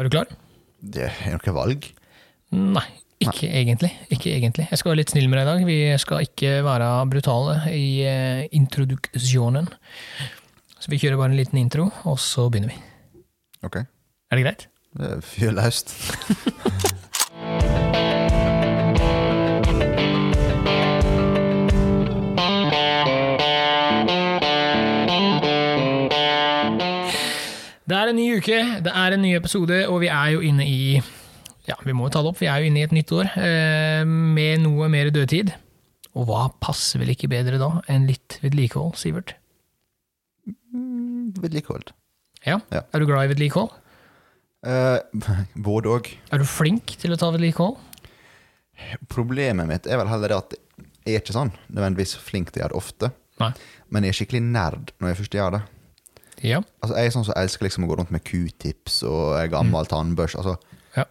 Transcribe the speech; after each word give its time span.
Er 0.00 0.06
du 0.08 0.14
klar? 0.14 0.30
Det 0.80 1.10
er 1.10 1.34
noe 1.34 1.52
valg. 1.52 1.86
Nei, 2.56 2.86
ikke 3.20 3.50
egentlig. 3.52 3.90
Ikke 4.08 4.30
egentlig. 4.32 4.64
Jeg 4.70 4.80
skal 4.80 4.94
være 4.94 5.00
litt 5.02 5.12
snill 5.12 5.26
med 5.28 5.36
deg 5.36 5.44
i 5.44 5.50
dag. 5.50 5.64
Vi 5.68 5.76
skal 6.00 6.24
ikke 6.24 6.52
være 6.64 6.86
brutale 7.12 7.56
i 7.76 8.00
eh, 8.08 8.46
introduksjonen. 8.56 9.68
Så 10.80 10.88
vi 10.88 10.96
kjører 11.02 11.20
bare 11.20 11.34
en 11.34 11.36
liten 11.36 11.60
intro, 11.60 11.90
og 12.08 12.16
så 12.16 12.46
begynner 12.48 12.72
vi. 12.72 12.80
Ok. 13.68 13.76
Er 13.84 14.40
det 14.40 14.46
greit? 14.46 14.66
Fyr 15.20 15.52
løst. 15.60 15.92
ny 28.20 28.28
uke, 28.38 28.60
det 28.84 28.92
er 28.92 29.16
en 29.16 29.24
ny 29.24 29.32
episode, 29.38 29.80
og 29.88 30.02
vi 30.04 30.10
er 30.12 30.36
jo 30.36 30.44
inne 30.44 30.66
i 30.68 31.00
Ja, 31.68 31.76
vi 31.86 31.94
må 31.96 32.08
jo 32.08 32.14
ta 32.14 32.22
det 32.24 32.30
opp, 32.32 32.40
vi 32.40 32.48
er 32.50 32.62
jo 32.62 32.70
inne 32.70 32.82
i 32.82 32.86
et 32.86 32.94
nytt 32.94 33.12
år 33.14 33.30
eh, 33.40 34.04
med 34.06 34.64
noe 34.64 34.88
mer 34.92 35.10
dødtid. 35.14 35.52
Og 36.18 36.26
hva 36.26 36.48
passer 36.62 37.02
vel 37.02 37.12
ikke 37.14 37.30
bedre 37.30 37.60
da 37.60 37.70
enn 37.90 38.08
litt 38.08 38.40
vedlikehold, 38.42 38.96
Sivert? 38.98 39.36
Vedlikehold. 41.40 41.92
Ja? 42.46 42.58
Ja. 42.72 42.82
Er 42.82 43.02
du 43.02 43.06
glad 43.08 43.28
i 43.28 43.32
vedlikehold? 43.34 43.76
Eh, 44.66 44.98
både 45.68 45.94
òg. 45.94 46.10
Er 46.32 46.42
du 46.42 46.48
flink 46.48 46.96
til 47.00 47.14
å 47.14 47.20
ta 47.20 47.30
vedlikehold? 47.34 47.78
Problemet 49.12 49.68
mitt 49.68 49.86
er 49.86 50.00
vel 50.00 50.08
heller 50.10 50.32
det 50.32 50.40
at 50.40 50.58
jeg 51.04 51.16
er 51.16 51.22
ikke 51.22 51.36
sånn 51.36 51.52
nødvendigvis 51.68 52.16
flink 52.20 52.50
til 52.50 52.60
å 52.60 52.64
gjøre 52.64 52.74
det 52.74 52.80
ofte. 52.80 53.12
Nei. 53.40 53.52
Men 53.92 54.04
jeg 54.04 54.12
er 54.12 54.18
skikkelig 54.18 54.42
nerd 54.48 54.92
når 54.98 55.12
jeg 55.12 55.20
først 55.20 55.36
gjør 55.38 55.54
det. 55.56 55.62
Ja. 56.42 56.62
Altså, 56.80 56.96
Jeg 56.96 57.06
er 57.06 57.14
sånn 57.14 57.26
som 57.28 57.36
elsker 57.36 57.66
liksom 57.66 57.84
å 57.84 57.90
gå 57.90 57.98
rundt 58.00 58.12
med 58.14 58.24
q-tips 58.24 59.02
og 59.08 59.34
gammel 59.36 59.52
gammel 59.52 59.90
tannbørste. 59.90 60.40
Altså, 60.40 60.56
ja. 60.96 61.04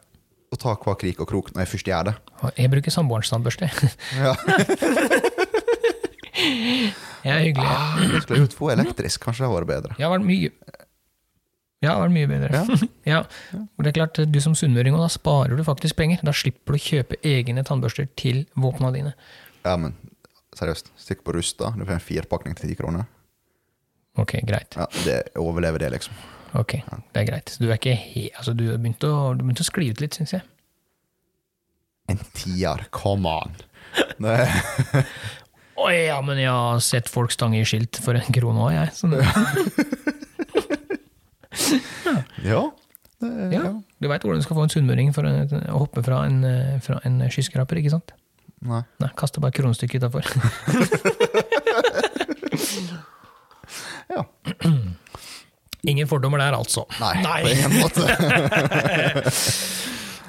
å 0.53 0.59
ta 0.59 0.75
hver 0.75 0.97
krik 1.01 1.21
og 1.21 1.29
krok 1.29 1.51
når 1.53 1.65
jeg 1.65 1.73
først 1.75 1.91
gjør 1.91 2.09
det. 2.09 2.15
Og 2.41 2.49
Jeg 2.57 2.73
bruker 2.73 2.95
samboerens 2.95 3.33
tannbørste. 3.33 3.69
Ja. 4.17 4.33
Jeg 6.39 7.33
er 7.35 7.41
hyggelig. 7.43 7.67
Ah, 7.67 7.97
jeg 7.99 8.21
skulle 8.23 8.43
gjort 8.45 8.55
få 8.55 8.69
elektrisk, 8.71 9.23
kanskje 9.25 9.43
det 9.43 9.49
hadde 9.49 9.57
vært 9.59 9.71
bedre. 9.73 9.97
Jeg 9.99 10.07
har 10.07 10.13
vært 10.13 10.27
mye 10.27 10.51
Ja, 11.83 11.91
det 11.91 11.97
vært 12.05 12.15
mye 12.15 12.29
bedre. 12.31 12.61
Ja. 13.13 13.19
Og 13.59 13.83
det 13.83 13.91
er 13.91 13.97
klart, 13.97 14.21
Du 14.31 14.39
som 14.43 14.55
sunnmøring, 14.55 14.95
og 14.95 15.03
da 15.03 15.09
sparer 15.11 15.59
du 15.59 15.63
faktisk 15.67 15.97
penger. 15.99 16.23
Da 16.23 16.31
slipper 16.35 16.75
du 16.75 16.79
å 16.79 16.83
kjøpe 16.85 17.19
egne 17.27 17.63
tannbørster 17.67 18.07
til 18.19 18.45
våpnene 18.55 18.93
dine. 18.95 19.13
Ja, 19.65 19.75
men 19.75 19.97
seriøst, 20.55 20.93
stikk 20.99 21.25
på 21.27 21.35
Rusta, 21.35 21.73
du 21.75 21.83
får 21.85 21.97
en 21.97 22.03
firpakning 22.03 22.55
til 22.57 22.71
ti 22.71 22.79
kroner. 22.79 23.07
Ok, 24.19 24.35
greit. 24.47 24.75
Ja, 24.75 24.87
det 25.05 25.21
overlever 25.39 25.79
det, 25.79 25.89
liksom. 25.95 26.13
Ok, 26.57 26.71
Det 27.13 27.21
er 27.21 27.25
greit. 27.27 27.49
Så 27.53 27.61
du 27.61 27.67
er 27.69 27.77
ikke 27.77 27.93
he 27.93 28.31
altså, 28.33 28.55
du 28.57 28.71
har 28.71 28.79
begynt 28.81 29.03
å, 29.05 29.37
du 29.37 29.43
å 29.45 29.65
skli 29.65 29.91
ut 29.93 30.01
litt, 30.01 30.15
syns 30.17 30.33
jeg. 30.33 30.41
En 32.09 32.17
tier, 32.33 32.87
come 32.95 33.29
on! 33.29 33.53
Å 35.79 35.85
oh, 35.85 35.91
ja, 35.93 36.17
men 36.25 36.37
jeg 36.41 36.51
har 36.51 36.79
sett 36.83 37.07
folk 37.07 37.31
stange 37.31 37.61
i 37.61 37.65
skilt 37.67 37.95
for 38.03 38.13
en 38.17 38.33
krone 38.35 38.59
òg, 38.65 38.73
jeg. 38.75 38.89
Så, 38.97 39.07
ja. 42.49 42.61
Det, 43.19 43.53
ja, 43.53 43.61
du 43.79 44.07
veit 44.07 44.23
hvordan 44.25 44.39
du 44.41 44.45
skal 44.45 44.57
få 44.57 44.63
en 44.65 44.73
sunnmøring 44.73 45.13
for 45.15 45.23
å 45.27 45.29
å 45.47 45.79
hoppe 45.85 46.01
fra 46.03 46.17
en, 46.27 46.37
eh, 46.47 46.79
fra 46.83 46.95
en 47.07 47.15
skyskraper, 47.31 47.75
ikke 47.79 47.93
sant? 47.95 48.09
Nei. 48.59 48.83
Nei, 48.99 49.11
kaste 49.19 49.39
bare 49.43 49.55
kronestykket 49.55 50.03
utafor. 50.03 50.23
Ja. 54.09 54.25
Ingen 55.87 56.07
fordommer 56.11 56.41
der, 56.41 56.57
altså. 56.57 56.83
Nei, 56.99 57.43
på 57.43 57.51
ingen 57.53 57.77
måte. 57.79 58.03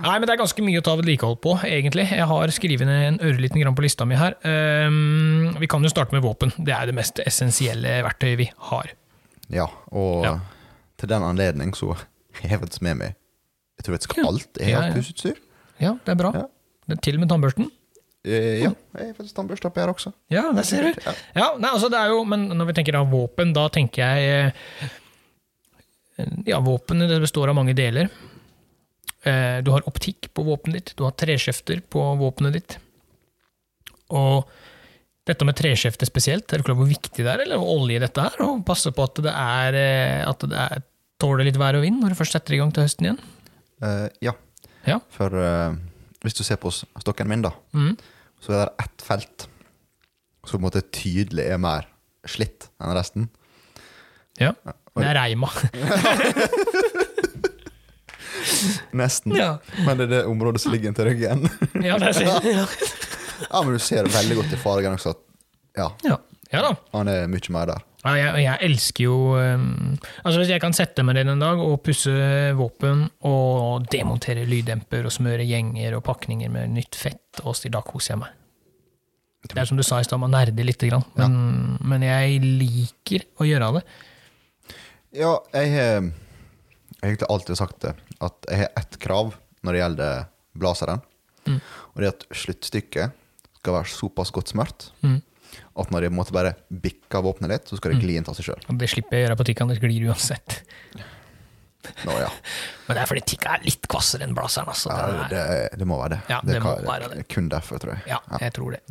Nei, 0.01 0.15
men 0.17 0.25
det 0.25 0.33
er 0.33 0.41
ganske 0.41 0.63
mye 0.65 0.81
å 0.81 0.85
ta 0.85 0.95
vedlikehold 0.97 1.41
på, 1.45 1.57
egentlig. 1.67 2.07
Jeg 2.09 2.25
har 2.31 2.53
skrevet 2.57 2.89
ned 2.89 3.03
en 3.09 3.19
ørliten 3.29 3.61
grann 3.61 3.75
på 3.77 3.85
lista 3.85 4.07
mi 4.09 4.17
her. 4.17 4.37
Um, 4.47 5.51
vi 5.61 5.69
kan 5.69 5.85
jo 5.85 5.91
starte 5.93 6.17
med 6.17 6.25
våpen. 6.25 6.55
Det 6.57 6.73
er 6.73 6.89
det 6.89 6.95
mest 6.97 7.21
essensielle 7.21 7.99
verktøyet 8.07 8.39
vi 8.41 8.47
har. 8.71 8.95
Ja, 9.53 9.67
og 9.93 10.25
Ja. 10.25 10.39
til 10.97 11.09
den 11.11 11.23
anledning 11.27 11.75
så 11.77 11.97
jeg 12.45 12.61
faktisk 12.61 12.83
med 12.87 12.97
meg 13.01 13.17
Jeg 13.81 13.85
tror 13.85 13.97
faktisk 13.97 14.19
alt 14.23 14.59
jeg 14.61 14.77
har 14.77 14.87
ja. 14.89 14.95
pussutstyr. 14.95 15.37
Ja, 15.81 15.95
det 16.07 16.13
er 16.15 16.19
bra. 16.21 16.31
Ja. 16.37 16.47
Det 16.87 16.97
er 16.99 17.01
til 17.03 17.17
og 17.19 17.21
med 17.25 17.31
tannbørsten. 17.33 17.69
Eh, 18.25 18.61
ja, 18.61 18.71
jeg 18.97 19.07
har 19.11 19.15
faktisk 19.17 19.37
tannbørste 19.37 19.69
oppi 19.71 19.81
her 19.81 19.89
også. 19.93 20.13
Ja, 20.33 20.43
det 20.53 20.65
ser 20.69 20.83
du. 20.91 20.99
Ja. 21.07 21.15
Ja, 21.35 21.47
nei, 21.59 21.71
altså 21.73 21.89
det 21.93 21.97
er 21.99 22.13
jo, 22.13 22.23
men 22.29 22.49
når 22.53 22.69
vi 22.69 22.75
tenker 22.77 22.99
av 23.01 23.09
våpen, 23.13 23.55
da 23.57 23.67
tenker 23.73 24.05
jeg 24.05 24.53
eh, 24.53 24.91
Ja, 26.49 26.61
våpenet 26.65 27.11
det 27.11 27.21
består 27.23 27.51
av 27.53 27.57
mange 27.59 27.75
deler. 27.77 28.11
Eh, 29.25 29.61
Du 29.65 29.71
har 29.75 29.87
optikk 29.89 30.31
på 30.35 30.45
våpenet 30.47 30.81
ditt, 30.81 30.97
du 30.97 31.05
har 31.05 31.13
treskjefter 31.13 31.83
på 31.93 32.05
våpenet 32.21 32.57
ditt. 32.57 32.79
Og 34.11 34.49
dette 35.29 35.47
med 35.47 35.55
treskjefter 35.59 36.09
spesielt, 36.09 36.51
er 36.51 36.59
du 36.59 36.65
klar 36.67 36.75
over 36.75 36.87
hvor 36.87 36.95
viktig 36.95 37.23
det 37.23 37.29
er, 37.29 37.45
eller 37.45 37.61
å 37.61 37.75
olje 37.79 38.01
dette 38.03 38.25
her, 38.25 38.41
og 38.47 38.65
passe 38.67 38.91
på 38.97 39.05
at 39.05 39.21
det 39.23 39.35
er 39.35 39.77
eh, 39.79 40.23
at 40.27 40.47
det 40.49 40.57
er, 40.57 40.83
tåler 41.21 41.47
litt 41.47 41.59
vær 41.61 41.77
og 41.77 41.85
vind 41.85 42.01
når 42.01 42.15
du 42.15 42.19
først 42.19 42.33
setter 42.39 42.57
i 42.57 42.61
gang 42.63 42.73
til 42.73 42.87
høsten 42.87 43.07
igjen? 43.11 43.21
Uh, 43.85 44.09
ja, 44.25 44.33
Ja. 44.89 44.99
for 45.13 45.33
uh, 45.37 45.77
hvis 46.25 46.37
du 46.37 46.43
ser 46.45 46.57
på 46.61 46.73
stokken 46.73 47.29
min, 47.29 47.45
da, 47.45 47.53
mm. 47.77 47.93
så 48.41 48.55
er 48.57 48.63
det 48.65 48.87
ett 48.87 49.05
felt 49.05 49.47
som 50.49 50.57
på 50.57 50.63
en 50.63 50.67
måte 50.67 50.83
tydelig 50.97 51.45
er 51.53 51.61
mer 51.61 51.87
slitt 52.29 52.71
enn 52.81 52.97
resten. 52.97 53.29
ja. 54.41 54.55
Det 55.01 55.11
er 55.11 55.19
reima. 55.19 55.51
Nesten. 58.93 59.37
Ja. 59.37 59.59
Men 59.87 59.99
det 59.99 60.09
er 60.09 60.13
det 60.15 60.25
området 60.31 60.63
som 60.63 60.73
ligger 60.75 60.91
inntil 60.91 61.11
ryggen. 61.11 61.47
Ja, 61.87 61.99
det 62.01 62.15
ser. 62.17 62.27
Ja. 62.45 62.67
ja, 63.51 63.63
men 63.63 63.73
du 63.77 63.83
ser 63.83 64.09
veldig 64.11 64.41
godt 64.43 64.57
i 64.57 64.59
fargen 64.61 64.97
også 64.97 65.15
ja, 65.79 65.87
Ja. 66.05 66.19
ja 66.51 66.65
da. 66.65 66.75
han 66.93 67.09
er 67.09 67.31
mye 67.31 67.55
mer 67.55 67.71
der. 67.71 67.87
Ja, 68.01 68.15
jeg, 68.17 68.43
jeg 68.47 68.65
elsker 68.65 69.05
jo 69.05 69.17
um, 69.37 69.99
Altså 70.25 70.41
Hvis 70.41 70.49
jeg 70.55 70.63
kan 70.63 70.73
sette 70.73 71.05
meg 71.05 71.19
ned 71.19 71.29
en 71.35 71.43
dag 71.43 71.61
og 71.61 71.83
pusse 71.85 72.11
våpen 72.57 73.03
og 73.29 73.85
demontere 73.93 74.47
lyddemper 74.49 75.05
og 75.05 75.13
smøre 75.13 75.45
gjenger 75.45 75.99
og 75.99 76.05
pakninger 76.07 76.49
med 76.53 76.73
nytt 76.79 76.97
fett, 76.97 77.43
og 77.45 77.53
da 77.69 77.83
koser 77.85 78.15
jeg 78.15 78.23
meg. 78.23 78.37
Det 79.51 79.57
er 79.57 79.69
som 79.69 79.77
du 79.79 79.85
sa 79.85 80.01
i 80.01 80.05
stad, 80.05 80.21
man 80.21 80.33
nerder 80.33 80.65
lite 80.65 80.89
grann, 80.89 81.05
men, 81.17 81.37
men 81.89 82.03
jeg 82.05 82.41
liker 82.45 83.25
å 83.41 83.47
gjøre 83.49 83.71
det. 83.79 83.85
Ja, 85.17 85.33
jeg 85.57 85.73
har 85.75 86.11
egentlig 87.03 87.27
alltid 87.31 87.57
sagt 87.59 87.81
det, 87.83 87.95
at 88.23 88.47
jeg 88.51 88.59
har 88.65 88.71
ett 88.79 88.99
krav 89.03 89.33
når 89.65 89.73
det 89.77 89.81
gjelder 89.83 90.25
blazeren. 90.61 91.01
Mm. 91.49 91.59
Og 91.95 91.97
det 92.03 92.07
er 92.07 92.15
at 92.15 92.27
sluttstykket 92.37 93.17
skal 93.61 93.75
være 93.79 93.91
såpass 93.93 94.31
godt 94.33 94.49
smørt 94.55 94.91
Mm. 95.03 95.19
at 95.77 95.91
når 95.91 96.05
jeg 96.05 96.11
en 96.13 96.17
måte 96.17 96.33
bare 96.33 96.53
bikker 96.71 97.23
våpenet 97.25 97.51
litt, 97.51 97.67
så 97.69 97.77
skal 97.77 97.93
det 97.95 98.01
gli 98.05 98.15
inn 98.17 98.29
av 98.29 98.35
seg 98.39 98.45
sjøl. 98.51 98.61
Det 98.79 98.89
slipper 98.93 99.17
jeg 99.17 99.25
å 99.25 99.29
gjøre 99.29 99.39
på 99.41 99.47
tikkene, 99.51 99.75
det 99.75 99.83
glir 99.83 100.07
uansett. 100.13 100.61
Nå, 102.05 102.13
ja. 102.21 102.29
Men 102.87 102.95
det 102.97 103.03
er 103.03 103.09
fordi 103.11 103.23
tikka 103.33 103.55
er 103.57 103.65
litt 103.67 103.89
kvassere 103.91 104.23
enn 104.29 104.35
blazeren. 104.37 104.69
Altså. 104.71 104.89
ja 104.95 105.27
det, 105.33 105.45
det 105.81 105.87
må 105.89 105.97
være 105.99 106.13
det. 106.15 106.21
Ja, 106.31 106.39
det 106.45 106.61
må 106.63 106.75
kan- 106.77 106.87
være 106.87 107.09
det. 107.17 107.25
Kun 107.33 107.49
derfor, 107.51 107.81
tror 107.83 107.97
jeg. 107.97 108.03
Ja, 108.13 108.21
jeg 108.45 108.53
tror 108.55 108.77
det. 108.77 108.83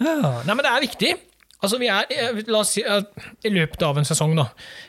Nei, 0.00 0.54
men 0.54 0.62
det 0.64 0.70
er 0.70 0.84
viktig. 0.86 1.12
Altså, 1.60 1.76
vi 1.76 1.90
er, 1.92 2.06
la 2.48 2.62
oss 2.62 2.70
si, 2.72 2.80
I 2.82 3.50
løpet 3.52 3.82
av 3.84 3.98
en 4.00 4.06
sesong, 4.08 4.32
da. 4.38 4.46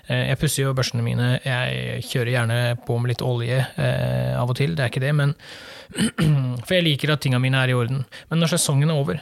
eh, 0.07 0.29
Jeg 0.29 0.39
pusser 0.39 0.63
jo 0.63 0.73
børsene 0.77 1.03
mine, 1.03 1.33
jeg 1.43 2.05
kjører 2.07 2.31
gjerne 2.31 2.59
på 2.87 2.95
med 3.01 3.11
litt 3.11 3.23
olje 3.27 3.57
eh, 3.59 4.39
av 4.39 4.49
og 4.53 4.55
til, 4.55 4.77
det 4.77 4.85
er 4.85 4.93
ikke 4.93 5.03
det, 5.03 5.11
men 5.19 5.35
For 6.65 6.77
jeg 6.77 6.85
liker 6.87 7.11
at 7.11 7.23
tinga 7.25 7.41
mine 7.43 7.59
er 7.59 7.73
i 7.73 7.75
orden. 7.75 8.05
Men 8.29 8.39
når 8.39 8.53
sesongen 8.53 8.93
er 8.93 9.01
over, 9.01 9.19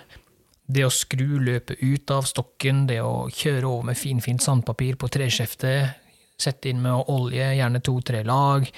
det 0.69 0.83
å 0.85 0.91
skru 0.93 1.39
løpet 1.41 1.81
ut 1.81 2.11
av 2.13 2.27
stokken, 2.29 2.83
det 2.91 2.99
å 3.01 3.25
kjøre 3.33 3.65
over 3.65 3.89
med 3.89 3.97
finfint 3.97 4.45
sandpapir 4.45 4.99
på 5.01 5.09
treskjeftet, 5.09 5.95
sette 6.39 6.69
inn 6.69 6.83
med 6.83 7.09
olje, 7.09 7.47
gjerne 7.57 7.81
to-tre 7.83 8.21
lag, 8.27 8.69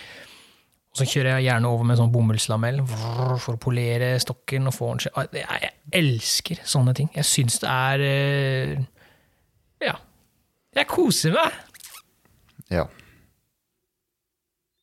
og 0.92 1.00
så 1.00 1.06
kjører 1.08 1.38
jeg 1.38 1.46
gjerne 1.48 1.70
over 1.72 1.86
med 1.88 1.98
sånn 2.02 2.12
bomullslamell 2.12 2.82
for 3.40 3.54
å 3.56 3.60
polere 3.64 4.10
stokken 4.20 4.68
og 4.68 4.74
få 4.76 4.90
den 5.00 5.38
Jeg 5.40 5.70
elsker 5.96 6.60
sånne 6.68 6.94
ting. 6.98 7.08
Jeg 7.16 7.24
syns 7.30 7.60
det 7.64 7.70
er 7.72 8.04
eh, 8.08 8.74
Ja. 9.88 9.94
Jeg 10.76 10.88
koser 10.92 11.32
meg. 11.36 11.56
Ja. 12.72 12.86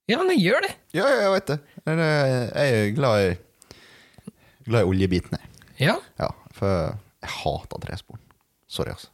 Ja, 0.09 0.17
men 0.23 0.33
jeg 0.33 0.47
gjør 0.47 0.65
det. 0.65 0.73
ja, 0.97 1.05
ja, 1.05 1.19
jeg 1.27 1.35
vet 1.35 1.51
det. 1.53 1.59
Eh, 1.85 2.01
Jeg 2.01 2.79
er 2.79 2.91
glad 2.97 3.27
i, 3.27 3.37
glad 4.69 4.81
i 4.87 4.89
oljebitene. 4.95 5.41
Ja. 5.79 5.99
Ja, 6.19 6.31
for 6.57 6.73
jeg 6.73 7.33
hater 7.37 7.85
trespor. 7.85 8.17
Sorry, 8.69 8.95
altså. 8.97 9.13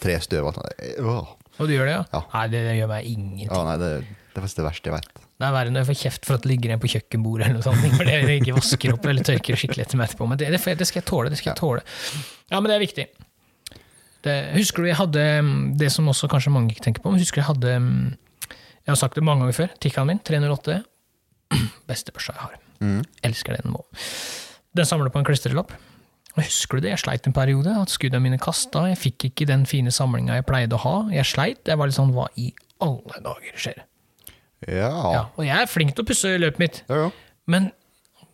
Trestøv 0.00 0.46
og 0.50 0.60
alt. 0.60 1.32
Og 1.56 1.68
du 1.68 1.72
gjør 1.72 1.88
det, 1.88 1.96
ja? 1.96 2.04
Ja. 2.12 2.20
Nei, 2.34 2.44
det, 2.52 2.60
det 2.68 2.76
gjør 2.78 2.90
meg 2.92 3.08
ingenting. 3.08 3.48
Ja, 3.48 3.62
nei, 3.68 3.76
det, 3.80 3.90
det 4.04 4.36
er 4.40 4.44
faktisk 4.44 4.60
det 4.60 4.68
verste 4.68 4.92
jeg 4.92 4.98
vet. 5.00 5.25
Det 5.36 5.44
er 5.44 5.52
verre 5.52 5.72
når 5.72 5.82
jeg 5.82 5.88
får 5.90 5.98
kjeft 6.00 6.26
for 6.28 6.38
at 6.38 6.44
det 6.46 6.50
ligger 6.50 6.72
en 6.72 6.80
på 6.80 6.88
kjøkkenbordet, 6.88 7.46
eller 7.46 7.58
noe 7.58 7.66
sånt, 7.66 7.96
fordi 7.98 8.14
jeg 8.14 8.40
ikke 8.40 8.56
vasker 8.56 8.94
opp 8.94 9.08
eller 9.10 9.26
tørker 9.28 9.60
skikkelig 9.60 9.84
etter 9.84 10.00
meg 10.00 10.08
etterpå. 10.08 10.28
Men 10.30 10.40
det, 10.40 10.48
det, 10.54 10.88
skal 10.88 11.02
jeg 11.02 11.08
tåle. 11.10 11.32
det 11.32 11.40
skal 11.40 11.52
jeg 11.52 11.60
tåle. 11.60 11.82
Ja, 12.48 12.60
men 12.60 12.70
det 12.70 12.76
er 12.76 12.84
viktig. 12.84 13.06
Det, 14.26 14.36
husker 14.56 14.82
du 14.82 14.88
jeg 14.88 14.98
hadde 14.98 15.24
mm, 15.46 15.58
det 15.78 15.90
som 15.94 16.08
også 16.10 16.30
kanskje 16.32 16.54
mange 16.54 16.72
ikke 16.72 16.86
tenker 16.88 17.04
på, 17.04 17.12
men 17.12 17.20
husker 17.22 17.38
du 17.38 17.44
jeg 17.44 17.50
hadde 17.50 17.74
mm, 17.84 18.06
Jeg 18.48 18.90
har 18.90 18.98
sagt 18.98 19.18
det 19.18 19.24
mange 19.26 19.44
ganger 19.44 19.58
før. 19.58 19.74
Tikkaen 19.82 20.08
min, 20.08 20.22
308. 20.24 20.78
Beste 21.90 22.14
børsa 22.16 22.32
jeg 22.32 22.42
har. 22.46 22.56
Elsker 23.26 23.58
den 23.58 23.74
må. 23.74 23.84
Den 24.76 24.88
samler 24.88 25.12
på 25.12 25.20
en 25.20 25.26
klistrelapp. 25.28 25.74
Husker 26.36 26.78
du 26.78 26.84
det? 26.84 26.92
Jeg 26.92 27.02
sleit 27.04 27.26
en 27.28 27.36
periode. 27.36 27.72
At 27.80 27.92
skuddene 27.92 28.24
mine 28.24 28.38
kasta. 28.40 28.86
Jeg 28.90 29.00
fikk 29.00 29.28
ikke 29.30 29.48
den 29.48 29.64
fine 29.68 29.92
samlinga 29.94 30.36
jeg 30.36 30.48
pleide 30.48 30.76
å 30.76 30.82
ha. 30.84 30.96
Jeg 31.14 31.28
sleit. 31.28 31.62
Jeg 31.68 31.80
var 31.80 31.88
litt 31.88 31.96
sånn 31.96 32.12
Hva 32.16 32.28
i 32.40 32.50
alle 32.84 33.22
dager 33.24 33.60
skjer? 33.60 33.84
Ja. 34.64 34.88
Ja, 35.12 35.22
og 35.36 35.44
jeg 35.44 35.56
er 35.60 35.68
flink 35.68 35.92
til 35.96 36.04
å 36.06 36.08
pusse 36.08 36.32
løpet 36.40 36.62
mitt. 36.62 36.82
Ja, 36.88 37.06
ja. 37.06 37.10
Men 37.46 37.70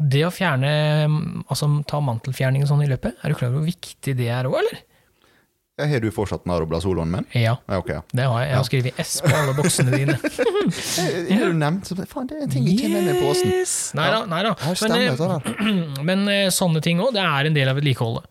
det 0.03 0.23
å 0.27 0.31
fjerne 0.35 0.71
Altså 1.51 1.69
ta 1.87 2.01
mantelfjerning 2.03 2.65
og 2.65 2.71
sånn 2.71 2.83
i 2.87 2.89
løpet, 2.91 3.19
er 3.23 3.31
du 3.33 3.37
klar 3.39 3.51
over 3.53 3.61
hvor 3.63 3.69
viktig 3.69 4.15
det 4.19 4.31
er 4.33 4.49
òg, 4.49 4.57
eller? 4.63 4.81
Ja, 5.81 5.87
Har 5.89 6.03
du 6.05 6.11
fortsatt 6.13 6.45
Naroblasoloen 6.47 7.11
min? 7.11 7.27
Ja, 7.33 7.57
Ja, 7.67 7.79
okay. 7.81 8.03
det 8.13 8.27
har 8.29 8.43
jeg. 8.43 8.49
Jeg 8.51 8.57
har 8.59 8.67
skrevet 8.69 8.99
S 9.03 9.13
på 9.25 9.33
alle 9.35 9.55
boksene 9.57 9.95
dine. 9.99 10.19
Har 10.21 11.47
du 11.49 11.57
nevnt 11.59 11.89
så, 11.89 11.97
Faen, 12.07 12.29
det 12.29 12.37
er 12.37 12.45
en 12.45 12.53
ting 12.53 12.67
jeg 12.69 12.77
ikke 12.77 12.91
er 12.91 13.07
med 13.09 13.49
i. 13.49 13.63
Nei 13.97 14.09
da, 14.13 14.21
nei 14.29 14.43
da. 14.47 14.53
Men, 15.57 15.81
men 16.07 16.29
eh, 16.29 16.51
sånne 16.55 16.83
ting 16.85 17.01
òg, 17.03 17.15
det 17.17 17.25
er 17.25 17.49
en 17.49 17.57
del 17.57 17.73
av 17.73 17.81
vedlikeholdet. 17.81 18.29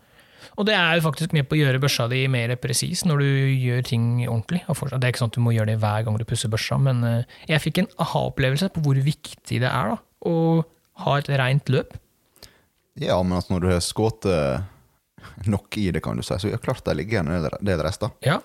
Og 0.60 0.66
det 0.68 0.74
er 0.76 0.98
jo 0.98 1.04
faktisk 1.06 1.32
med 1.32 1.46
på 1.48 1.56
å 1.56 1.60
gjøre 1.62 1.80
børsa 1.80 2.04
di 2.12 2.22
mer 2.28 2.52
presis 2.60 3.04
når 3.08 3.22
du 3.24 3.28
gjør 3.56 3.82
ting 3.88 4.06
ordentlig. 4.28 4.60
Det 4.68 4.98
er 5.00 5.10
ikke 5.14 5.22
sånn 5.22 5.32
at 5.32 5.38
du 5.38 5.44
må 5.46 5.54
gjøre 5.56 5.70
det 5.72 5.78
hver 5.80 6.04
gang 6.04 6.18
du 6.20 6.26
pusser 6.28 6.52
børsa, 6.52 6.76
men 6.82 7.00
eh, 7.08 7.24
jeg 7.48 7.62
fikk 7.64 7.78
en 7.84 7.90
aha-opplevelse 8.04 8.68
på 8.74 8.82
hvor 8.84 9.00
viktig 9.00 9.62
det 9.64 9.70
er 9.70 9.94
da, 9.94 9.98
å 10.28 10.36
ha 11.06 11.14
et 11.18 11.30
rent 11.40 11.72
løp. 11.72 11.96
Ja, 13.00 13.16
men 13.24 13.38
altså, 13.38 13.54
når 13.54 13.64
du 13.64 13.70
har 13.72 13.80
skutt 13.80 14.28
nok 15.48 15.76
i 15.80 15.86
det, 15.94 16.02
kan 16.04 16.18
du 16.18 16.22
si, 16.26 16.36
så 16.36 16.50
det 16.52 16.60
klart 16.64 16.84
det 16.84 16.96
ligger 16.98 17.20
igjen 17.20 17.30
en 17.32 17.46
del- 17.46 17.62
del 17.72 17.82
rester. 17.86 18.10
Ja. 18.26 18.40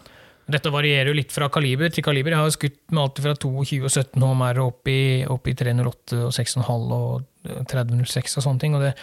Dette 0.47 0.71
varierer 0.71 1.09
jo 1.11 1.17
litt 1.17 1.33
fra 1.35 1.49
kaliber 1.51 1.89
til 1.91 2.05
kaliber. 2.05 2.31
Jeg 2.31 2.39
har 2.39 2.53
skutt 2.55 2.77
med 2.95 3.01
alt 3.03 3.19
fra 3.19 3.33
22 3.35 3.81
og 3.83 3.91
17 3.91 4.23
HMR 4.23 4.61
opp 4.63 4.87
i, 4.87 5.25
opp 5.27 5.49
i 5.51 5.55
308 5.59 6.21
og 6.23 6.31
6,5 6.31 6.93
og 6.95 7.65
3006 7.67 8.37
og 8.39 8.45
sånne 8.45 8.63
ting. 8.63 8.77
Og 8.79 8.85
det, 8.85 8.93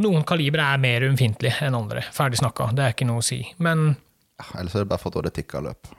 noen 0.00 0.24
kalibre 0.24 0.64
er 0.72 0.78
mer 0.80 1.04
ømfintlige 1.08 1.66
enn 1.66 1.74
andre. 1.76 2.02
Ferdig 2.14 2.38
snakka, 2.40 2.70
det 2.76 2.84
er 2.86 2.94
ikke 2.94 3.08
noe 3.08 3.20
å 3.20 3.26
si. 3.26 3.42
Men 3.62 3.96
Ellers 4.58 4.74
er 4.74 4.82
det 4.86 4.88
bare 4.90 4.98
for 5.02 5.18
at 5.20 5.28
det 5.28 5.34
tikker 5.36 5.62
løp. 5.62 5.90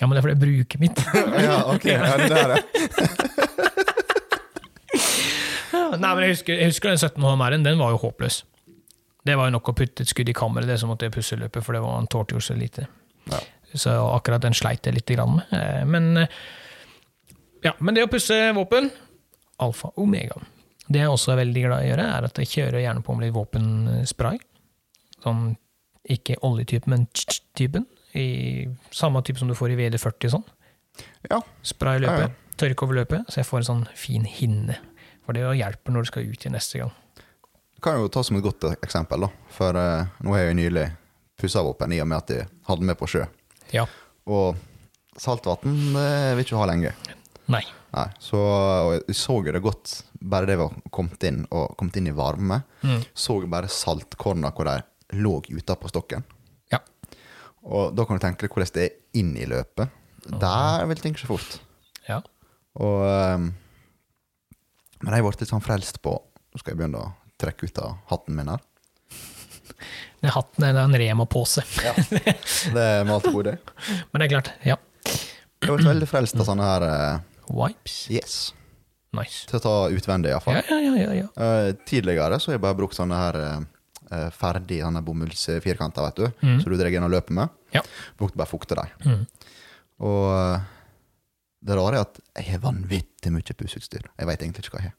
ja, 0.00 0.06
men 0.06 0.10
det 0.16 0.18
er 0.18 0.24
fordi 0.26 0.34
jeg 0.34 0.42
bruker 0.42 0.82
mitt. 0.82 0.98
ja, 1.46 1.58
ok. 1.70 1.84
Ja, 1.88 2.16
det 2.20 2.38
er 2.42 2.48
det. 2.54 2.60
Nei, 5.98 6.10
men 6.14 6.22
jeg 6.26 6.34
husker, 6.34 6.58
jeg 6.58 6.68
husker 6.72 6.92
den 6.92 7.00
17 7.00 7.24
HMR-en, 7.24 7.64
den 7.64 7.80
var 7.80 7.94
jo 7.94 8.00
håpløs. 8.02 8.42
Det 9.26 9.34
var 9.36 9.48
jo 9.48 9.54
nok 9.56 9.70
å 9.72 9.76
putte 9.76 10.04
et 10.04 10.10
skudd 10.10 10.28
i 10.30 10.34
kammeret, 10.36 10.68
det 10.68 10.78
som 10.80 10.90
måtte 10.92 11.08
jeg 11.08 11.14
pusse 11.16 11.36
løpet, 11.38 11.64
for 11.64 11.76
det 11.76 11.82
var 11.84 11.98
en 12.00 12.08
tålte 12.10 12.36
jo 12.36 12.42
så 12.44 12.54
lite. 12.56 12.86
Ja. 13.28 13.40
Så 13.76 13.92
akkurat 14.14 14.44
den 14.44 14.56
sleit 14.56 14.86
jeg 14.88 15.02
grann 15.14 15.34
med. 15.38 15.44
Eh, 15.52 15.84
Men, 15.84 16.04
eh, 16.16 16.28
ja, 17.64 17.72
men 17.80 17.94
det 17.96 18.04
å 18.06 18.10
pusse 18.12 18.36
våpen, 18.56 18.90
alfa 19.62 19.90
omega. 20.00 20.38
Det 20.88 21.02
jeg 21.02 21.12
også 21.12 21.34
er 21.34 21.42
veldig 21.42 21.64
glad 21.66 21.84
i 21.84 21.88
å 21.88 21.90
gjøre, 21.92 22.04
er 22.16 22.26
at 22.28 22.38
jeg 22.40 22.50
kjører 22.52 22.82
gjerne 22.82 23.04
på 23.04 23.14
med 23.16 23.26
litt 23.26 23.36
våpenspray. 23.36 24.38
Sånn, 25.24 25.42
ikke 26.08 26.38
oljetypen, 26.46 26.94
men 26.94 27.08
typen. 27.58 27.84
I 28.16 28.68
samme 28.94 29.20
type 29.26 29.40
som 29.40 29.50
du 29.50 29.56
får 29.58 29.74
i 29.74 29.80
VD40 29.82 30.32
sånn. 30.32 30.46
ja. 31.28 31.42
Spray 31.62 31.98
Ja, 32.00 32.06
løpet, 32.06 32.38
tørke 32.56 32.86
over 32.86 33.02
løpet, 33.02 33.28
så 33.28 33.42
jeg 33.42 33.48
får 33.50 33.60
en 33.60 33.68
sånn 33.68 33.84
fin 33.98 34.24
hinne. 34.24 34.78
For 35.26 35.36
det 35.36 35.44
hjelper 35.58 35.92
når 35.92 36.06
du 36.06 36.10
skal 36.10 36.24
ut 36.24 36.40
igjen 36.40 36.56
neste 36.56 36.80
gang. 36.80 36.94
Kan 37.84 38.00
jo 38.00 38.08
ta 38.10 38.24
som 38.24 38.38
et 38.38 38.42
godt 38.42 38.64
eksempel, 38.78 39.28
da. 39.28 39.52
For 39.54 39.76
uh, 39.76 40.08
nå 40.24 40.32
har 40.34 40.46
jeg 40.46 40.54
jo 40.54 40.60
nylig 40.62 40.86
pussa 41.38 41.62
våpen 41.62 41.92
i 41.94 42.00
og 42.02 42.08
med 42.10 42.18
at 42.24 42.32
jeg 42.32 42.48
hadde 42.66 42.88
med 42.88 42.98
på 42.98 43.06
sjø. 43.12 43.26
Ja. 43.76 43.84
Og 44.26 44.56
saltvann 45.18 45.94
eh, 45.98 46.32
vil 46.34 46.46
ikke 46.46 46.58
ha 46.58 46.66
lenge. 46.70 46.94
Nei. 47.48 47.62
Nei, 47.94 48.06
så 48.20 48.38
jeg 49.08 49.16
så 49.16 49.38
jo 49.40 49.52
det 49.54 49.62
godt, 49.64 49.92
bare 50.20 50.48
det 50.50 50.58
var 50.60 50.74
kommet 50.92 51.22
inn 51.24 51.44
og 51.48 51.76
kommet 51.80 51.96
inn 51.96 52.10
i 52.10 52.16
varme. 52.16 52.60
Mm. 52.84 53.00
Så 53.16 53.38
bare 53.48 53.70
saltkorna 53.72 54.50
hvor 54.52 54.68
de 54.68 54.76
lå 55.16 55.38
utapå 55.48 55.88
stokken. 55.88 56.24
Ja. 56.72 56.82
Og 57.64 57.94
da 57.96 58.04
kan 58.04 58.18
du 58.18 58.24
tenke 58.24 58.44
deg 58.44 58.52
hvordan 58.52 58.74
det 58.76 58.84
er 58.84 59.20
inn 59.20 59.32
i 59.40 59.48
løpet. 59.48 59.94
Der 60.28 60.84
vil 60.90 61.00
ting 61.00 61.16
skje 61.16 61.30
fort. 61.30 61.60
ja. 62.08 62.20
Og 62.78 63.00
ehm, 63.08 63.46
Men 65.00 65.14
jeg 65.16 65.24
ble 65.24 65.32
litt 65.40 65.50
sånn 65.50 65.64
frelst 65.64 65.96
på 66.04 66.12
Nå 66.14 66.60
skal 66.60 66.72
jeg 66.74 66.78
begynne 66.78 67.00
å 67.00 67.08
trekke 67.40 67.66
ut 67.66 67.80
av 67.82 67.96
hatten 68.10 68.36
min 68.36 68.50
her. 68.52 68.60
Den 70.22 70.32
hatten 70.34 70.66
er 70.68 70.78
en 70.82 70.94
Rema-pose. 71.00 71.64
ja, 71.84 71.92
Det 71.98 72.84
er 72.84 73.08
mat 73.08 73.24
på 73.24 73.32
god. 73.34 73.50
Men 74.12 74.20
det 74.20 74.28
er 74.28 74.32
klart, 74.32 74.52
ja. 74.66 74.76
Jeg 75.58 75.74
ble 75.74 75.88
veldig 75.88 76.08
frelst 76.08 76.38
av 76.38 76.46
sånne 76.48 76.66
her 76.66 76.86
eh, 76.86 77.20
Wipes. 77.50 78.06
Yes. 78.12 78.38
Nice. 79.16 79.46
Til 79.48 79.58
å 79.58 79.64
ta 79.64 79.74
utvendig, 79.94 80.32
iallfall. 80.34 80.58
Ja, 80.60 80.64
ja, 80.68 80.78
ja, 80.84 80.94
ja, 81.00 81.16
ja. 81.22 81.28
Uh, 81.34 81.72
tidligere 81.88 82.40
så 82.40 82.52
har 82.52 82.58
jeg 82.58 82.64
bare 82.66 82.76
brukt 82.78 82.96
sånne 82.98 83.18
her 83.18 83.38
uh, 83.44 84.28
ferdig 84.36 84.82
sånne 84.84 85.02
bomullsfirkanter, 85.04 86.08
vet 86.10 86.20
du. 86.20 86.26
Mm. 86.44 86.58
som 86.62 86.72
du 86.72 86.78
drar 86.80 86.92
inn 86.92 87.06
og 87.06 87.14
løper 87.16 87.38
med. 87.40 87.54
Ja. 87.76 87.84
Brukte 88.20 88.40
bare 88.40 88.50
fukte 88.50 88.78
dem. 88.78 88.92
Mm. 89.04 89.54
Og 90.08 90.24
uh, 90.28 90.60
det 91.64 91.76
rare 91.76 91.98
er 91.98 92.06
at 92.06 92.20
jeg 92.36 92.52
har 92.52 92.62
vanvittig 92.62 93.32
mye 93.34 93.58
pusseutstyr. 93.58 94.04
Jeg 94.14 94.28
veit 94.28 94.44
egentlig 94.44 94.66
ikke 94.66 94.76
hva 94.76 94.84
jeg 94.84 94.92
har. 94.92 94.96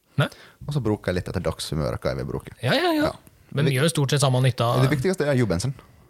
Og 0.68 0.76
så 0.76 0.82
bruker 0.84 1.12
jeg 1.12 1.22
litt 1.22 1.30
etter 1.32 1.44
dagshumøret 1.44 2.02
hva 2.04 2.12
jeg 2.12 2.20
vil 2.20 2.28
bruke. 2.28 2.56
Ja, 2.64 2.74
ja, 2.76 2.92
ja. 2.98 3.10
Ja. 3.10 3.40
Men 3.56 3.70
vi 3.70 3.78
gjør 3.78 3.90
stort 3.90 4.14
sett 4.14 4.22
samme 4.22 4.42
nytta. 4.44 4.68
Det 4.84 4.92
viktigste 4.92 5.26
er 5.26 5.38
jobben 5.40 5.62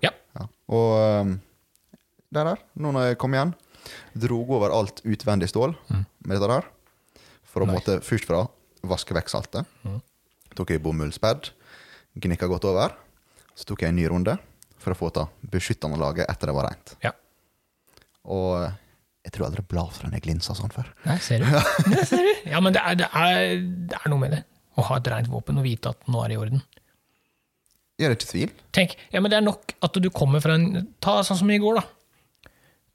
Ja. 0.03 0.11
Ja. 0.35 0.47
Og 0.75 0.89
um, 1.21 1.35
der 2.33 2.51
der, 2.51 2.63
nå 2.75 2.91
når 2.93 3.11
jeg 3.11 3.19
kom 3.21 3.33
igjen, 3.33 3.53
drog 4.17 4.49
over 4.57 4.73
alt 4.75 5.01
utvendig 5.05 5.49
stål 5.51 5.75
Mm. 5.89 6.05
med 6.25 6.37
dette 6.39 6.49
der. 6.51 6.67
For 7.49 7.61
å 7.65 7.69
måtte 7.69 7.99
først 8.05 8.25
fra 8.29 8.43
vaske 8.83 9.13
vekk 9.17 9.29
saltet. 9.31 9.65
Mm. 9.83 10.01
Tok 10.55 10.69
jeg 10.75 10.81
bomullspad, 10.83 11.49
gnikka 12.19 12.47
godt 12.47 12.65
over. 12.69 12.93
Så 13.55 13.65
tok 13.65 13.81
jeg 13.81 13.89
en 13.89 13.95
ny 13.99 14.05
runde 14.07 14.37
for 14.79 14.93
å 14.93 14.97
få 14.97 15.09
ta 15.13 15.27
beskyttende 15.43 15.97
laget 15.99 16.29
etter 16.29 16.47
det 16.47 16.55
var 16.55 16.69
rent. 16.69 16.93
Ja. 17.03 17.11
Og 18.29 18.69
jeg 19.25 19.33
tror 19.35 19.49
aldri 19.49 19.63
bladet 19.67 20.05
den 20.11 20.21
glinsa 20.23 20.55
sånn 20.55 20.71
før. 20.71 20.87
Nei, 21.05 21.17
ser 21.23 21.39
du. 21.43 21.45
Ja, 21.49 22.03
ser 22.07 22.23
du. 22.23 22.49
Ja, 22.49 22.59
men 22.63 22.73
det 22.75 22.81
er, 22.85 22.95
det, 23.01 23.09
er, 23.13 23.57
det 23.91 23.99
er 23.99 24.09
noe 24.13 24.19
med 24.23 24.31
det. 24.37 24.43
Å 24.79 24.85
ha 24.87 24.97
et 25.01 25.09
rent 25.11 25.27
våpen 25.31 25.57
og 25.59 25.65
vite 25.67 25.91
at 25.91 26.07
nå 26.07 26.21
er 26.23 26.31
det 26.31 26.37
i 26.37 26.39
orden. 26.39 26.61
Jeg 27.99 28.07
er 28.07 28.15
ikke 28.15 28.29
tvil. 28.31 28.51
Tenk, 28.71 28.93
ja, 29.11 29.19
men 29.19 29.27
det 29.33 29.39
er 29.41 29.43
nok 29.43 29.73
at 29.83 29.97
du 29.99 30.07
kommer 30.15 30.39
fra 30.39 30.53
en 30.55 30.85
Ta 31.03 31.17
sånn 31.27 31.41
som 31.41 31.49
i 31.51 31.57
går, 31.59 31.81
da. 31.81 31.83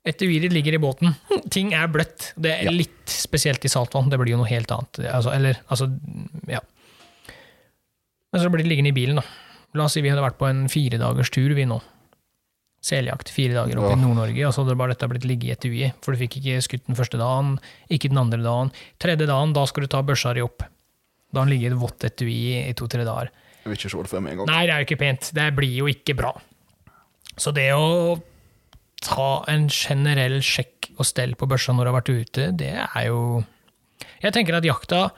Etuiet 0.04 0.42
ditt 0.44 0.52
ligger 0.52 0.74
i 0.76 0.78
båten. 0.82 1.14
Ting 1.54 1.72
er 1.72 1.86
bløtt. 1.88 2.32
Det 2.36 2.50
er 2.52 2.64
Ja. 2.68 2.74
litt 2.74 3.08
spesielt 3.08 3.64
i 3.64 3.70
saltvann. 3.72 4.10
Det 4.12 4.18
blir 4.20 4.34
jo 4.34 4.40
noe 4.42 4.50
helt 4.50 4.68
annet. 4.74 5.00
Altså, 5.08 5.32
eller, 5.32 5.56
altså, 5.72 5.88
ja. 6.50 6.60
Men 8.32 8.42
så 8.42 8.50
blir 8.52 8.64
det 8.64 8.68
liggende 8.72 8.92
i 8.92 8.96
bilen, 8.96 9.16
da. 9.16 9.24
La 9.74 9.86
oss 9.88 9.94
si 9.96 10.02
vi 10.04 10.10
hadde 10.12 10.22
vært 10.22 10.36
på 10.38 10.46
en 10.50 10.66
firedagers 10.70 11.30
tur, 11.34 11.54
vi 11.56 11.64
nå. 11.66 11.80
Seljakt 12.84 13.30
fire 13.32 13.54
dager 13.56 13.78
oppe 13.80 13.94
Ja. 13.94 13.96
i 13.96 14.00
Nord-Norge, 14.02 14.44
og 14.46 14.52
så 14.52 14.62
hadde 14.64 14.76
bare 14.76 14.92
dette 14.92 15.08
blitt 15.08 15.24
ligget 15.24 15.48
i 15.48 15.54
etuiet. 15.70 15.94
For 16.04 16.12
du 16.12 16.20
fikk 16.20 16.36
ikke 16.42 16.60
skutt 16.66 16.84
den 16.86 16.98
første 16.98 17.16
dagen, 17.16 17.54
ikke 17.88 18.10
den 18.12 18.18
andre 18.20 18.42
dagen. 18.44 18.72
Tredje 19.00 19.26
dagen, 19.30 19.54
da 19.56 19.64
skal 19.70 19.86
du 19.86 19.88
ta 19.88 20.02
børsa 20.02 20.34
di 20.36 20.42
opp. 20.44 20.58
Da 21.32 21.40
har 21.40 21.46
den 21.48 21.54
ligget 21.56 21.72
et 21.72 21.80
vått 21.80 22.04
etui 22.04 22.68
i 22.68 22.74
to-tre 22.76 23.06
dager. 23.08 23.30
Jeg 23.64 23.72
vil 23.72 23.78
ikke 23.78 23.90
se 23.90 24.02
det 24.04 24.10
for 24.12 24.20
meg 24.20 24.34
engang. 24.36 24.46
Nei, 24.52 24.66
det 24.66 24.74
er 24.74 24.84
jo 24.84 24.88
ikke 24.90 25.00
pent. 25.00 25.30
Det 25.32 25.48
blir 25.56 25.74
jo 25.80 25.86
ikke 25.88 26.14
bra. 26.18 26.34
Så 27.40 27.54
det 27.56 27.70
å 27.72 28.20
ta 29.04 29.28
en 29.52 29.68
generell 29.72 30.40
sjekk 30.44 30.92
og 30.96 31.06
stell 31.08 31.34
på 31.38 31.48
børsa 31.50 31.74
når 31.74 31.84
du 31.86 31.90
har 31.90 31.98
vært 31.98 32.12
ute, 32.14 32.50
det 32.56 32.72
er 32.74 33.06
jo 33.08 33.42
Jeg 34.22 34.32
tenker 34.32 34.56
at 34.56 34.66
jakta 34.66 35.08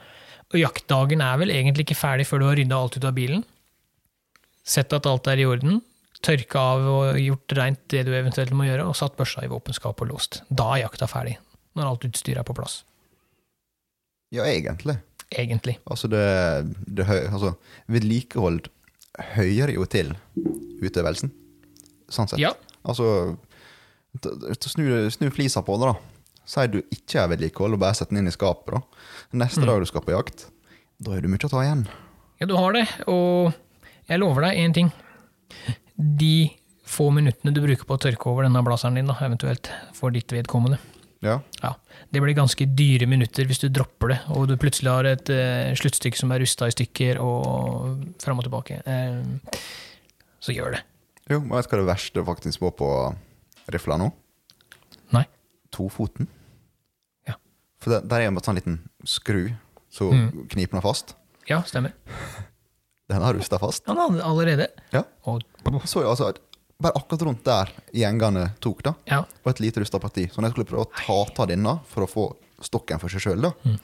og 0.47 0.55
jaktdagen 0.59 1.21
er 1.23 1.39
vel 1.41 1.51
egentlig 1.51 1.87
ikke 1.87 1.99
ferdig 1.99 2.27
før 2.27 2.41
du 2.41 2.47
har 2.47 2.57
rydda 2.59 2.79
alt 2.79 2.95
ut 2.95 3.07
av 3.07 3.15
bilen. 3.15 3.43
Sett 4.67 4.93
at 4.95 5.07
alt 5.09 5.27
er 5.27 5.41
i 5.41 5.47
orden. 5.47 5.81
Tørka 6.23 6.61
av 6.73 6.85
og 6.91 7.19
gjort 7.19 7.55
rent 7.57 7.81
det 7.91 8.05
du 8.07 8.13
eventuelt 8.15 8.53
må 8.55 8.67
gjøre, 8.67 8.85
og 8.87 8.95
satt 8.97 9.17
børsa 9.19 9.43
i 9.43 9.51
våpenskapet 9.51 10.05
og 10.07 10.13
låst. 10.13 10.39
Da 10.47 10.69
er 10.73 10.85
jakta 10.85 11.09
ferdig. 11.11 11.35
Når 11.77 11.91
alt 11.91 12.07
utstyret 12.07 12.41
er 12.41 12.47
på 12.47 12.55
plass. 12.57 12.79
Ja, 14.33 14.47
egentlig. 14.47 14.97
Egentlig. 15.35 15.77
Altså, 15.85 16.07
det, 16.11 16.23
det 16.87 17.05
altså, 17.07 17.53
vedlikehold 17.91 18.71
høyer 19.35 19.73
jo 19.75 19.83
til 19.89 20.13
utøvelsen, 20.83 21.31
sånn 22.11 22.31
sett. 22.31 22.39
Ja. 22.41 22.53
Altså, 22.87 23.35
snu, 24.67 24.85
snu 25.11 25.29
flisa 25.33 25.61
på 25.65 25.77
det, 25.81 25.91
da. 25.93 25.95
Sier 26.47 26.69
du 26.71 26.77
ikke 26.93 27.19
er 27.23 27.31
vedlikehold, 27.33 27.75
og 27.75 27.81
bare 27.83 27.97
setter 27.97 28.15
den 28.15 28.23
inn 28.23 28.31
i 28.31 28.35
skapet. 28.35 28.77
da. 28.77 28.81
Neste 29.43 29.65
dag 29.67 29.81
du 29.83 29.85
skal 29.89 30.01
på 30.05 30.13
jakt, 30.15 30.45
da 31.03 31.11
har 31.13 31.21
du 31.21 31.27
mye 31.27 31.43
å 31.43 31.51
ta 31.51 31.63
igjen. 31.65 31.87
Ja, 32.39 32.45
du 32.47 32.55
har 32.55 32.73
det, 32.77 32.85
og 33.09 33.51
jeg 34.07 34.19
lover 34.21 34.47
deg 34.47 34.61
én 34.63 34.73
ting. 34.73 34.91
De 35.97 36.51
få 36.87 37.09
minuttene 37.11 37.51
du 37.51 37.59
bruker 37.63 37.83
på 37.87 37.97
å 37.97 37.99
tørke 37.99 38.29
over 38.31 38.45
denne 38.47 38.61
blazeren 38.63 38.95
din, 38.95 39.09
da, 39.11 39.17
eventuelt 39.25 39.67
for 39.97 40.13
ditt 40.15 40.31
vedkommende, 40.31 40.79
Ja. 41.25 41.39
ja, 41.63 41.73
det 42.13 42.21
blir 42.21 42.35
ganske 42.37 42.63
dyre 42.77 43.07
minutter 43.09 43.43
hvis 43.49 43.59
du 43.59 43.67
dropper 43.73 44.13
det, 44.13 44.19
og 44.29 44.47
du 44.47 44.53
plutselig 44.55 44.91
har 44.93 45.07
et 45.09 45.29
eh, 45.33 45.73
sluttstykke 45.75 46.15
som 46.19 46.31
er 46.31 46.39
rusta 46.45 46.67
i 46.69 46.75
stykker, 46.75 47.17
og 47.19 48.05
fram 48.21 48.37
og 48.39 48.45
tilbake. 48.45 48.77
Eh, 48.85 49.57
så 50.39 50.53
gjør 50.55 50.77
det. 50.77 50.83
Jo, 51.27 51.41
men 51.41 51.57
vet 51.57 51.67
hva 51.73 51.81
det 51.81 51.89
verste 51.89 52.23
faktisk 52.23 52.61
var 52.63 52.75
på 52.79 52.91
rifla 53.73 53.97
nå? 54.01 54.11
Nei. 55.15 55.25
tofoten. 55.71 56.27
Ja. 57.27 57.35
For 57.79 57.91
det, 57.93 58.07
der 58.09 58.21
er 58.23 58.27
en 58.31 58.37
sånn 58.41 58.55
liten 58.57 58.77
skru 59.05 59.49
som 59.89 60.11
Mm. 60.13 60.47
kniper 60.49 60.77
den 60.79 60.81
fast. 60.85 61.15
Ja, 61.49 61.61
stemmer. 61.63 61.93
Den 63.07 63.21
har 63.23 63.33
rusta 63.37 63.55
fast. 63.57 63.85
Ja, 63.87 63.93
hadde 63.95 64.19
allerede. 64.23 64.65
Ja. 64.91 65.03
Og, 65.31 65.41
Så 65.87 66.01
jeg 66.03 66.09
altså 66.09 66.33
bare 66.81 66.93
akkurat 66.99 67.21
rundt 67.23 67.43
der 67.47 67.69
gjengene 67.95 68.49
tok, 68.59 68.81
da, 68.83 68.93
ja. 69.07 69.21
og 69.23 69.47
et 69.53 69.61
lite 69.63 69.79
rusta 69.79 69.97
parti. 69.99 70.25
Så 70.27 70.41
når 70.41 70.49
jeg 70.49 70.55
skulle 70.57 70.67
prøve 70.67 70.83
å 70.83 70.91
ta 70.91 71.33
ta 71.33 71.45
denne 71.47 71.77
for 71.87 72.03
å 72.03 72.09
få 72.11 72.25
stokken 72.61 72.99
for 72.99 73.07
seg 73.07 73.21
sjøl, 73.23 73.41
da 73.47 73.51
Mm. 73.63 73.79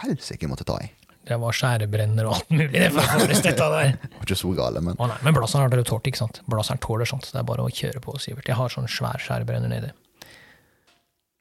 Helsike, 0.00 0.48
måtte 0.48 0.64
ta 0.64 0.78
i. 0.80 0.88
Det 1.28 1.36
var 1.42 1.52
skjærebrenner 1.56 2.24
og 2.28 2.36
alt 2.38 2.50
mulig 2.54 2.70
det. 2.78 2.88
Var 2.96 4.22
ikke 4.24 4.36
så 4.38 4.52
gale, 4.56 4.80
men 4.84 4.96
Å 4.96 5.08
nei, 5.10 5.18
men 5.26 5.36
blazeren 5.36 5.66
har 5.66 5.72
dere 5.74 5.84
tålt, 5.88 6.08
ikke 6.08 6.20
sant? 6.22 6.40
Blazeren 6.48 6.80
tåler 6.84 7.08
sånt. 7.08 7.28
Det 7.32 7.40
er 7.42 7.46
bare 7.48 7.66
å 7.66 7.72
kjøre 7.72 8.00
på, 8.04 8.14
Sivert. 8.22 8.48
Jeg 8.48 8.56
har 8.56 8.72
sånn 8.72 8.88
svær 8.88 9.20
skjærebrenner 9.22 9.68
nede. 9.72 9.92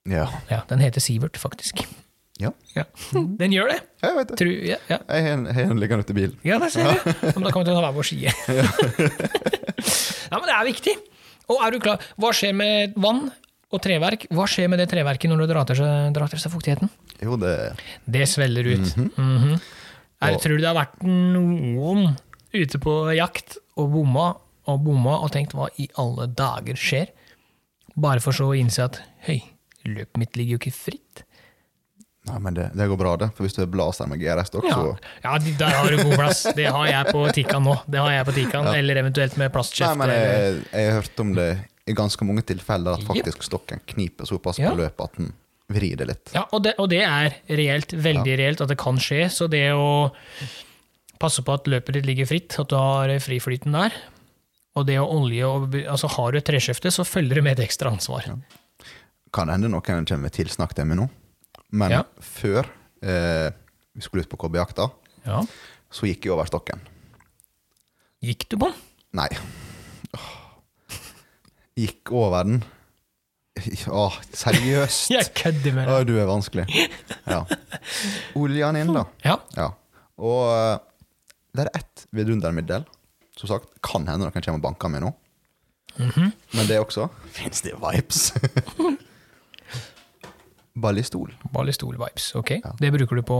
ja. 0.07 0.27
Ja, 0.51 0.61
Den 0.69 0.79
heter 0.83 1.03
Sivert, 1.03 1.37
faktisk. 1.39 1.85
Ja, 2.37 2.51
Ja. 2.75 2.83
Den 3.39 3.49
gjør 3.55 3.71
det! 3.71 3.79
jeg 4.03 4.13
vet 4.19 4.27
det. 4.29 4.35
Tror, 4.37 4.51
ja, 4.69 4.75
ja. 4.91 4.97
Jeg 5.09 5.23
har 5.25 5.31
en, 5.39 5.47
en 5.47 5.79
liggende 5.81 6.03
ute 6.05 6.13
i 6.13 6.17
bilen. 6.19 6.35
ja, 6.45 6.59
det 6.61 6.69
ser 6.75 6.85
du. 6.85 7.07
Men 7.33 7.47
da 7.47 7.51
kan 7.55 7.63
vi 7.63 7.71
ta 7.71 7.79
hver 7.81 7.95
vår 7.95 8.05
side. 8.11 8.29
ja, 10.29 10.37
men 10.37 10.45
det 10.45 10.53
er 10.57 10.67
viktig. 10.67 10.93
Og 11.49 11.63
er 11.65 11.73
du 11.73 11.79
klar? 11.81 12.03
Hva 12.19 12.29
skjer 12.35 12.53
med 12.59 12.93
vann 13.01 13.29
og 13.73 13.81
treverk? 13.83 14.27
Hva 14.31 14.45
skjer 14.49 14.69
med 14.71 14.79
det 14.79 14.87
treverket 14.91 15.31
når 15.31 15.43
du 15.43 15.47
drar 15.51 15.67
til 15.67 15.79
seg, 15.81 16.13
drar 16.15 16.31
til 16.31 16.39
seg 16.41 16.53
fuktigheten? 16.53 16.89
Jo, 17.23 17.35
det 17.41 17.53
Det 18.05 18.27
svelger 18.29 18.71
ut. 18.73 18.95
Mhm. 18.95 19.59
er, 20.21 20.33
Og- 20.33 20.41
tror 20.41 20.57
du 20.57 20.63
det 20.63 20.67
har 20.71 20.85
vært 20.85 21.03
noen 21.03 22.15
ute 22.53 22.79
på 22.79 23.15
jakt 23.15 23.57
og 23.77 23.91
bomma 23.91 24.35
og 24.67 24.83
bomma 24.83 25.19
og 25.23 25.31
tenkt 25.31 25.53
hva 25.53 25.69
i 25.77 25.87
alle 25.97 26.27
dager 26.27 26.75
skjer? 26.75 27.07
Bare 27.95 28.19
for 28.19 28.31
så 28.31 28.47
å 28.51 28.57
innse 28.57 28.83
at 28.83 29.01
høy, 29.27 29.41
løpet 29.85 30.17
mitt 30.17 30.35
ligger 30.35 30.57
jo 30.57 30.59
ikke 30.59 30.73
fritt. 30.73 31.23
Nei, 32.27 32.39
men 32.43 32.53
det, 32.53 32.65
det 32.75 32.87
går 32.91 32.97
bra, 32.99 33.15
det. 33.15 33.29
For 33.35 33.45
hvis 33.45 33.55
du 33.55 33.65
blaser 33.71 34.07
med 34.11 34.19
GRS-stokk, 34.19 34.65
Ja, 34.67 34.75
så 34.75 34.97
ja 35.23 35.37
der 35.39 35.69
har 35.77 35.89
du 35.89 36.03
god 36.03 36.15
plass. 36.19 36.43
Det 36.57 36.65
har 36.67 36.87
jeg 36.89 37.13
på 37.13 37.23
Tikkan 37.31 37.63
nå. 37.63 37.77
Det 37.87 37.99
har 38.03 38.11
jeg 38.11 38.25
på 38.27 38.33
Tikkan, 38.35 38.67
Eller 38.75 38.99
eventuelt 38.99 39.37
med 39.39 39.53
Nei, 39.53 39.93
men 39.95 40.09
jeg, 40.09 40.65
jeg 40.73 40.91
har 40.91 41.01
hørt 41.01 41.19
om 41.23 41.33
det 41.37 41.47
i 41.87 41.93
ganske 41.95 42.25
mange 42.27 42.43
tilfeller, 42.47 42.97
at 42.97 43.05
faktisk 43.07 43.43
stokken 43.47 43.79
kniper 43.87 44.25
såpass 44.27 44.59
Ja. 44.59 44.71
på 44.73 44.81
løpet 44.81 45.03
at 45.05 45.15
den 45.17 45.33
vrir 45.69 45.97
det 45.99 46.07
litt. 46.07 46.31
Ja, 46.33 46.45
og 46.51 46.63
det, 46.63 46.75
og 46.79 46.89
det 46.89 47.01
er 47.03 47.33
reelt, 47.49 47.91
veldig 47.91 48.37
reelt 48.39 48.61
at 48.61 48.69
det 48.71 48.77
kan 48.79 48.97
skje. 48.97 49.25
Så 49.31 49.47
det 49.51 49.65
å 49.75 50.11
passe 51.19 51.41
på 51.43 51.53
at 51.53 51.65
løpet 51.67 51.93
ditt 51.97 52.05
ligger 52.05 52.25
fritt, 52.29 52.55
at 52.59 52.69
du 52.69 52.75
har 52.75 53.09
friflyten 53.23 53.71
der, 53.75 53.91
og 54.77 54.85
det 54.85 54.99
å 55.01 55.07
olje 55.09 55.43
og 55.47 55.73
altså 55.89 56.07
Har 56.13 56.31
du 56.31 56.37
et 56.37 56.45
treskjefte, 56.45 56.91
så 56.93 57.03
følger 57.03 57.35
det 57.39 57.43
med 57.43 57.59
et 57.59 57.65
ekstra 57.67 57.89
ansvar. 57.91 58.27
Kan 59.33 59.49
hende 59.49 59.67
noen 59.69 59.81
kommer 59.81 60.17
med 60.21 60.31
tilsnakk 60.37 60.73
til 60.77 60.85
meg 60.85 60.97
nå, 61.01 61.09
men 61.71 61.91
Ja. 61.91 62.03
før 62.21 62.67
eh, 63.01 63.49
vi 63.95 64.01
skulle 64.01 64.23
ut 64.23 64.29
på 64.29 64.37
kobberjakta, 64.37 64.91
Ja. 65.25 65.41
så 65.91 66.05
gikk 66.07 66.25
jeg 66.25 66.31
over 66.31 66.45
stokken. 66.45 66.79
Gikk 68.23 68.47
du 68.49 68.57
på 68.57 68.65
den? 68.71 68.75
Nei. 69.13 69.29
Gikk 71.77 72.11
over 72.11 72.43
den. 72.47 72.63
Åh, 73.89 74.15
seriøst? 74.37 75.09
Jeg 75.15 75.31
kødder 75.37 75.73
med 75.77 75.89
Å, 75.89 75.99
deg. 75.99 76.07
du 76.11 76.17
er 76.21 76.27
vanskelig. 76.29 76.65
Ja. 77.27 77.43
Olja 78.37 78.71
den 78.71 78.81
inn, 78.83 78.93
da. 78.95 79.05
Ja. 79.25 79.37
Ja. 79.57 79.69
Og 80.17 80.41
eh, 80.53 80.75
det 81.57 81.65
er 81.67 81.71
ett 81.79 82.05
vidundermiddel. 82.13 82.85
Som 83.37 83.49
sagt, 83.51 83.69
kan 83.85 84.05
hende 84.09 84.25
noen 84.25 84.33
kommer 84.41 84.57
og 84.61 84.65
banker 84.65 84.89
meg 84.93 85.03
nå. 85.05 85.13
Mhm. 85.97 86.31
Men 86.53 86.67
det 86.69 86.75
også 86.77 87.07
Fins 87.33 87.63
det 87.65 87.71
vibes? 87.81 88.27
Ballistol. 90.77 91.31
Ballistol-vibes. 91.53 92.31
Ok, 92.37 92.51
det 92.79 92.91
bruker 92.93 93.17
du 93.17 93.23
på 93.25 93.37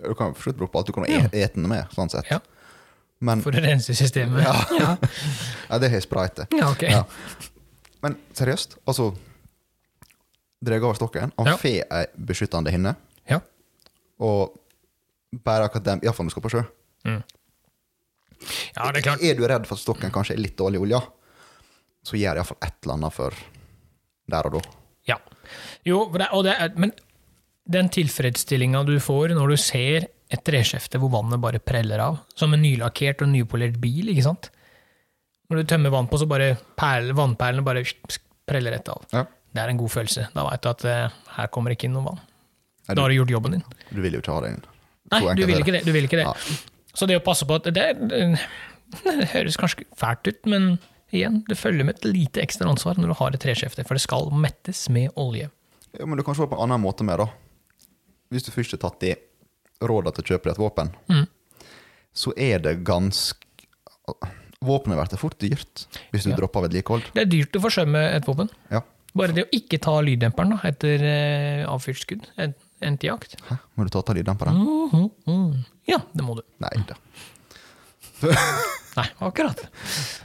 Du 0.00 0.14
kan 0.16 0.32
for 0.32 0.48
så 0.48 0.56
bruke 0.56 0.72
på 0.72 0.80
alt 0.80 0.88
du 0.88 0.94
kan 0.96 1.04
Ja. 1.10 1.26
e- 1.28 1.42
ete 1.44 1.54
den 1.60 1.68
med. 1.68 1.84
sånn 1.92 2.08
sett. 2.08 2.24
Ja. 2.30 2.38
Men 3.22 3.42
for 3.44 3.54
å 3.54 3.62
rense 3.62 3.94
systemet. 3.94 4.42
Ja. 4.44 4.54
ja. 4.82 4.94
ja, 5.68 5.78
det 5.78 5.90
har 5.92 5.94
til. 6.40 6.58
Ja, 6.58 6.70
ok. 6.74 6.82
Ja. 6.90 7.04
Men 8.02 8.18
seriøst, 8.34 8.80
altså 8.88 9.12
Drar 10.62 10.78
over 10.86 10.94
stokken. 10.94 11.32
Han 11.38 11.48
Ja. 11.50 11.56
får 11.58 11.80
ei 11.90 12.04
beskyttende 12.14 12.70
hinne. 12.70 12.92
Ja. 13.26 13.40
Og 14.22 14.52
bare 15.44 15.66
akkurat 15.66 15.88
dem, 15.88 16.02
iallfall 16.04 16.26
når 16.28 16.30
du 16.30 16.34
skal 16.36 16.44
på 16.44 16.52
sjø. 16.54 16.60
ja, 18.76 18.90
det 18.92 19.00
er 19.00 19.06
klart. 19.08 19.22
Er 19.26 19.34
du 19.38 19.42
redd 19.46 19.66
for 19.66 19.74
at 19.74 19.82
stokken 19.82 20.12
kanskje 20.14 20.36
er 20.36 20.42
litt 20.42 20.54
dårlig 20.58 20.78
olja, 20.84 21.00
så 22.06 22.18
gjør 22.18 22.38
iallfall 22.38 22.60
et 22.62 22.78
eller 22.84 22.94
annet 22.98 23.16
for 23.16 23.34
der 24.30 24.48
og 24.50 24.54
da. 24.58 24.62
Ja. 25.10 25.18
Jo, 25.86 26.04
det, 26.14 26.28
og 26.30 26.44
det 26.46 26.54
er, 26.54 26.70
men 26.78 26.94
den 27.72 27.90
tilfredsstillinga 27.94 28.84
du 28.86 28.96
får 29.02 29.34
når 29.34 29.54
du 29.54 29.56
ser 29.60 30.06
et 30.32 30.42
treskjefte 30.46 30.98
hvor 31.02 31.10
vannet 31.12 31.40
bare 31.42 31.60
preller 31.62 32.00
av, 32.02 32.18
som 32.38 32.54
en 32.56 32.62
nylakkert 32.64 33.22
og 33.24 33.30
nypolert 33.32 33.78
bil, 33.82 34.08
ikke 34.14 34.24
sant? 34.26 34.48
Når 35.52 35.60
du 35.62 35.68
tømmer 35.74 35.92
vann 35.92 36.08
på, 36.08 36.16
så 36.20 36.26
bare 36.30 36.54
perler, 36.80 37.12
vannperlene 37.18 37.64
bare 37.66 37.82
preller 38.48 38.72
rett 38.78 38.88
av. 38.88 39.02
Ja. 39.12 39.26
Det 39.52 39.60
er 39.60 39.68
en 39.74 39.80
god 39.82 39.92
følelse. 39.92 40.28
Da 40.32 40.46
veit 40.48 40.62
du 40.64 40.68
at 40.70 40.84
eh, 40.88 41.16
her 41.36 41.50
kommer 41.52 41.74
ikke 41.74 41.84
inn 41.90 41.96
noe 41.98 42.06
vann. 42.06 42.20
Nei, 42.88 42.94
Da 42.96 43.02
har 43.04 43.12
du, 43.12 43.14
du 43.14 43.18
gjort 43.20 43.34
jobben 43.34 43.58
din. 43.58 43.64
du 43.92 44.00
vil 44.00 44.16
jo 44.16 44.22
ikke 44.22 44.32
ha 44.32 44.44
det 44.46 44.52
inn. 44.54 44.62
Nei, 45.12 45.20
du 45.36 45.42
vil 45.44 45.60
ikke 45.60 45.74
det. 45.76 45.82
Du 45.84 45.92
vil 45.92 46.08
ikke 46.08 46.22
det. 46.22 46.24
Ja. 46.24 46.56
Så 46.96 47.08
det 47.08 47.18
å 47.20 47.24
passe 47.24 47.44
på 47.48 47.58
at 47.60 47.68
det, 47.68 47.84
det, 48.08 48.22
det 49.04 49.28
høres 49.34 49.58
kanskje 49.60 49.84
fælt 50.00 50.28
ut, 50.30 50.40
men 50.48 50.70
igjen, 51.12 51.42
det 51.48 51.58
følger 51.60 51.84
med 51.84 51.98
et 52.00 52.08
lite 52.08 52.40
ekstra 52.40 52.70
ansvar 52.72 52.96
når 52.96 53.12
du 53.12 53.16
har 53.20 53.36
et 53.36 53.44
treskjefte, 53.44 53.84
for 53.84 53.98
det 54.00 54.04
skal 54.06 54.32
mettes 54.32 54.86
med 54.92 55.12
olje. 55.20 55.50
Ja, 55.98 56.08
men 56.08 56.16
du 56.16 56.24
kan 56.24 56.36
se 56.38 56.48
på 56.48 56.56
en 56.56 56.64
annen 56.64 56.80
måte 56.80 57.04
med, 57.04 57.20
da. 57.20 57.28
Hvis 58.32 58.48
du 58.48 58.52
først 58.54 58.72
har 58.78 58.80
tatt 58.86 59.04
i 59.04 59.12
rådet 59.88 60.14
til 60.16 60.24
å 60.24 60.28
kjøpe 60.32 60.48
deg 60.50 60.52
et 60.56 60.62
våpen, 60.62 60.92
Mm. 61.08 61.26
så 62.14 62.32
er 62.36 62.58
det 62.58 62.78
ganske 62.84 63.38
Våpenet 64.62 64.94
blir 64.98 65.18
fort 65.18 65.38
dyrt 65.42 65.86
hvis 66.12 66.22
du 66.24 66.30
Ja. 66.30 66.36
dropper 66.36 66.62
vedlikehold. 66.68 67.02
Det 67.14 67.22
er 67.22 67.26
dyrt 67.30 67.56
å 67.58 67.60
forsømme 67.64 67.98
et 68.14 68.24
våpen. 68.26 68.48
Ja. 68.70 68.80
Bare 69.14 69.32
det 69.34 69.44
å 69.46 69.50
ikke 69.52 69.80
ta 69.82 69.96
lyddemperen 70.00 70.50
da, 70.54 70.58
etter 70.68 71.02
eh, 71.02 71.64
avfyrt 71.66 71.98
skudd, 72.04 72.26
en- 72.38 72.54
endt 72.80 73.00
jakt. 73.02 73.34
Hæ? 73.48 73.58
Må 73.76 73.84
du 73.84 73.90
ta 73.90 73.98
av 73.98 74.14
lyddemperen? 74.16 74.54
Mhm, 74.54 75.10
mhm. 75.26 75.64
Ja, 75.88 75.98
det 76.14 76.22
må 76.24 76.36
du. 76.36 76.42
Nei 76.60 76.70
da. 76.86 76.94
Nei, 78.96 79.06
akkurat. 79.20 79.64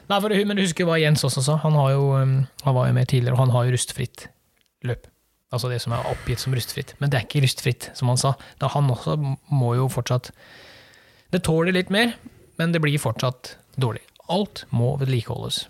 Nei, 0.09 0.19
for, 0.21 0.29
men 0.29 0.55
du 0.57 0.61
husker 0.61 0.85
hva 0.85 0.99
Jens 1.01 1.23
også 1.23 1.41
sa? 1.43 1.55
Han, 1.63 1.73
har 1.73 1.91
jo, 1.95 2.11
um, 2.19 2.47
han 2.63 2.75
var 2.75 2.87
jo 2.89 2.93
med 2.93 3.07
tidligere, 3.07 3.33
og 3.33 3.39
han 3.45 3.49
har 3.55 3.65
jo 3.65 3.71
rustfritt 3.77 4.27
løp. 4.83 5.07
Altså 5.53 5.69
det 5.71 5.79
som 5.79 5.95
er 5.95 6.07
oppgitt 6.09 6.41
som 6.43 6.55
rustfritt. 6.55 6.93
Men 6.99 7.11
det 7.11 7.19
er 7.19 7.27
ikke 7.27 7.43
rustfritt, 7.45 7.89
som 7.95 8.11
han 8.11 8.19
sa. 8.19 8.33
Da 8.59 8.69
han 8.73 8.89
også 8.91 9.15
må 9.53 9.75
jo 9.79 9.87
fortsatt 9.91 10.31
Det 11.31 11.41
tåler 11.43 11.75
litt 11.75 11.89
mer, 11.91 12.13
men 12.55 12.71
det 12.71 12.79
blir 12.83 12.99
fortsatt 12.99 13.57
dårlig. 13.75 14.03
Alt 14.31 14.65
må 14.71 14.93
vedlikeholdes. 14.99 15.65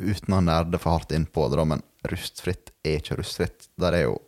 Uten 0.00 0.36
å 0.36 0.42
nerde 0.44 0.80
for 0.80 0.98
hardt 0.98 1.14
inn 1.16 1.24
på 1.24 1.46
det, 1.48 1.56
da, 1.56 1.64
men 1.68 1.84
rustfritt 2.10 2.72
er 2.84 3.00
ikke 3.00 3.16
rustfritt. 3.20 3.70
Der 3.80 3.96
er 3.96 4.06
jo 4.08 4.18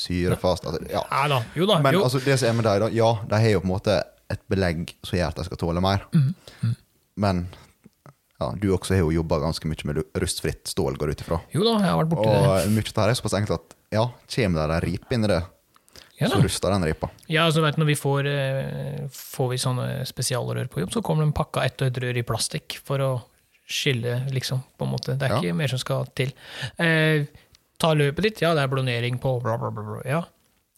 syrefast 0.00 0.66
altså, 0.66 0.80
ja. 0.90 1.02
ja 1.10 1.22
da, 1.30 1.40
jo 1.56 1.68
da. 1.68 1.78
Men 1.84 1.96
jo. 1.96 2.02
altså, 2.04 2.20
det 2.24 2.38
som 2.40 2.50
er 2.50 2.58
med 2.58 2.68
deg, 2.68 2.82
da, 2.84 2.90
ja, 2.96 3.10
de 3.28 3.40
har 3.44 3.54
jo 3.54 3.62
på 3.62 3.68
en 3.68 3.74
måte 3.74 3.96
et 4.32 4.42
belegg 4.50 4.92
som 5.06 5.18
gjør 5.18 5.32
at 5.32 5.40
de 5.40 5.46
skal 5.48 5.60
tåle 5.60 5.82
mer. 5.84 6.04
Mm, 6.16 6.74
Men 7.22 7.46
ja, 8.40 8.50
du 8.60 8.66
også 8.74 8.94
har 8.94 9.00
jo 9.04 9.10
jobba 9.16 9.38
ganske 9.40 9.68
mye 9.70 9.86
med 9.88 10.02
rustfritt 10.20 10.66
stål, 10.68 10.96
går 11.00 11.14
ut 11.14 11.20
ifra. 11.24 11.38
jo 11.54 11.62
da, 11.64 11.78
jeg 11.80 11.88
har 11.92 12.00
vært 12.02 12.10
borti 12.12 12.28
det. 12.28 12.40
Og 12.46 12.72
mye 12.74 12.84
av 12.84 12.92
det 12.92 13.02
her 13.04 13.12
er 13.14 13.18
såpass 13.20 13.36
enkelt 13.38 13.54
at 13.60 13.76
ja, 13.96 14.04
kommer 14.34 14.66
det 14.68 14.76
en 14.76 14.84
ripe 14.90 15.14
inn 15.16 15.24
i 15.24 15.30
det, 15.32 15.42
Ja, 16.18 16.28
så 16.32 16.38
ruster 16.40 16.70
den 16.72 16.84
ripa. 16.88 17.10
Ja, 17.28 17.44
altså 17.44 17.60
vet 17.60 17.76
du, 17.76 17.82
Når 17.82 17.86
vi 17.90 17.94
får, 18.00 18.26
eh, 18.26 19.00
får 19.12 19.48
vi 19.50 19.56
sånne 19.60 19.88
spesialrør 20.08 20.68
på 20.72 20.80
jobb, 20.80 20.92
så 20.94 21.02
kommer 21.04 21.24
de 21.26 21.32
pakka 21.36 21.64
ett 21.64 21.80
og 21.82 21.88
ett 21.90 21.98
rør 22.02 22.16
i 22.16 22.22
plastikk 22.24 22.78
for 22.84 22.98
å 23.04 23.10
skille, 23.68 24.22
liksom. 24.32 24.62
på 24.78 24.84
en 24.86 24.92
måte. 24.92 25.18
Det 25.18 25.26
er 25.28 25.34
Ja. 25.34 25.40
ikke 25.42 25.54
mer 25.56 25.68
som 25.68 25.78
skal 25.78 26.06
til. 26.14 26.32
Eh, 26.78 27.26
ta 27.78 27.92
løpet 27.94 28.22
ditt, 28.22 28.40
ja, 28.40 28.54
det 28.54 28.62
er 28.64 28.68
blonering 28.68 29.18
på 29.20 29.42
bla, 29.42 29.58
bla, 29.58 29.70
bla. 29.70 29.82
bla 29.82 30.02
ja. 30.08 30.22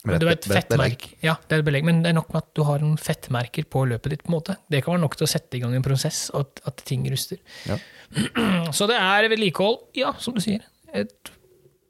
Men 0.06 0.20
du 0.20 0.26
det 0.26 0.28
vet, 0.30 0.46
er 0.46 0.50
et 0.52 0.62
fettmerk, 0.62 1.06
ja, 1.26 1.34
det 1.48 1.56
er 1.56 1.58
et 1.62 1.66
belegg, 1.66 1.84
men 1.84 2.02
det 2.04 2.10
er 2.12 2.14
nok 2.14 2.28
med 2.32 2.38
at 2.44 2.50
du 2.54 2.62
har 2.68 2.78
noen 2.78 2.96
fettmerker 3.02 3.64
på 3.66 3.82
løpet 3.90 4.10
ditt. 4.14 4.22
på 4.22 4.30
en 4.30 4.36
måte. 4.36 4.54
Det 4.70 4.82
kan 4.84 4.94
være 4.94 5.02
nok 5.02 5.16
til 5.18 5.26
å 5.26 5.30
sette 5.32 5.58
i 5.58 5.60
gang 5.64 5.74
en 5.74 5.82
prosess, 5.82 6.30
og 6.30 6.44
at, 6.46 6.60
at 6.70 6.84
ting 6.86 7.02
ruster. 7.10 7.38
Ja. 7.66 7.78
Så 8.78 8.86
det 8.86 8.94
er 8.96 9.26
vedlikehold. 9.28 9.80
Ja, 9.98 10.12
som 10.22 10.34
du 10.34 10.40
sier. 10.40 10.62
Et 10.94 11.32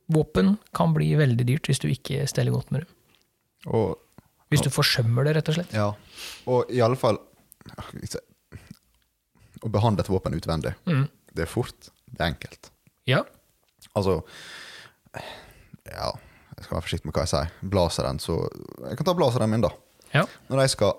våpen 0.09 0.55
kan 0.75 0.95
bli 0.97 1.11
veldig 1.21 1.45
dyrt 1.47 1.69
hvis 1.69 1.79
du 1.85 1.89
ikke 1.93 2.25
steller 2.33 2.57
godt 2.57 2.73
med 2.73 2.87
det. 2.87 2.89
Og, 3.69 3.99
Hvis 4.49 4.63
du 4.65 4.71
forsømmer 4.73 5.25
det, 5.29 5.37
rett 5.37 5.49
og 5.53 5.59
slett. 5.59 5.73
ja. 5.77 5.91
og 6.49 6.71
i 6.73 6.81
alle 6.81 6.97
fall 6.97 7.19
Å 9.61 9.69
behandle 9.75 10.01
et 10.05 10.09
våpen 10.09 10.33
utvendig, 10.39 10.73
Mm. 10.87 11.09
det 11.35 11.43
er 11.45 11.51
fort, 11.51 11.91
det 12.09 12.21
er 12.23 12.31
enkelt. 12.33 12.71
Ja. 13.07 13.23
Altså 13.95 14.23
Ja, 15.85 16.13
jeg 16.59 16.67
skal 16.67 16.77
være 16.79 16.87
forsiktig 16.89 17.09
med 17.09 17.15
hva 17.17 17.25
jeg 17.25 17.33
sier. 17.33 17.53
Blazeren, 17.75 18.19
så 18.23 18.37
Jeg 18.89 18.97
kan 18.99 19.07
ta 19.09 19.15
blazeren 19.15 19.51
min, 19.53 19.63
da. 19.65 19.71
Ja. 20.15 20.25
Når 20.51 20.65
jeg 20.65 20.71
skal 20.75 20.93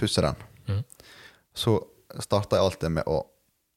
pusse 0.00 0.22
den, 0.24 0.36
mm. 0.68 0.82
så 1.54 1.76
starter 2.24 2.56
jeg 2.58 2.64
alltid 2.64 2.94
med 2.98 3.04
å 3.10 3.20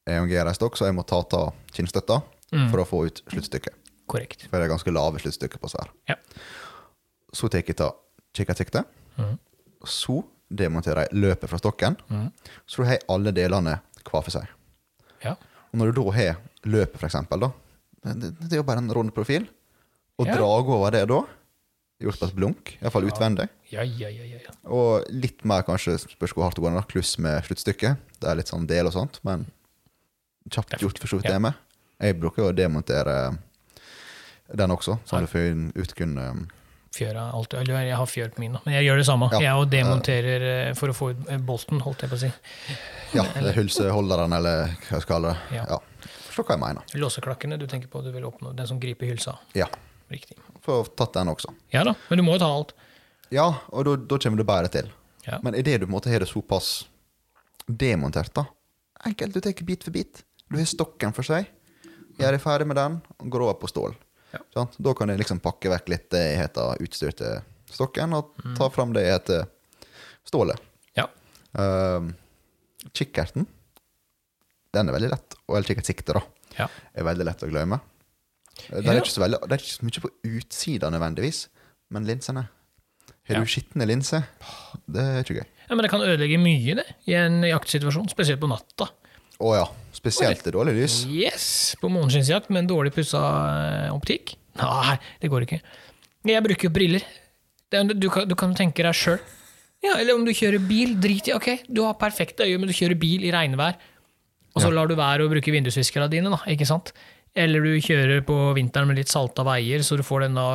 eongere 0.10 0.50
en 0.51 0.55
stokk, 0.58 0.77
så 0.77 0.88
jeg 0.88 0.96
må 0.98 1.03
ta 1.08 1.22
av 1.24 1.53
kinnstøtta 1.75 2.22
Mm. 2.53 2.67
for 2.70 2.77
å 2.84 2.86
få 2.86 2.98
ut 3.08 3.20
sluttstykket. 3.32 3.74
Korrekt. 4.05 4.43
For 4.46 4.60
det 4.62 4.67
er 4.67 4.70
ganske 4.75 4.91
lave 4.93 5.17
sluttstykker 5.17 5.58
på 5.58 5.72
sverd. 5.72 5.89
Ja. 6.08 6.13
Så 7.34 7.48
tar 7.50 7.63
jeg 7.63 7.74
ta 7.79 7.88
kikkertsikte. 8.38 8.84
Mm. 9.17 9.39
Så 9.89 10.20
demonterer 10.53 11.08
jeg 11.08 11.17
løpet 11.17 11.50
fra 11.50 11.58
stokken. 11.58 11.98
Mm. 12.13 12.27
Så 12.70 12.84
du 12.84 12.89
har 12.91 13.00
alle 13.10 13.34
delene 13.34 13.79
hver 14.05 14.22
for 14.22 14.29
seg. 14.36 14.46
Ja. 15.25 15.34
Og 15.72 15.79
når 15.82 15.89
du 15.96 16.03
da 16.03 16.12
har 16.20 16.38
løpet, 16.70 17.00
for 17.01 17.08
eksempel, 17.10 17.39
da, 17.48 17.50
det, 18.05 18.13
det- 18.22 18.34
det 18.43 18.53
er 18.53 18.62
jo 18.62 18.67
bare 18.70 18.84
en 18.86 18.93
rund 18.93 19.10
profil. 19.15 19.50
Og 20.20 20.27
Ja. 20.27 20.36
drage 20.38 20.70
over 20.75 20.91
det 20.91 21.08
da, 21.10 21.22
gjort 22.03 22.20
på 22.20 22.27
et 22.27 22.36
blunk, 22.36 22.77
iallfall 22.82 23.08
utvendig. 23.10 23.48
Ja, 23.72 23.82
ja, 23.82 24.10
ja, 24.10 24.24
ja, 24.24 24.38
ja. 24.43 24.51
Og 24.70 25.05
litt 25.10 25.43
mer 25.46 25.63
kanskje 25.63 25.96
spørs 26.00 26.34
hvor 26.36 26.43
hardt 26.46 26.55
det 26.60 26.63
går, 26.65 26.75
da, 26.75 26.82
kluss 26.86 27.17
med 27.17 27.43
sluttstykket. 27.48 27.98
Det 28.20 28.29
er 28.29 28.36
litt 28.36 28.51
sånn 28.51 28.67
del 28.70 28.86
og 28.88 28.93
sånt, 28.93 29.20
men 29.25 29.48
kjapt 30.50 30.77
gjort 30.79 31.00
for 31.00 31.08
så 31.08 31.17
vidt 31.22 31.25
Ja. 31.25 31.32
det 31.38 31.41
med. 31.41 31.53
Jeg 32.01 32.20
bruker 32.20 32.43
jo 32.43 32.51
å 32.51 32.55
demontere 32.55 33.38
den 34.53 34.70
også, 34.70 35.00
Ja. 35.00 35.05
så 35.05 35.20
du 35.22 35.27
får 35.27 35.72
ut 35.82 35.96
kun 35.96 36.17
um, 36.17 36.48
Fjør 36.93 37.15
er 37.17 37.58
eller 37.58 37.86
jeg 37.88 37.96
har 37.98 38.05
fjør 38.05 38.29
på 38.36 38.39
min, 38.39 38.53
da. 38.53 38.60
men 38.65 38.75
jeg 38.75 38.86
gjør 38.86 38.98
det 38.98 39.05
samme. 39.08 39.29
Ja. 39.32 39.39
Jeg 39.39 39.53
og 39.58 39.70
demonterer 39.72 40.43
eh, 40.70 40.74
for 40.77 40.89
å 40.89 40.93
få 40.93 41.10
ut 41.10 41.24
eh, 41.27 41.39
bolten, 41.41 41.79
holdt 41.82 42.01
jeg 42.01 42.10
på 42.12 42.15
å 42.15 42.20
si. 42.22 42.29
Ja, 43.15 43.24
det 43.34 43.50
er 43.50 43.53
hylseholderen, 43.58 44.32
eller 44.38 44.67
hva 44.67 45.00
jeg 45.00 45.01
skal 45.01 45.15
kalle 45.15 45.32
det. 45.34 45.58
Ja. 45.58 45.65
Ja. 45.72 45.79
Forstår 46.27 46.46
hva 46.46 46.53
jeg 46.53 46.62
mener. 46.62 46.84
Låseklakkene 47.01 47.58
du 47.58 47.65
tenker 47.65 47.89
på, 47.89 48.03
du 48.05 48.12
vil 48.13 48.27
oppnå 48.29 48.53
den 48.55 48.67
som 48.70 48.77
griper 48.79 49.10
hylsa. 49.10 49.39
Ja. 49.58 49.65
Riktig. 50.13 50.38
For 50.63 50.84
å 50.84 50.89
tatt 50.93 51.15
den 51.17 51.32
også. 51.32 51.53
Ja 51.74 51.84
da, 51.88 51.96
men 52.10 52.20
du 52.20 52.25
må 52.25 52.38
jo 52.38 52.43
ta 52.43 52.50
alt. 52.53 52.75
Ja, 53.34 53.48
og 53.74 53.88
da, 53.89 54.17
kommer 54.22 54.38
du 54.38 54.46
bedre 54.46 54.70
til. 54.72 54.91
Ja. 55.25 55.39
Men 55.41 55.58
idet 55.58 55.79
du 55.82 55.88
på 55.88 55.89
en 55.89 55.96
måte 55.96 56.12
har 56.13 56.22
det 56.22 56.29
såpass 56.29 56.84
demontert, 57.65 58.34
da 58.36 58.46
Enkelt, 59.03 59.34
du 59.36 59.41
tar 59.43 59.65
bit 59.67 59.84
for 59.84 59.91
bit. 59.91 60.22
Du 60.48 60.55
har 60.55 60.67
stokken 60.70 61.12
for 61.12 61.27
seg. 61.27 61.50
Gjør 62.15 62.36
deg 62.38 62.39
ferdig 62.39 62.67
med 62.70 62.77
den, 62.79 62.93
og 63.20 63.32
går 63.34 63.43
over 63.43 63.58
på 63.60 63.67
stål. 63.67 63.98
Ja. 64.32 64.39
Sånn? 64.53 64.70
Da 64.86 64.93
kan 64.96 65.12
jeg 65.12 65.20
liksom 65.20 65.41
pakke 65.43 65.72
vekk 65.74 65.89
litt 65.91 66.05
det 66.13 66.22
jeg 66.22 66.38
heter 66.39 66.84
utstyr 66.86 67.15
til 67.20 67.41
stokken, 67.74 68.15
og 68.15 68.32
ta 68.55 68.70
fram 68.72 68.93
det 68.96 69.03
jeg 69.03 69.17
heter 69.17 69.43
stålet. 70.29 70.62
Ja. 70.96 71.10
Uh, 71.58 72.13
kikkerten, 72.96 73.50
den 74.74 74.89
er 74.89 74.96
veldig 74.96 75.12
lett. 75.12 75.38
Og 75.50 75.58
eller 75.58 75.67
kikkertsikte, 75.67 76.15
da, 76.15 76.24
ja. 76.62 76.70
er 76.93 77.10
veldig 77.10 77.27
lett 77.27 77.43
å 77.43 77.51
glemme. 77.51 77.82
Eh, 78.69 78.81
Det 78.81 78.88
er, 78.89 79.00
ikke 79.01 79.13
så 79.15 79.24
veldig, 79.24 79.39
det 79.48 79.55
er 79.57 79.63
ikke 79.63 79.75
så 79.77 79.88
mye 79.88 80.03
på 80.03 80.12
utsida 80.38 80.89
nødvendigvis, 80.93 81.48
men 81.93 82.05
linsene 82.10 82.48
Har 83.27 83.39
du 83.39 83.48
skitne 83.50 83.86
linser? 83.88 84.25
Det 84.88 85.00
er 85.03 85.22
ikke 85.24 85.38
gøy. 85.39 85.48
Ja, 85.69 85.75
Men 85.77 85.83
det 85.86 85.91
kan 85.93 86.01
ødelegge 86.03 86.38
mye 86.43 86.75
det, 86.75 86.86
i 87.07 87.13
en 87.15 87.41
jaktsituasjon, 87.48 88.10
spesielt 88.12 88.41
på 88.41 88.50
natta. 88.51 88.89
Å 89.39 89.53
ja. 89.55 89.63
Spesielt 89.95 90.45
i 90.48 90.51
dårlig 90.51 90.74
lys. 90.75 90.98
Yes, 91.07 91.75
På 91.79 91.88
måneskinnsjakt 91.89 92.50
med 92.51 92.63
en 92.65 92.67
dårlig 92.74 92.91
pussa 92.95 93.22
eh, 93.88 93.93
optikk? 93.95 94.36
Nei, 94.60 94.98
det 95.22 95.31
går 95.31 95.45
ikke. 95.48 95.62
Jeg 96.27 96.43
bruker 96.45 96.67
jo 96.67 96.74
briller. 96.75 97.05
Er- 97.74 97.88
du, 97.95 98.10
kan, 98.13 98.27
du 98.29 98.36
kan 98.38 98.53
tenke 98.55 98.83
deg 98.86 98.93
sjøl. 98.93 99.17
Ja, 99.83 99.95
eller 100.00 100.15
om 100.15 100.24
du 100.27 100.31
kjører 100.36 100.62
bil, 100.63 100.93
drit 101.01 101.27
i. 101.27 101.33
Ok, 101.36 101.63
du 101.67 101.81
har 101.88 101.95
perfekte 102.00 102.45
øyne, 102.45 102.60
men 102.62 102.69
du 102.72 102.75
kjører 102.75 103.00
bil 103.00 103.24
i 103.27 103.31
regnvær. 103.33 103.79
Og 104.53 104.62
så 104.62 104.67
Ja. 104.69 104.75
lar 104.77 104.88
du 104.88 104.95
være 104.95 105.25
å 105.25 105.31
bruke 105.31 105.51
vindusviskerne 105.51 106.10
dine, 106.12 106.29
da, 106.29 106.38
ikke 106.53 106.67
sant? 106.69 106.91
Eller 107.35 107.65
du 107.65 107.71
kjører 107.81 108.21
på 108.25 108.35
vinteren 108.57 108.89
med 108.89 108.99
litt 108.99 109.11
salta 109.11 109.45
veier, 109.47 109.81
så 109.85 109.97
du 109.97 110.03
får 110.05 110.27
denne 110.27 110.45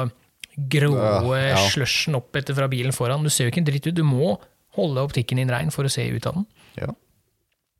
grå 0.71 0.93
Ja, 0.95 1.19
ja. 1.53 1.59
slushen 1.71 2.19
opp 2.19 2.37
etter 2.39 2.55
fra 2.55 2.69
bilen 2.71 2.95
foran. 2.95 3.25
Du 3.27 3.31
ser 3.31 3.47
jo 3.47 3.53
ikke 3.53 3.63
en 3.63 3.69
dritt 3.69 3.87
ut. 3.89 3.97
Du 3.99 4.05
må 4.07 4.37
holde 4.79 5.05
optikken 5.07 5.41
din 5.41 5.51
rein 5.51 5.71
for 5.75 5.87
å 5.87 5.93
se 5.93 6.07
ut 6.07 6.27
av 6.31 6.39
den. 6.39 6.47
Ja. 6.79 6.93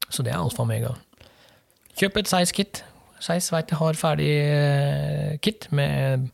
Så 0.09 0.25
det 0.27 0.33
er 0.33 0.41
alfa 0.41 0.65
og 0.65 0.71
mega. 0.71 0.95
Kjøp 1.99 2.21
et 2.23 2.31
Size-kit. 2.31 2.83
Size 3.23 3.51
vet 3.55 3.73
jeg 3.73 3.81
har 3.81 3.99
ferdig 3.99 4.31
eh, 4.31 5.33
kit 5.43 5.67
med 5.75 6.29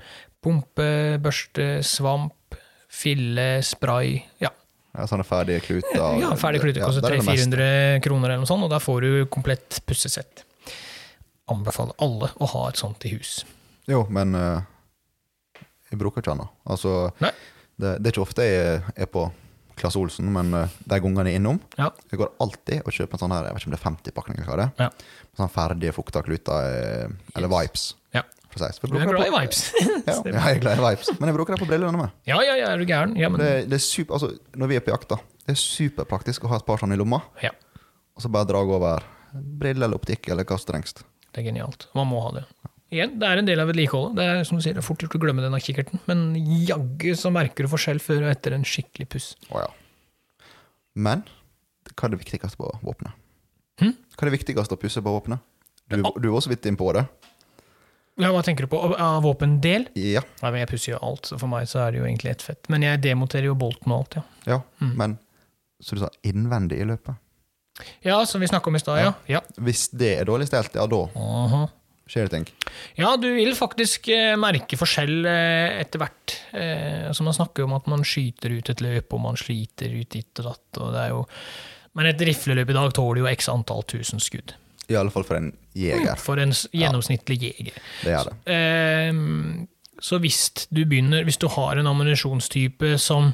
pumpe, 0.44 0.88
børste, 1.24 1.78
svamp, 1.86 2.58
fille, 2.92 3.48
spray. 3.64 4.18
Ja, 4.44 4.52
ja 4.94 5.06
sånne 5.08 5.24
ferdige 5.26 5.64
kluter. 5.64 5.96
ja 6.20 6.34
ferdige 6.38 6.66
kluter 6.66 6.84
koster 6.84 7.06
det 7.06 7.14
er 7.14 7.22
det 7.22 7.28
meste. 7.30 7.48
300-400 7.56 8.04
kroner 8.04 8.34
eller 8.34 8.44
noe 8.44 8.50
sånt, 8.52 8.66
og 8.66 8.72
da 8.72 8.80
får 8.84 9.06
du 9.06 9.10
komplett 9.32 9.80
pussesett. 9.88 10.44
Anbefaler 11.52 11.92
alle 12.00 12.30
å 12.40 12.46
ha 12.54 12.68
et 12.70 12.78
sånt 12.80 13.04
i 13.04 13.10
hus. 13.16 13.42
Jo, 13.90 14.06
men 14.08 14.32
uh, 14.38 14.62
jeg 15.90 15.98
bruker 16.00 16.22
ikke 16.24 16.36
da. 16.40 16.46
Altså, 16.72 17.10
det, 17.20 17.96
det 18.00 18.08
er 18.08 18.12
ikke 18.14 18.22
ofte 18.24 18.46
jeg 18.46 18.78
er 18.96 19.10
på 19.12 19.26
Klasse 19.76 19.98
Olsen, 20.00 20.30
men 20.32 20.54
uh, 20.54 20.70
de 20.86 21.00
gangene 21.02 21.26
jeg 21.28 21.36
er 21.36 21.40
innom 21.42 21.56
Ja, 21.76 21.88
Jeg 22.12 22.20
går 22.20 22.30
alltid 22.40 22.84
og 22.86 22.94
kjøper 22.94 23.16
en 23.18 23.22
sånn 23.24 23.34
her, 23.34 23.48
jeg 23.48 23.56
vet 23.56 23.64
ikke 23.64 23.68
om 23.70 23.74
det 23.74 23.80
er 23.80 23.86
50-pakning 23.90 24.38
eller 24.40 24.50
hva 24.52 24.58
det 24.60 24.66
er. 24.68 24.86
Ja. 24.86 25.28
Sånn 25.40 25.52
ferdige 25.52 25.94
fukta 25.96 26.22
kluter, 26.24 26.68
eh, 26.70 27.36
eller 27.36 27.50
Yes. 27.50 27.58
vipes. 27.58 27.84
ja. 28.14 28.22
Jeg 28.54 28.90
Du 28.92 28.96
er 29.02 29.08
glad 29.10 29.26
i 29.26 29.32
vibes. 29.34 29.62
Ja, 29.82 30.14
ja, 30.14 30.22
jeg 30.30 30.56
er 30.56 30.60
glad 30.62 30.78
i 30.78 30.84
vipes. 30.86 31.08
Men 31.18 31.26
jeg 31.28 31.34
bruker 31.36 31.56
det 31.56 31.60
på 31.64 31.66
brillene 31.66 31.98
med. 31.98 32.12
ja, 32.30 32.36
ja, 32.46 32.54
ja, 32.60 32.68
er 32.70 32.78
du 32.78 32.86
gæren? 32.86 33.16
Ja, 33.18 33.28
men, 33.28 33.40
Det, 33.42 33.50
det 33.68 33.80
er 33.80 33.82
super, 33.82 34.14
altså, 34.14 34.30
når 34.54 34.70
vi 34.70 34.76
er 34.78 34.84
på 34.86 34.94
jakt, 34.94 35.08
da, 35.10 35.18
det 35.44 35.56
er 35.56 35.60
superpraktisk 35.60 36.46
å 36.46 36.52
ha 36.54 36.60
et 36.62 36.66
par 36.68 36.78
sånne 36.80 36.94
i 36.94 37.00
lomma, 37.02 37.18
ja, 37.42 37.50
og 38.14 38.22
så 38.22 38.30
bare 38.30 38.46
dra 38.46 38.62
over 38.62 39.02
briller 39.34 39.88
eller 39.88 39.98
optikk 39.98 40.28
eller 40.30 40.46
hva 40.46 40.54
som 40.62 40.70
trengs. 40.70 40.94
Det 41.34 41.42
er 41.42 41.48
genialt. 41.50 41.88
Man 41.98 42.08
må 42.10 42.22
ha 42.24 42.32
det. 42.38 42.44
Igjen, 42.94 43.16
det 43.18 43.26
er 43.26 43.40
en 43.40 43.48
del 43.48 43.62
av 43.62 43.70
vedlikeholdet. 43.72 44.16
Det 44.20 44.26
er 44.30 44.44
som 44.46 44.58
du 44.58 44.62
sier, 44.62 44.76
det 44.76 44.84
er 44.84 44.86
fort 44.86 45.02
gjort 45.02 45.16
å 45.18 45.20
glemme 45.22 45.42
denne 45.42 45.58
kikkerten, 45.62 46.02
men 46.06 46.28
jaggu 46.68 47.10
så 47.18 47.32
merker 47.34 47.66
du 47.66 47.72
forskjell 47.72 47.98
før 48.02 48.26
og 48.26 48.30
etter 48.30 48.54
en 48.54 48.66
skikkelig 48.68 49.08
puss. 49.10 49.32
Oh, 49.50 49.64
ja. 49.64 50.52
Men 50.94 51.24
hva 51.90 52.06
er 52.06 52.14
det 52.14 52.20
viktigste 52.22 52.60
på 52.60 52.70
våpenet? 52.84 53.18
Hm? 53.82 53.96
Hva 54.14 54.22
er 54.22 54.30
det 54.30 54.36
viktigste 54.36 54.78
å 54.78 54.80
pusse 54.80 55.02
på 55.02 55.14
våpenet? 55.16 55.42
Du, 55.90 55.98
du 56.00 56.30
var 56.30 56.44
så 56.44 56.52
vidt 56.52 56.66
inn 56.70 56.78
på 56.80 56.92
det. 56.96 57.02
Ja, 58.20 58.30
hva 58.30 58.44
tenker 58.46 58.68
du 58.68 58.70
på? 58.70 58.78
Av 58.94 59.24
våpendel? 59.24 59.88
Ja, 59.98 60.22
Nei, 60.44 60.52
men 60.52 60.60
Jeg 60.62 60.70
pusser 60.70 60.92
jo 60.92 61.02
alt, 61.02 61.26
så 61.26 61.38
for 61.40 61.50
meg 61.50 61.66
så 61.66 61.82
er 61.82 61.92
det 61.92 61.98
jo 61.98 62.06
egentlig 62.06 62.30
ett 62.30 62.44
fett. 62.46 62.70
Men 62.70 62.86
jeg 62.86 63.02
demonterer 63.02 63.50
jo 63.50 63.56
bolten 63.58 63.90
og 63.90 64.04
alt, 64.04 64.18
ja. 64.20 64.24
ja. 64.52 64.58
Mm. 64.78 64.92
men 65.00 65.16
så 65.82 65.98
du 65.98 66.04
sa 66.04 66.08
innvendig 66.24 66.78
i 66.80 66.86
løpet. 66.86 67.18
Ja, 68.04 68.26
som 68.26 68.40
vi 68.40 68.48
snakka 68.48 68.70
om 68.70 68.76
i 68.76 68.80
stad, 68.82 69.00
ja. 69.02 69.12
ja. 69.26 69.40
Hvis 69.56 69.88
det 69.90 70.12
er 70.20 70.28
dårlig 70.28 70.46
stelt, 70.46 70.76
ja, 70.78 70.84
da 70.86 71.00
Aha. 71.18 71.62
skjer 72.06 72.28
det 72.28 72.36
ting. 72.36 72.48
Ja, 73.00 73.14
du 73.18 73.26
vil 73.34 73.54
faktisk 73.58 74.08
eh, 74.14 74.34
merke 74.38 74.78
forskjell 74.78 75.26
eh, 75.26 75.80
etter 75.82 76.02
hvert. 76.04 76.36
Eh, 76.54 77.08
altså 77.10 77.26
Man 77.26 77.36
snakker 77.36 77.64
jo 77.64 77.70
om 77.70 77.76
at 77.78 77.88
man 77.90 78.06
skyter 78.06 78.54
ut 78.54 78.70
et 78.70 78.84
løp, 78.84 79.16
og 79.16 79.24
man 79.26 79.40
sliter 79.40 79.94
ut 79.94 80.10
ditt 80.14 80.42
og 80.42 80.52
datt. 80.52 80.82
Og 80.82 80.92
det 80.94 81.02
er 81.06 81.14
jo 81.16 81.24
Men 81.94 82.10
et 82.10 82.22
rifleløp 82.26 82.70
i 82.70 82.74
dag 82.78 82.94
tåler 82.94 83.22
jo 83.22 83.30
x 83.30 83.50
antall 83.50 83.84
tusen 83.90 84.22
skudd. 84.22 84.54
I 84.90 84.96
alle 85.00 85.10
fall 85.14 85.24
for 85.26 85.38
en 85.38 85.52
jeger. 85.74 86.18
For 86.20 86.38
en 86.38 86.50
gjennomsnittlig 86.52 86.80
gjennomsnittlig 86.82 87.36
jeger. 87.42 87.84
Det 88.02 88.14
er 88.14 88.28
det. 88.28 88.34
Ehm, 88.52 89.68
så 90.02 90.18
hvis 90.20 90.68
du 90.68 90.82
begynner 90.84 91.24
Hvis 91.24 91.38
du 91.40 91.46
har 91.48 91.78
en 91.78 91.86
ammunisjonstype 91.86 92.98
som 92.98 93.32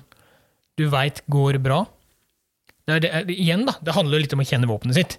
du 0.79 0.87
veit 0.93 1.25
går 1.29 1.59
bra 1.61 1.83
det 2.99 3.11
er 3.15 3.25
det, 3.29 3.37
Igjen, 3.39 3.67
da. 3.69 3.75
Det 3.85 3.95
handler 3.95 4.19
litt 4.25 4.33
om 4.35 4.41
å 4.43 4.47
kjenne 4.49 4.67
våpenet 4.71 4.95
sitt. 4.99 5.19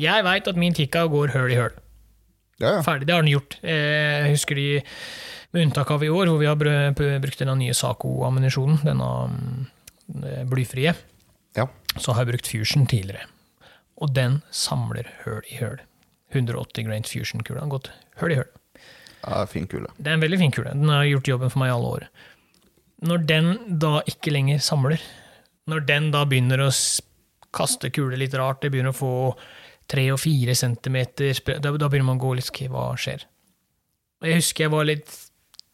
Jeg 0.00 0.24
veit 0.24 0.46
at 0.48 0.56
min 0.60 0.74
tikka 0.76 1.06
går 1.12 1.32
høl 1.34 1.50
i 1.52 1.58
høl. 1.58 1.72
Ja, 2.60 2.74
ja. 2.76 2.82
Ferdig. 2.84 3.06
Det 3.08 3.14
har 3.16 3.22
den 3.24 3.32
gjort. 3.32 3.56
Eh, 3.62 4.26
Jeg 4.26 4.34
husker 4.36 4.54
de, 4.58 4.82
med 5.52 5.62
unntak 5.66 5.90
av 5.90 6.04
i 6.04 6.08
år, 6.12 6.26
hvor 6.28 6.38
vi 6.42 6.46
har 6.46 6.56
br- 6.60 6.92
br- 6.94 7.18
brukt 7.24 7.38
denne 7.40 7.56
nye 7.56 7.72
Saco-ammunisjonen, 7.74 8.82
denne 8.84 9.08
mm, 9.32 10.48
blyfrie, 10.50 10.92
ja. 11.56 11.66
så 11.96 12.12
har 12.12 12.24
jeg 12.26 12.34
brukt 12.34 12.50
Fusion 12.52 12.86
tidligere. 12.86 13.24
Og 14.00 14.12
den 14.16 14.42
samler 14.54 15.08
høl 15.24 15.40
i 15.50 15.56
høl. 15.60 15.80
180 16.32 16.84
grain 16.86 17.02
Fusion-kula 17.08 17.64
har 17.64 17.72
gått 17.72 17.90
høl 18.20 18.32
i 18.32 18.38
høl. 18.38 18.50
ja 19.26 19.40
fin 19.50 19.66
kule. 19.66 19.88
Det 19.98 20.08
er 20.12 20.14
en 20.16 20.22
veldig 20.22 20.38
fin 20.40 20.52
kule. 20.54 20.70
Den 20.76 20.88
har 20.88 21.04
gjort 21.08 21.28
jobben 21.28 21.50
for 21.50 21.58
meg 21.64 21.72
i 21.72 21.74
alle 21.74 21.90
år. 21.96 22.06
Når 23.04 23.24
den 23.26 23.50
da 23.80 24.00
ikke 24.08 24.30
lenger 24.32 24.60
samler, 24.62 25.00
når 25.68 25.86
den 25.88 26.10
da 26.14 26.24
begynner 26.28 26.62
å 26.64 26.70
kaste 27.54 27.90
kuler 27.92 28.20
litt 28.20 28.36
rart, 28.38 28.62
det 28.62 28.70
begynner 28.72 28.94
å 28.94 29.00
få 29.00 29.14
tre 29.90 30.06
og 30.14 30.20
fire 30.22 30.54
centimeter 30.54 31.34
da, 31.58 31.72
da 31.74 31.88
begynner 31.90 32.12
man 32.12 32.20
å 32.20 32.24
gå 32.24 32.36
litt 32.38 32.50
ok, 32.52 32.62
Hva 32.70 32.84
skjer? 33.00 33.26
Jeg 34.22 34.38
husker 34.38 34.66
jeg 34.66 34.72
var 34.72 34.86
litt 34.86 35.10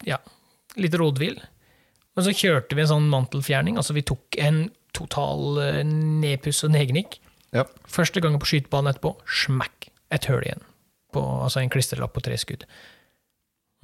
ja, 0.07 0.17
litt 0.79 0.95
rådvill. 0.97 1.37
Men 2.17 2.25
så 2.25 2.33
kjørte 2.33 2.77
vi 2.77 2.83
en 2.83 2.89
sånn 2.89 3.09
mantelfjerning. 3.11 3.77
altså 3.77 3.93
Vi 3.93 4.05
tok 4.07 4.37
en 4.41 4.67
total 4.95 5.59
eh, 5.61 5.81
nedpuss 5.85 6.63
og 6.65 6.73
nedgnikk. 6.73 7.19
Ja. 7.55 7.67
Første 7.89 8.21
gangen 8.23 8.41
på 8.41 8.49
skytebanen 8.49 8.91
etterpå, 8.91 9.13
smakk, 9.43 9.89
et 10.13 10.27
høl 10.29 10.45
igjen. 10.45 10.63
På, 11.13 11.23
altså 11.45 11.61
en 11.61 11.71
klistrelapp 11.71 12.15
på 12.15 12.23
tre 12.25 12.37
skudd. 12.41 12.65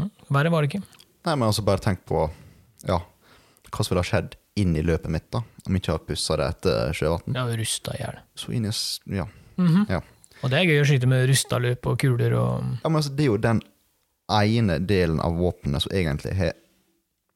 Mm, 0.01 0.09
Verre 0.33 0.53
var 0.53 0.63
det 0.63 0.71
ikke. 0.71 1.03
Nei, 1.23 1.35
men 1.35 1.47
altså 1.49 1.65
bare 1.65 1.83
tenk 1.83 2.01
på 2.09 2.25
ja, 2.87 2.99
hva 3.69 3.85
som 3.85 3.93
ville 3.93 4.03
ha 4.03 4.09
skjedd 4.09 4.33
inn 4.55 4.75
i 4.77 4.83
løpet 4.85 5.09
mitt, 5.09 5.29
da. 5.33 5.41
Om 5.65 5.73
jeg 5.77 5.81
ikke 5.81 5.91
har 5.95 6.03
pussa 6.07 6.37
det 6.37 6.47
etter 6.53 6.93
sjøvann. 6.97 7.35
Ja, 7.37 7.45
rusta 7.57 7.93
i 7.95 8.01
hjel. 8.03 8.19
Så 8.37 8.53
inn 8.53 8.65
i 8.69 8.73
Ja. 9.17 9.27
Mhm. 9.57 9.85
ja. 9.89 10.01
Og 10.43 10.49
det 10.51 10.59
er 10.59 10.65
gøy 10.67 10.81
å 10.81 10.85
skyte 10.87 11.07
med 11.07 11.27
rusta 11.29 11.59
løp 11.61 11.85
og 11.87 11.97
kuler 11.99 12.33
og 12.35 12.63
Ja, 12.83 12.89
men 12.89 12.95
altså, 12.99 13.15
det 13.15 13.23
er 13.23 13.31
jo 13.31 13.37
den 13.37 13.61
ene 14.29 14.79
delen 14.79 15.19
av 15.23 15.37
våpenet 15.37 15.81
som 15.81 15.91
egentlig 15.95 16.35
har 16.35 16.53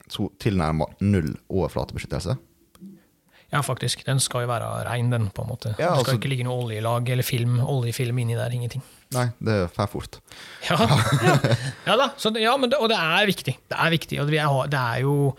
så 0.10 0.30
tilnærma 0.40 0.86
null 1.02 1.34
overflatebeskyttelse. 1.50 2.38
Ja, 3.52 3.62
faktisk. 3.64 4.04
Den 4.06 4.20
skal 4.20 4.44
jo 4.44 4.48
være 4.52 4.68
rein, 4.90 5.10
den, 5.10 5.30
på 5.32 5.44
en 5.46 5.50
måte. 5.50 5.70
Ja, 5.80 5.94
det 5.96 6.04
skal 6.04 6.14
altså- 6.14 6.16
ikke 6.20 6.30
ligge 6.30 6.44
noe 6.44 6.64
oljelag 6.66 7.10
eller 7.10 7.24
film, 7.24 7.60
oljefilm 7.60 8.20
inni 8.20 8.36
der. 8.36 8.52
Ingenting. 8.52 8.82
Nei, 9.12 9.30
det 9.40 9.72
fer 9.72 9.88
fort. 9.88 10.20
Ja, 10.70 10.76
ja. 11.24 11.56
ja 11.88 11.96
da. 11.96 12.10
Så, 12.18 12.34
ja, 12.36 12.58
men 12.58 12.70
det, 12.70 12.78
og 12.80 12.90
det 12.90 12.98
er 12.98 13.26
viktig. 13.26 13.56
Det 13.70 13.78
er 13.78 13.90
viktig, 13.90 14.20
og 14.20 14.28
det 14.28 14.40
er, 14.40 14.68
det 14.68 14.80
er 14.80 15.00
jo 15.06 15.36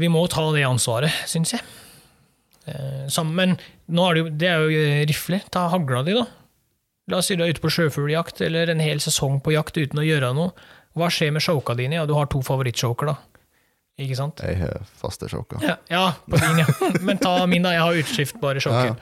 Vi 0.00 0.10
må 0.10 0.24
ta 0.30 0.44
det 0.54 0.64
ansvaret, 0.66 1.12
syns 1.30 1.54
jeg. 1.54 1.62
Eh, 2.66 3.04
sammen, 3.12 3.34
men 3.36 3.94
nå 3.94 4.06
er 4.08 4.16
det, 4.16 4.22
jo, 4.22 4.32
det 4.40 4.48
er 4.50 4.64
jo 4.64 4.86
rifle. 5.10 5.40
Ta 5.54 5.68
hagla 5.72 6.02
di, 6.06 6.16
da. 6.16 6.24
La 7.12 7.20
oss 7.20 7.28
si 7.28 7.36
du 7.36 7.44
er 7.44 7.52
ute 7.52 7.60
på 7.60 7.70
sjøfugljakt 7.72 8.40
eller 8.46 8.72
en 8.72 8.80
hel 8.80 9.02
sesong 9.04 9.42
på 9.44 9.52
jakt 9.52 9.76
uten 9.76 10.00
å 10.00 10.06
gjøre 10.06 10.32
noe. 10.36 10.54
Hva 10.96 11.10
skjer 11.12 11.34
med 11.34 11.44
shoka 11.44 11.74
dine? 11.76 11.98
Ja, 11.98 12.06
du 12.08 12.14
har 12.16 12.30
to 12.32 12.40
favorittshoker, 12.44 13.12
da. 13.12 13.16
Ikke 14.00 14.16
sant? 14.18 14.40
Jeg 14.42 14.58
har 14.62 14.86
faste 14.98 15.28
shoker. 15.30 15.60
Ja, 15.62 15.76
ja, 15.92 16.04
på 16.26 16.40
din, 16.40 16.62
ja. 16.64 16.66
Men 17.06 17.20
ta 17.22 17.36
min, 17.50 17.66
da. 17.66 17.74
Jeg 17.76 17.84
har 17.84 18.00
utskiftbare 18.00 18.62
sjokker. 18.62 18.96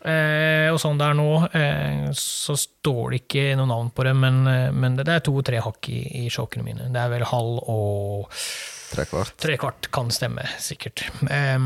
Eh, 0.00 0.68
og 0.72 0.78
sånn 0.80 1.00
det 1.00 1.08
er 1.10 1.16
nå, 1.18 1.28
eh, 1.52 2.04
så 2.16 2.56
står 2.56 3.12
det 3.12 3.22
ikke 3.24 3.46
noe 3.60 3.68
navn 3.68 3.90
på 3.92 4.06
det, 4.08 4.14
men, 4.16 4.42
eh, 4.48 4.68
men 4.72 4.96
det, 4.96 5.04
det 5.10 5.18
er 5.18 5.24
to-tre 5.26 5.60
hakk 5.60 5.90
i, 5.92 6.00
i 6.24 6.28
sjokene 6.32 6.64
mine. 6.64 6.88
Det 6.92 7.02
er 7.02 7.12
vel 7.12 7.26
halv 7.28 7.58
og 7.68 8.30
Tre 8.90 9.54
kvart. 9.60 9.90
kan 9.94 10.08
stemme, 10.10 10.46
sikkert. 10.58 11.04
Eh, 11.30 11.58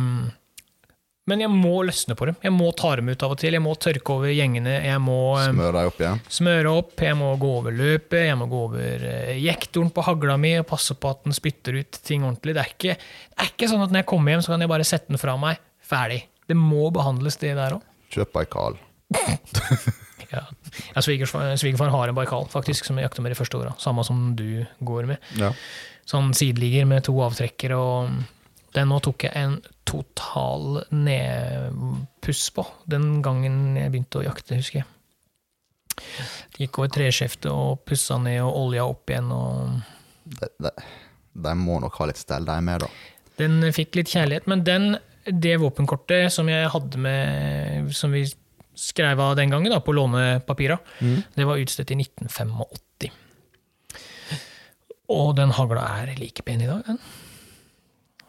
men 1.25 1.41
jeg 1.41 1.49
må 1.49 1.79
løsne 1.89 2.13
på 2.19 2.27
dem. 2.29 2.37
Jeg 2.45 2.53
må 2.53 2.67
ta 2.77 2.91
dem 2.99 3.09
ut 3.09 3.23
av 3.25 3.33
og 3.33 3.39
til. 3.41 3.55
Jeg 3.57 3.65
må 3.65 3.73
tørke 3.81 4.13
over 4.13 4.29
gjengene. 4.29 4.75
Jeg 4.85 5.01
må 5.01 5.17
smøre 5.41 5.73
deg 5.79 5.89
opp 5.89 6.03
igjen. 6.03 6.21
smøre 6.37 6.75
opp, 6.83 6.93
jeg 7.01 7.17
må 7.17 7.31
gå 7.41 7.53
over 7.63 7.73
løpet, 7.73 8.27
jeg 8.27 8.37
må 8.37 8.49
gå 8.51 8.61
over 8.67 9.07
eh, 9.09 9.31
jektoren 9.41 9.89
på 9.95 10.05
hagla 10.05 10.37
mi 10.41 10.53
og 10.61 10.69
passe 10.69 10.99
på 11.01 11.15
at 11.15 11.25
den 11.25 11.37
spytter 11.37 11.79
ut 11.81 12.01
ting 12.05 12.27
ordentlig. 12.29 12.59
Det 12.59 12.65
er, 12.67 12.75
ikke, 12.77 12.99
det 12.99 13.47
er 13.47 13.55
ikke 13.55 13.71
sånn 13.73 13.87
at 13.87 13.95
når 13.95 14.03
jeg 14.03 14.11
kommer 14.13 14.35
hjem, 14.35 14.45
så 14.45 14.53
kan 14.53 14.67
jeg 14.67 14.73
bare 14.75 14.91
sette 14.91 15.15
den 15.15 15.23
fra 15.23 15.39
meg. 15.41 15.65
Ferdig. 15.85 16.21
Det 16.45 16.59
må 16.61 16.91
behandles, 16.93 17.41
det 17.41 17.55
der 17.57 17.79
òg. 17.79 17.91
Kjøp 18.15 18.35
Baikal. 18.39 18.81
Ja. 20.35 20.41
Ja, 20.97 21.03
Svigerfar, 21.05 21.53
svigerfar 21.61 21.93
har 21.93 22.11
en 22.11 22.17
Baikal, 22.17 22.49
faktisk, 22.51 22.89
som 22.89 22.99
jeg 22.99 23.07
jakta 23.07 23.23
med 23.23 23.31
de 23.31 23.37
første 23.39 23.59
åra. 23.61 23.75
Samme 23.79 24.03
som 24.03 24.33
du 24.35 24.65
går 24.83 25.07
med. 25.07 25.29
Ja. 25.39 25.53
Sånn 26.11 26.33
sideligger 26.35 26.89
med 26.91 27.05
to 27.07 27.15
avtrekker 27.23 27.77
og 27.77 28.17
Den 28.75 28.89
nå 28.91 28.97
tok 29.05 29.23
jeg 29.29 29.39
en 29.39 29.53
total 29.87 30.81
nedpuss 30.91 32.49
på 32.57 32.65
den 32.91 33.21
gangen 33.23 33.77
jeg 33.79 33.93
begynte 33.93 34.19
å 34.19 34.25
jakte, 34.25 34.59
husker 34.59 34.81
jeg. 34.81 34.89
Gikk 36.59 36.81
over 36.81 36.91
treskjeftet 36.97 37.53
og 37.53 37.85
pussa 37.87 38.19
ned 38.19 38.41
og 38.43 38.59
olja 38.65 38.89
opp 38.91 39.15
igjen. 39.15 39.31
og 39.31 39.79
de 41.35 41.55
må 41.59 41.79
nok 41.83 42.01
ha 42.01 42.09
litt 42.11 42.19
stell, 42.19 42.47
de 42.47 42.59
med, 42.67 42.83
da. 42.83 42.91
Den 43.39 43.63
fikk 43.75 43.95
litt 43.99 44.11
kjærlighet, 44.11 44.51
men 44.51 44.67
den, 44.67 44.97
det 45.27 45.57
våpenkortet 45.63 46.33
som 46.33 46.49
jeg 46.51 46.69
hadde 46.73 47.01
med 47.01 47.93
Som 47.97 48.13
vi 48.13 48.25
skrev 48.75 49.21
av 49.23 49.37
den 49.39 49.53
gangen, 49.53 49.71
da, 49.71 49.79
på 49.81 49.95
lånepapira, 49.95 50.79
det 51.35 51.45
var 51.47 51.61
utstedt 51.63 51.93
i 51.95 51.99
1985. 52.03 53.13
Og 55.15 55.35
den 55.39 55.53
hagla 55.55 55.85
er 56.01 56.15
like 56.19 56.43
pen 56.43 56.65
i 56.65 56.67
dag, 56.67 56.83
den. 56.87 56.99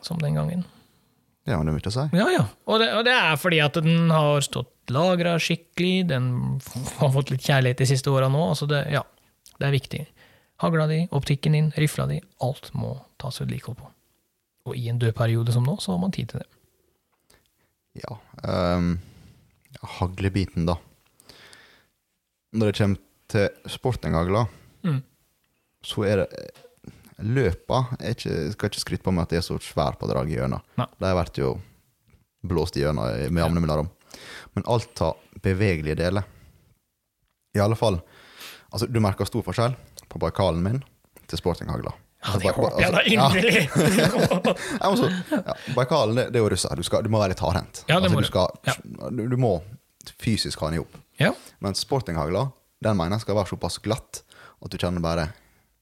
Som 0.05 0.19
den 0.21 0.37
gangen. 0.37 0.61
Det 1.45 1.53
har 1.53 1.65
mye 1.65 1.81
å 1.81 1.93
si. 1.93 2.05
Ja, 2.17 2.27
ja. 2.33 2.43
Og 2.69 2.81
det, 2.81 2.91
og 2.97 3.03
det 3.05 3.13
er 3.13 3.35
fordi 3.37 3.59
at 3.61 3.77
den 3.81 4.09
har 4.13 4.41
stått 4.45 4.93
lagra 4.93 5.35
skikkelig, 5.41 6.07
den 6.09 6.29
har 6.99 7.11
fått 7.13 7.33
litt 7.33 7.45
kjærlighet 7.45 7.81
de 7.83 7.89
siste 7.89 8.13
åra 8.13 8.29
nå. 8.29 8.41
Altså 8.51 8.69
det, 8.69 8.83
ja, 8.93 9.03
det 9.57 9.67
er 9.69 9.75
viktig. 9.75 10.03
Hagla 10.63 10.87
di, 10.89 11.03
optikken 11.13 11.57
din, 11.57 11.71
rifla 11.77 12.07
di, 12.09 12.21
alt 12.45 12.71
må 12.77 12.95
tas 13.21 13.41
vedlikehold 13.41 13.77
på. 13.81 13.89
Og 14.69 14.77
i 14.79 14.87
en 14.89 15.01
død 15.01 15.13
periode 15.17 15.53
som 15.53 15.65
nå, 15.67 15.77
så 15.81 15.93
har 15.93 16.01
man 16.01 16.13
tid 16.15 16.31
til 16.31 16.41
det. 16.41 16.49
Ja. 17.95 18.17
Um, 18.43 18.97
haglebiten, 19.99 20.65
da. 20.67 20.75
Når 22.55 22.71
det 22.71 22.77
kommer 22.79 23.01
til 23.31 23.71
sportinghagler, 23.71 24.47
Mm. 24.85 24.99
så 25.83 26.03
er 26.05 26.15
det 26.21 26.51
Løpa 27.25 27.95
er 27.99 28.11
ikke, 28.13 28.51
skal 28.51 28.69
ikke 28.69 28.81
skryte 28.83 29.03
på 29.05 29.11
meg 29.15 29.23
at 29.23 29.29
det 29.31 29.37
er 29.39 29.45
så 29.47 29.55
svær 29.63 29.95
på 29.97 30.05
drag 30.09 30.27
i 30.29 30.35
gjennom. 30.35 30.61
De 30.75 31.05
har 31.07 31.15
vært 31.15 31.37
jo 31.39 31.53
blåst 32.45 32.75
i 32.77 32.81
gjennom 32.83 33.07
med 33.31 33.39
jevne 33.41 33.61
mellomrom. 33.63 33.89
Men 34.53 34.67
alt 34.67 34.99
har 34.99 35.15
bevegelige 35.41 35.95
deler. 35.95 36.23
I 37.55 37.59
alle 37.63 37.75
fall 37.79 38.01
altså 38.71 38.87
Du 38.91 38.99
merker 38.99 39.25
stor 39.25 39.41
forskjell 39.47 39.75
på 40.11 40.19
Baikalen 40.19 40.61
min 40.61 40.81
til 41.25 41.39
sportinghagla. 41.39 41.93
Ja, 42.25 42.39
det 42.41 42.51
håper 42.57 42.81
jeg 42.81 42.91
da 42.95 43.01
altså, 43.01 43.13
inderlig! 43.13 43.63
Ja, 44.81 44.91
men 44.91 45.45
ja, 45.45 45.55
Baikalen, 45.75 46.17
det, 46.17 46.27
det 46.33 46.39
er 46.39 46.43
jo 46.43 46.51
russer. 46.55 46.75
Du, 46.75 46.83
skal, 46.85 47.05
du 47.05 47.11
må 47.13 47.21
være 47.21 47.35
litt 47.35 47.43
hardhendt. 47.45 47.83
Ja, 47.89 47.99
altså, 47.99 48.15
du, 48.15 48.21
du. 48.21 48.29
skal, 48.29 49.09
du, 49.13 49.23
du 49.31 49.37
må 49.41 49.55
fysisk 50.21 50.61
ha 50.63 50.71
den 50.71 50.79
i 50.79 50.83
hop. 50.83 50.97
ja, 51.21 51.31
Men 51.63 51.77
sportinghagla, 51.77 52.47
den 52.85 52.97
mener 52.97 53.19
jeg 53.19 53.27
skal 53.27 53.39
være 53.39 53.53
såpass 53.53 53.79
glatt 53.85 54.23
at 54.65 54.71
du 54.73 54.77
kjenner 54.81 55.03
bare 55.03 55.29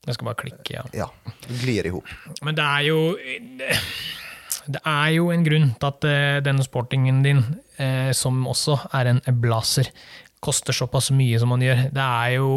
jeg 0.04 0.18
skal 0.18 0.28
bare 0.28 0.40
klikke, 0.42 0.74
ja. 0.74 0.82
Ja, 0.92 1.06
du 1.48 1.54
glir 1.62 1.88
i 1.88 1.92
hop. 1.94 2.10
Men 2.44 2.58
det 2.58 2.64
er 2.66 2.82
jo 2.90 2.98
Det 4.68 4.82
er 4.84 5.14
jo 5.16 5.30
en 5.32 5.46
grunn 5.46 5.70
til 5.80 5.88
at 5.90 6.08
eh, 6.08 6.42
denne 6.44 6.64
sportingen 6.64 7.22
din, 7.24 7.40
eh, 7.80 8.12
som 8.16 8.42
også 8.48 8.78
er 9.00 9.14
en 9.14 9.22
blazer, 9.44 9.90
koster 10.44 10.76
såpass 10.76 11.10
mye 11.16 11.40
som 11.40 11.52
man 11.52 11.64
gjør. 11.64 11.86
Det 11.96 12.04
er 12.04 12.36
jo 12.38 12.52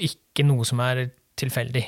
ikke 0.00 0.44
noe 0.48 0.64
som 0.68 0.80
er 0.84 1.06
tilfeldig. 1.40 1.84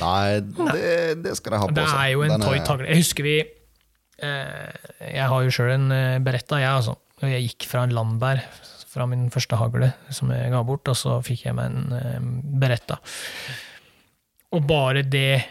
Nei, 0.00 0.40
det, 0.44 0.86
det 1.24 1.34
skal 1.38 1.54
de 1.54 1.60
ha 1.62 1.68
på 1.68 1.76
Det 1.76 1.86
er 1.88 2.08
jo 2.12 2.24
en 2.26 2.42
toy 2.42 2.60
tagle. 2.66 2.88
Jeg 2.90 3.02
husker 3.04 3.26
vi 3.26 3.36
eh, 3.40 4.88
Jeg 5.12 5.28
har 5.32 5.44
jo 5.46 5.54
sjøl 5.54 5.74
en 5.74 5.90
eh, 5.94 6.16
beretta, 6.24 6.60
jeg, 6.62 6.72
altså. 6.82 6.96
Jeg 7.24 7.46
gikk 7.46 7.64
fra 7.70 7.86
en 7.86 7.94
Landberg, 7.96 8.42
fra 8.92 9.06
min 9.08 9.30
første 9.32 9.56
hagle 9.56 9.92
som 10.12 10.32
jeg 10.34 10.52
ga 10.52 10.60
bort, 10.68 10.88
og 10.92 10.98
så 10.98 11.18
fikk 11.24 11.46
jeg 11.46 11.56
meg 11.56 11.72
en 11.72 11.96
eh, 11.96 12.18
beretta. 12.60 13.00
Og 14.56 14.66
bare 14.68 15.04
det 15.04 15.44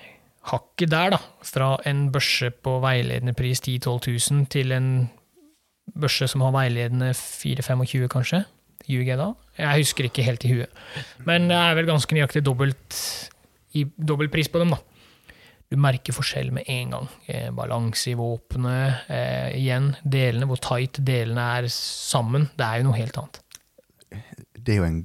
hakket 0.52 0.92
der, 0.94 1.16
da, 1.16 1.20
fra 1.46 1.74
en 1.90 2.08
børse 2.14 2.52
på 2.54 2.78
veiledende 2.84 3.34
pris 3.38 3.64
10 3.66 3.80
000-12 3.82 4.34
000 4.34 4.50
til 4.54 4.76
en 4.76 4.90
børse 5.96 6.28
som 6.30 6.44
har 6.46 6.54
veiledende 6.54 7.12
4-25 7.18 8.10
kanskje, 8.14 8.44
ljuger 8.90 9.14
jeg 9.14 9.22
da? 9.22 9.32
Jeg 9.58 9.86
husker 9.86 10.10
ikke 10.10 10.26
helt 10.26 10.46
i 10.46 10.54
huet. 10.54 10.84
Men 11.26 11.50
det 11.50 11.58
er 11.58 11.78
vel 11.78 11.90
ganske 11.90 12.18
nøyaktig 12.18 12.44
dobbelt, 12.46 13.00
i, 13.76 13.84
dobbelt 13.98 14.32
pris 14.34 14.48
på 14.52 14.60
dem, 14.62 14.72
da. 14.76 14.80
Du 15.72 15.78
merker 15.82 16.14
forskjell 16.14 16.52
med 16.54 16.68
en 16.70 16.92
gang. 16.94 17.08
Eh, 17.28 17.48
balanse 17.56 18.12
i 18.12 18.18
våpenet. 18.20 19.08
Eh, 19.10 19.56
igjen, 19.58 19.96
delene, 20.06 20.46
hvor 20.50 20.62
tight 20.62 21.00
delene 21.06 21.42
er 21.60 21.68
sammen. 21.74 22.50
Det 22.56 22.66
er 22.68 22.82
jo 22.84 22.88
noe 22.92 23.00
helt 23.00 23.18
annet. 23.18 23.42
Det 24.56 24.76
er 24.76 24.80
jo 24.84 24.88
en 24.88 25.02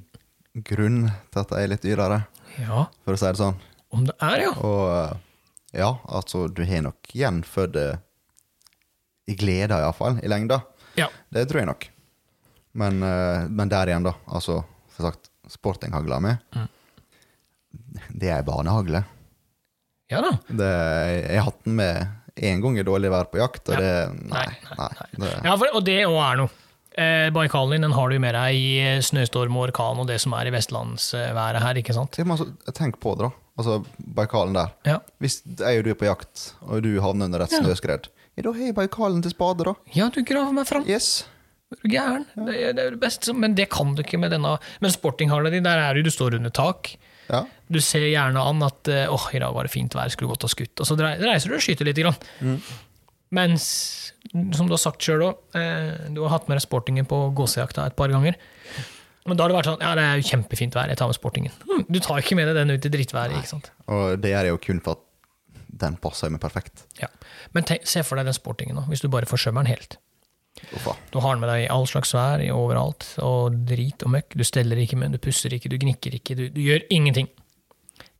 grunn 0.67 0.99
til 1.31 1.41
at 1.41 1.49
de 1.53 1.59
er 1.63 1.71
litt 1.73 1.83
dyrere, 1.87 2.21
Ja, 2.59 2.85
for 3.05 3.15
å 3.15 3.19
si 3.19 3.25
det 3.25 3.39
sånn. 3.39 3.57
om 3.91 4.05
det 4.05 4.15
er, 4.21 4.41
ja. 4.45 4.51
Og 4.67 4.81
eh, 4.91 5.17
ja, 5.79 5.89
altså, 6.11 6.45
du 6.51 6.61
har 6.67 6.81
nok 6.85 7.09
gjenfødt 7.15 7.73
det 7.73 7.87
i 9.31 9.35
glede, 9.39 9.77
iallfall, 9.79 10.19
i 10.23 10.27
lengda. 10.29 10.61
Ja, 10.99 11.07
Det 11.31 11.47
tror 11.49 11.61
jeg 11.61 11.69
nok. 11.71 11.87
Men, 12.73 13.01
eh, 13.03 13.47
men 13.49 13.69
der 13.71 13.87
igjen, 13.91 14.03
da. 14.03 14.13
Altså, 14.27 14.61
som 14.95 15.09
sagt, 15.09 15.29
sportinghagla 15.49 16.19
mi, 16.21 16.37
Mm. 16.55 16.67
Det 18.13 18.29
er 18.29 18.37
ei 18.39 18.47
banehagle. 18.47 19.03
ja 20.11 20.21
da. 20.21 20.31
Det, 20.47 20.71
jeg 21.29 21.37
har 21.39 21.45
hatt 21.51 21.63
den 21.65 21.75
med 21.75 22.07
én 22.41 22.61
gang 22.63 22.77
i 22.79 22.83
dårlig 22.87 23.11
vær 23.11 23.27
på 23.31 23.39
jakt, 23.41 23.69
og 23.69 23.75
Ja. 23.75 23.79
det 23.79 24.25
Nei. 24.31 24.45
Nei, 24.77 24.89
nei, 24.89 25.07
Det, 25.19 25.31
Ja, 25.45 25.55
for, 25.57 25.67
og 25.73 25.83
det 25.85 25.99
òg 26.07 26.19
er 26.31 26.37
noe. 26.41 26.49
Eh, 26.97 27.29
Baikalen 27.31 27.71
din 27.77 27.81
den 27.87 27.93
har 27.95 28.09
du 28.09 28.19
med 28.19 28.33
deg 28.35 28.53
i 28.55 28.99
snøstorm 29.01 29.55
og 29.55 29.69
orkan 29.69 29.99
og 30.03 30.07
det 30.07 30.19
som 30.19 30.33
er 30.33 30.47
i 30.47 30.51
vestlandsværet 30.51 31.61
her, 31.63 31.73
ikke 31.79 31.93
sant? 31.95 32.17
Må 32.27 32.35
altså, 32.35 32.73
tenk 32.75 32.99
på 32.99 33.15
det, 33.15 33.29
da. 33.29 33.31
Altså, 33.57 33.85
Baikalen 34.15 34.53
der. 34.53 34.71
Ja, 34.85 34.97
Hvis 35.21 35.41
jeg 35.59 35.79
og 35.79 35.83
du 35.85 35.89
er 35.91 35.99
på 35.99 36.05
jakt, 36.09 36.53
og 36.67 36.81
du 36.83 36.99
havner 36.99 37.25
under 37.25 37.41
et 37.45 37.51
Ja. 37.51 37.59
snøskred, 37.63 38.07
ja, 38.35 38.43
da 38.43 38.51
har 38.51 38.59
jeg 38.59 38.75
Baikalen 38.75 39.21
til 39.21 39.31
spade, 39.31 39.63
da. 39.63 39.73
ja 39.95 40.09
du 40.09 40.21
graver 40.23 40.51
meg 40.53 40.67
fram. 40.67 40.83
Yes. 40.87 41.25
Er 41.71 41.77
du 41.83 41.87
gæren? 41.89 42.25
Det, 42.35 42.55
er- 42.55 42.73
det 42.73 42.85
er 42.85 42.89
det 42.91 42.99
beste, 42.99 43.33
men 43.33 43.55
det 43.55 43.69
kan 43.69 43.95
du 43.95 44.01
ikke 44.03 44.19
med 44.19 44.31
denne. 44.31 44.57
Men 44.81 44.91
sportinghallen 44.91 45.51
din, 45.51 45.63
der 45.63 45.77
er 45.79 45.93
du, 45.93 46.01
du 46.03 46.09
står 46.11 46.35
under 46.35 46.49
tak. 46.49 46.95
Ja. 47.29 47.43
Du 47.71 47.79
ser 47.83 48.07
gjerne 48.09 48.43
an 48.43 48.63
at 48.65 48.89
eh, 48.91 49.05
åh, 49.11 49.27
i 49.35 49.41
dag 49.43 49.53
var 49.55 49.67
det 49.67 49.73
fint 49.73 49.93
vær, 49.95 50.11
skulle 50.11 50.31
godt 50.33 50.47
ha 50.47 50.51
skutt. 50.51 50.73
Og 50.81 50.87
så 50.87 50.97
reiser 50.99 51.51
du 51.51 51.57
og 51.57 51.63
skyter 51.63 51.87
litt. 51.87 52.01
Grann. 52.01 52.57
Mens, 53.31 53.65
som 54.57 54.67
du 54.67 54.73
har 54.75 54.81
sagt 54.81 55.05
sjøl 55.05 55.23
òg, 55.29 55.37
eh, 55.55 56.09
du 56.11 56.19
har 56.25 56.33
hatt 56.35 56.49
med 56.49 56.59
deg 56.59 56.65
sportingen 56.65 57.07
på 57.07 57.21
gåsejakta 57.37 57.87
et 57.87 57.95
par 57.99 58.11
ganger. 58.11 58.35
Men 59.27 59.37
da 59.37 59.45
har 59.45 59.53
det 59.53 59.59
vært 59.59 59.69
sånn 59.69 59.83
ja, 59.83 59.93
det 59.95 60.03
er 60.03 60.19
jo 60.19 60.27
kjempefint 60.31 60.75
vær, 60.75 60.89
jeg 60.89 60.99
tar 60.99 61.09
med 61.11 61.17
sportingen. 61.19 61.55
Hm, 61.69 61.85
du 61.87 61.99
tar 62.01 62.19
ikke 62.23 62.35
med 62.39 62.49
deg 62.49 62.57
den 62.57 62.73
ut 62.73 62.87
i 62.89 62.91
drittværet. 62.91 63.37
ikke 63.37 63.53
sant? 63.53 63.71
Og 63.87 64.17
det 64.19 64.33
gjør 64.33 64.49
jeg 64.49 64.55
jo 64.55 64.61
kun 64.65 64.81
for 64.83 64.97
at 64.97 65.07
den 65.81 65.95
passer 66.01 66.31
meg 66.33 66.41
perfekt. 66.43 66.85
Ja. 66.99 67.07
Men 67.55 67.67
se 67.69 68.03
for 68.03 68.19
deg 68.19 68.27
den 68.27 68.37
sportingen 68.37 68.77
nå, 68.77 68.87
hvis 68.89 69.03
du 69.05 69.07
bare 69.13 69.29
forsømmer 69.29 69.63
den 69.63 69.75
helt. 69.77 69.99
Uffa. 70.75 70.95
Du 71.11 71.19
har 71.23 71.35
den 71.35 71.41
med 71.43 71.49
deg 71.51 71.65
i 71.65 71.69
all 71.73 71.87
slags 71.89 72.13
vær, 72.15 72.41
i 72.43 72.51
overalt, 72.53 73.05
og 73.23 73.55
drit 73.67 74.03
og 74.05 74.13
møkk. 74.15 74.35
Du 74.37 74.43
steller 74.47 74.79
ikke 74.81 74.99
med, 74.99 75.15
du 75.15 75.21
pusser 75.23 75.53
ikke, 75.55 75.71
du 75.71 75.79
gnikker 75.81 76.17
ikke, 76.19 76.37
du, 76.37 76.47
du 76.53 76.61
gjør 76.63 76.83
ingenting. 76.93 77.29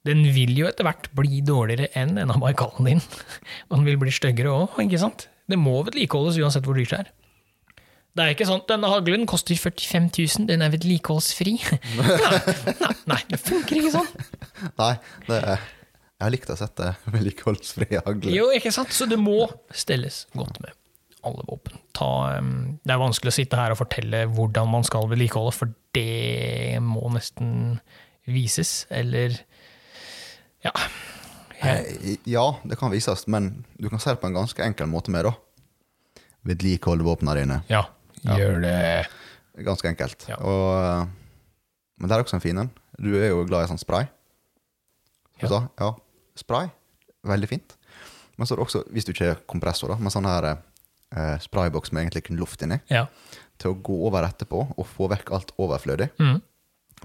Den 0.08 0.24
vil 0.34 0.56
jo 0.58 0.66
etter 0.70 0.88
hvert 0.88 1.12
bli 1.14 1.44
dårligere 1.46 1.92
enn 2.00 2.16
denne 2.18 2.38
Baikalen 2.42 2.88
din. 2.90 3.04
Og 3.70 3.78
den 3.78 3.90
vil 3.90 4.00
bli 4.02 4.14
styggere 4.16 4.54
òg, 4.54 4.80
ikke 4.82 5.02
sant? 5.02 5.28
Det 5.52 5.60
må 5.60 5.82
vedlikeholdes 5.86 6.40
uansett 6.42 6.66
hvor 6.66 6.80
dyrt 6.80 6.96
det 6.96 7.04
er. 7.04 7.12
Det 8.12 8.24
er 8.24 8.34
ikke 8.34 8.48
sånn 8.50 8.64
denne 8.68 8.90
haglen 8.92 9.22
koster 9.30 9.56
45 9.56 10.10
000, 10.18 10.48
den 10.50 10.66
er 10.66 10.74
vedlikeholdsfri. 10.74 11.54
nei, 12.00 12.18
nei, 12.82 12.96
nei, 13.14 13.22
det 13.30 13.40
funker 13.40 13.80
ikke 13.80 13.94
sånn. 13.94 14.10
Nei, 14.82 14.92
det 15.30 15.38
er, 15.38 15.64
jeg 16.18 16.26
har 16.26 16.34
likt 16.34 16.52
å 16.52 16.58
sette 16.60 16.92
vedlikeholdsfri 17.08 18.02
hagle. 18.02 18.34
Jo, 18.36 18.50
ikke 18.58 18.74
sant? 18.76 18.92
Så 18.94 19.08
det 19.10 19.18
må 19.22 19.46
stelles 19.72 20.26
godt 20.36 20.60
med 20.66 20.76
alle 21.28 21.46
våpen. 21.48 21.78
Ta, 21.98 22.08
det 22.42 22.94
er 22.94 23.02
vanskelig 23.02 23.32
å 23.32 23.36
sitte 23.36 23.60
her 23.60 23.74
og 23.74 23.80
fortelle 23.82 24.24
hvordan 24.32 24.70
man 24.72 24.86
skal 24.88 25.10
vedlikeholde, 25.12 25.54
for 25.56 25.74
det 25.96 26.80
må 26.84 27.12
nesten 27.14 27.80
vises, 28.30 28.86
eller 28.90 29.40
Ja. 30.66 30.74
Jeg... 31.62 32.18
Ja, 32.26 32.48
det 32.66 32.78
kan 32.80 32.90
vises, 32.94 33.28
men 33.30 33.66
du 33.78 33.90
kan 33.90 34.02
se 34.02 34.16
det 34.16 34.22
på 34.22 34.30
en 34.30 34.38
ganske 34.38 34.64
enkel 34.66 34.90
måte 34.90 35.14
med, 35.14 35.28
da. 35.30 35.36
Vedlikeholde 36.50 37.06
våpnene 37.06 37.38
dine. 37.38 37.60
ja. 37.70 37.86
Gjør 38.22 38.60
det. 38.62 38.78
Ganske 39.66 39.90
enkelt. 39.90 40.26
Ja. 40.30 40.38
Og, 40.46 40.68
eh, 40.78 41.08
men 41.98 42.10
det 42.10 42.16
er 42.16 42.24
også 42.24 42.38
en 42.38 42.44
fin 42.44 42.58
en. 42.62 42.70
Du 43.02 43.10
er 43.18 43.32
jo 43.32 43.44
glad 43.50 43.66
i 43.66 43.72
sånn 43.72 43.82
spray. 43.82 44.06
Ja. 45.42 45.50
Ja. 45.50 45.62
ja. 45.82 45.90
Spray. 46.38 46.70
Veldig 47.26 47.50
fint. 47.50 47.74
Men 48.38 48.46
så 48.48 48.54
er 48.54 48.62
det 48.62 48.66
også, 48.68 48.84
hvis 48.94 49.06
du 49.06 49.12
ikke 49.14 49.32
har 49.32 49.42
kompressor, 49.50 49.94
da, 49.94 49.98
med 50.02 50.14
sånn 50.14 50.30
her 50.30 50.48
eh, 51.16 51.38
sprayboks 51.40 51.92
med 51.92 52.04
egentlig 52.06 52.24
kun 52.28 52.38
luft 52.38 52.62
inni, 52.64 52.80
Ja. 52.90 53.08
til 53.58 53.72
å 53.74 53.82
gå 53.82 53.98
over 54.08 54.24
etterpå 54.24 54.74
og 54.78 54.86
få 54.88 55.10
vekk 55.10 55.32
alt 55.32 55.52
overflødig. 55.58 56.10
Mm. 56.20 56.42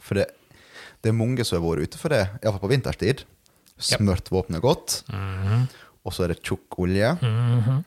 For 0.01 0.15
det, 0.15 0.27
det 1.03 1.11
er 1.11 1.17
mange 1.17 1.45
som 1.45 1.61
har 1.61 1.67
vært 1.77 1.83
ute 1.91 1.99
for 1.99 2.09
det, 2.09 2.23
iallfall 2.43 2.61
på 2.69 2.73
vinterstid. 2.75 3.25
Smørt 3.79 4.31
våpenet 4.33 4.63
godt, 4.63 5.03
Mhm. 5.09 5.69
og 6.07 6.13
så 6.13 6.25
er 6.25 6.29
det 6.29 6.43
tjukk 6.43 6.79
olje. 6.79 7.19
Mhm. 7.21 7.85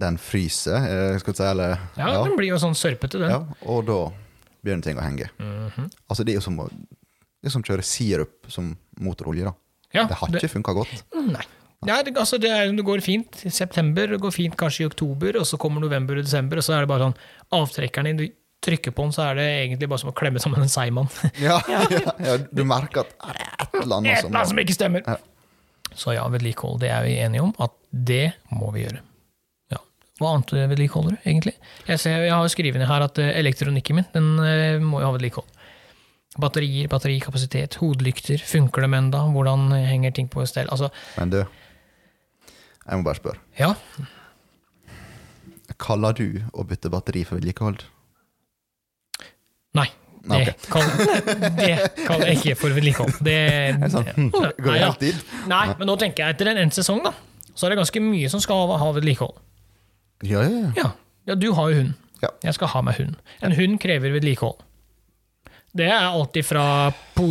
Den 0.00 0.16
fryser, 0.16 0.76
eh, 0.76 1.18
skal 1.18 1.32
vi 1.32 1.36
si, 1.36 1.42
eller 1.44 1.78
ja, 1.96 2.22
den 2.24 2.36
blir 2.36 2.48
jo 2.48 2.56
sånn 2.56 2.72
sørpete, 2.74 3.18
den. 3.18 3.28
ja, 3.30 3.44
og 3.66 3.84
da 3.86 4.12
begynner 4.64 4.82
ting 4.82 4.96
å 4.96 5.02
henge. 5.02 5.28
Mhm. 5.38 5.90
Altså, 6.08 6.24
det 6.24 6.32
er 6.32 6.38
jo 6.40 6.40
som 6.40 6.56
å 6.58 6.70
det 7.42 7.50
som 7.50 7.62
å 7.62 7.64
kjøre 7.64 7.82
sirup 7.82 8.50
som 8.52 8.76
motorolje. 9.00 9.44
da. 9.44 9.52
Ja, 9.94 10.04
det 10.06 10.14
har 10.16 10.28
ikke 10.28 10.48
funka 10.62 10.74
godt. 10.74 11.02
Nei. 11.14 11.42
Nei, 11.88 12.02
det, 12.04 12.12
altså 12.20 12.36
det, 12.36 12.50
er, 12.52 12.68
det 12.76 12.84
går 12.84 13.00
fint 13.00 13.38
i 13.48 13.50
september, 13.56 14.10
det 14.12 14.18
går 14.20 14.34
fint 14.34 14.56
kanskje 14.60 14.82
i 14.84 14.88
oktober, 14.90 15.38
og 15.40 15.46
så 15.48 15.56
kommer 15.60 15.80
november 15.80 16.18
og 16.20 16.26
desember, 16.26 16.60
og 16.60 16.66
så 16.66 16.74
er 16.76 16.84
det 16.84 16.90
bare 16.90 17.06
sånn 17.06 17.14
Avtrekkeren 17.56 18.10
din, 18.10 18.18
du 18.20 18.26
trykker 18.60 18.92
på 18.92 19.06
den, 19.06 19.14
så 19.16 19.30
er 19.30 19.38
det 19.38 19.46
egentlig 19.62 19.88
bare 19.88 20.02
som 20.02 20.10
å 20.10 20.16
klemme 20.16 20.42
sammen 20.42 20.60
en 20.60 20.72
seigmann. 20.72 21.08
Ja, 21.40 21.56
ja, 21.72 21.80
ja, 22.20 22.34
Du 22.52 22.66
merker 22.68 23.06
at 23.06 23.14
det 23.16 23.30
er 23.32 23.40
et 23.64 23.78
eller 23.80 23.96
annet 23.96 24.12
Et 24.12 24.20
som 24.20 24.28
eller 24.28 24.42
annet 24.42 24.50
som 24.52 24.60
ikke 24.64 24.76
stemmer! 24.76 25.06
Ja. 25.08 25.16
Så 25.96 26.12
ja, 26.14 26.26
vedlikehold, 26.30 26.82
det 26.82 26.90
er 26.92 27.06
vi 27.06 27.14
enige 27.18 27.46
om 27.48 27.54
at 27.64 27.72
det 27.90 28.26
må 28.52 28.68
vi 28.74 28.84
gjøre. 28.84 29.00
Ja. 29.72 29.80
Hva 30.20 30.34
annet 30.36 30.52
vedlikeholder 30.74 31.16
du, 31.16 31.22
egentlig? 31.24 31.54
Jeg, 31.88 32.02
ser, 32.02 32.26
jeg 32.26 32.34
har 32.36 32.52
skrevet 32.52 32.78
ned 32.82 32.90
her 32.92 33.06
at 33.08 33.18
eh, 33.18 33.32
elektronikken 33.40 33.98
min 33.98 34.10
den 34.12 34.28
eh, 34.44 34.76
må 34.84 35.00
jo 35.00 35.08
ha 35.08 35.16
vedlikehold. 35.16 35.48
Batterier, 36.40 36.86
batterikapasitet, 36.92 37.80
hodelykter, 37.80 38.44
funker 38.46 38.84
dem 38.84 38.94
enda? 39.00 39.24
Hvordan 39.32 39.72
henger 39.88 40.12
ting 40.14 40.28
på 40.30 40.44
stell? 40.46 40.68
Altså, 40.70 40.92
Men 41.16 41.32
du, 41.32 41.40
jeg 42.90 42.98
må 42.98 43.06
bare 43.06 43.20
spørre. 43.20 43.40
ja, 43.58 43.74
Kaller 45.80 46.12
du 46.12 46.42
å 46.52 46.64
bytte 46.66 46.90
batteri 46.92 47.22
for 47.24 47.38
vedlikehold? 47.40 47.86
nei. 49.74 49.86
Det, 50.20 50.36
okay. 50.36 50.54
kaller, 50.68 51.20
det 51.56 51.68
kaller 52.04 52.28
jeg 52.28 52.38
ikke 52.40 52.56
for 52.60 52.76
vedlikehold. 52.76 53.14
Det, 53.24 53.36
det 53.80 53.88
sånn, 53.94 54.08
hm, 54.18 54.26
Går 54.34 54.74
det 54.74 54.80
helt 54.82 55.00
dit? 55.00 55.22
Nei, 55.48 55.62
men 55.78 55.88
nå 55.88 55.94
tenker 56.00 56.26
jeg 56.26 56.36
etter 56.36 56.50
en 56.52 56.60
endt 56.60 56.76
sesong, 56.76 57.00
da, 57.06 57.14
så 57.54 57.66
er 57.66 57.72
det 57.72 57.80
ganske 57.80 58.02
mye 58.04 58.28
som 58.32 58.42
skal 58.44 58.74
ha, 58.76 58.90
vedlikehold. 58.98 59.38
Ja, 60.28 60.42
ja, 60.44 60.66
ja. 60.76 60.90
Ja. 61.24 61.38
du 61.40 61.48
har 61.56 61.72
jo 61.72 61.78
hund. 61.80 61.94
Ja. 62.20 62.34
Jeg 62.44 62.58
skal 62.58 62.68
ha 62.74 62.82
meg 62.84 63.00
hund. 63.00 63.16
En 63.40 63.56
hund 63.56 63.80
krever 63.80 64.12
vedlikehold. 64.12 64.60
Det 65.72 65.86
er 65.88 66.10
alltid 66.10 66.44
fra 66.44 66.66
po 67.16 67.30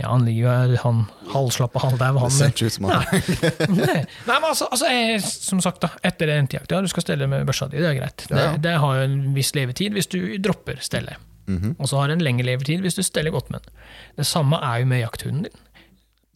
Ja, 0.00 0.10
han 0.10 0.26
ligger 0.26 0.42
jo 0.42 0.50
her, 0.50 0.74
han 0.84 1.00
halvslapp 1.32 1.76
og 1.78 1.84
halvdau, 1.86 2.20
Det 2.24 2.32
ser 2.36 2.52
ikke 2.54 2.68
ut 2.70 2.76
som 2.76 2.88
han 2.88 3.06
Nei, 3.78 3.96
Nei, 4.02 4.36
men 4.36 4.48
altså, 4.50 4.68
altså 4.70 4.90
jeg, 4.90 5.22
som 5.24 5.62
sagt, 5.64 5.82
da, 5.84 5.92
etter 6.06 6.32
entejakt, 6.34 6.72
ja, 6.72 6.82
du 6.82 6.90
skal 6.90 7.04
stelle 7.06 7.28
med 7.30 7.48
børsa 7.48 7.70
di, 7.70 7.80
det 7.80 7.90
er 7.92 7.98
greit. 7.98 8.26
Ja, 8.30 8.36
ja. 8.36 8.52
Det, 8.54 8.62
det 8.68 8.76
har 8.82 9.00
jo 9.00 9.08
en 9.08 9.18
viss 9.36 9.54
levetid 9.56 9.96
hvis 9.96 10.10
du 10.12 10.20
dropper 10.42 10.80
stellet. 10.84 11.20
Mhm. 11.50 11.74
Og 11.78 11.90
så 11.90 11.98
har 11.98 12.10
det 12.10 12.18
en 12.18 12.24
lengre 12.24 12.46
levetid 12.46 12.84
hvis 12.84 12.98
du 12.98 13.02
steller 13.06 13.34
godt 13.34 13.50
med 13.50 13.64
den. 13.64 13.82
Det 14.20 14.28
samme 14.28 14.60
er 14.62 14.82
jo 14.82 14.90
med 14.92 15.04
jakthunden 15.04 15.48
din. 15.48 15.66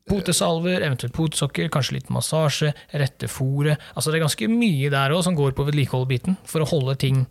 Potesalver, 0.05 0.83
eventuelt 0.85 1.15
potesokker, 1.17 1.71
kanskje 1.73 1.97
litt 1.97 2.11
massasje, 2.13 2.75
rette 2.93 3.29
fôret. 3.33 3.81
Altså 3.95 4.13
det 4.13 4.19
er 4.19 4.27
ganske 4.27 4.49
mye 4.53 4.91
der 4.93 5.15
òg 5.17 5.23
som 5.25 5.37
går 5.39 5.55
på 5.57 5.65
vedlikehold-biten, 5.65 6.37
for 6.45 6.61
å 6.61 6.69
holde 6.69 6.99
ting 7.01 7.23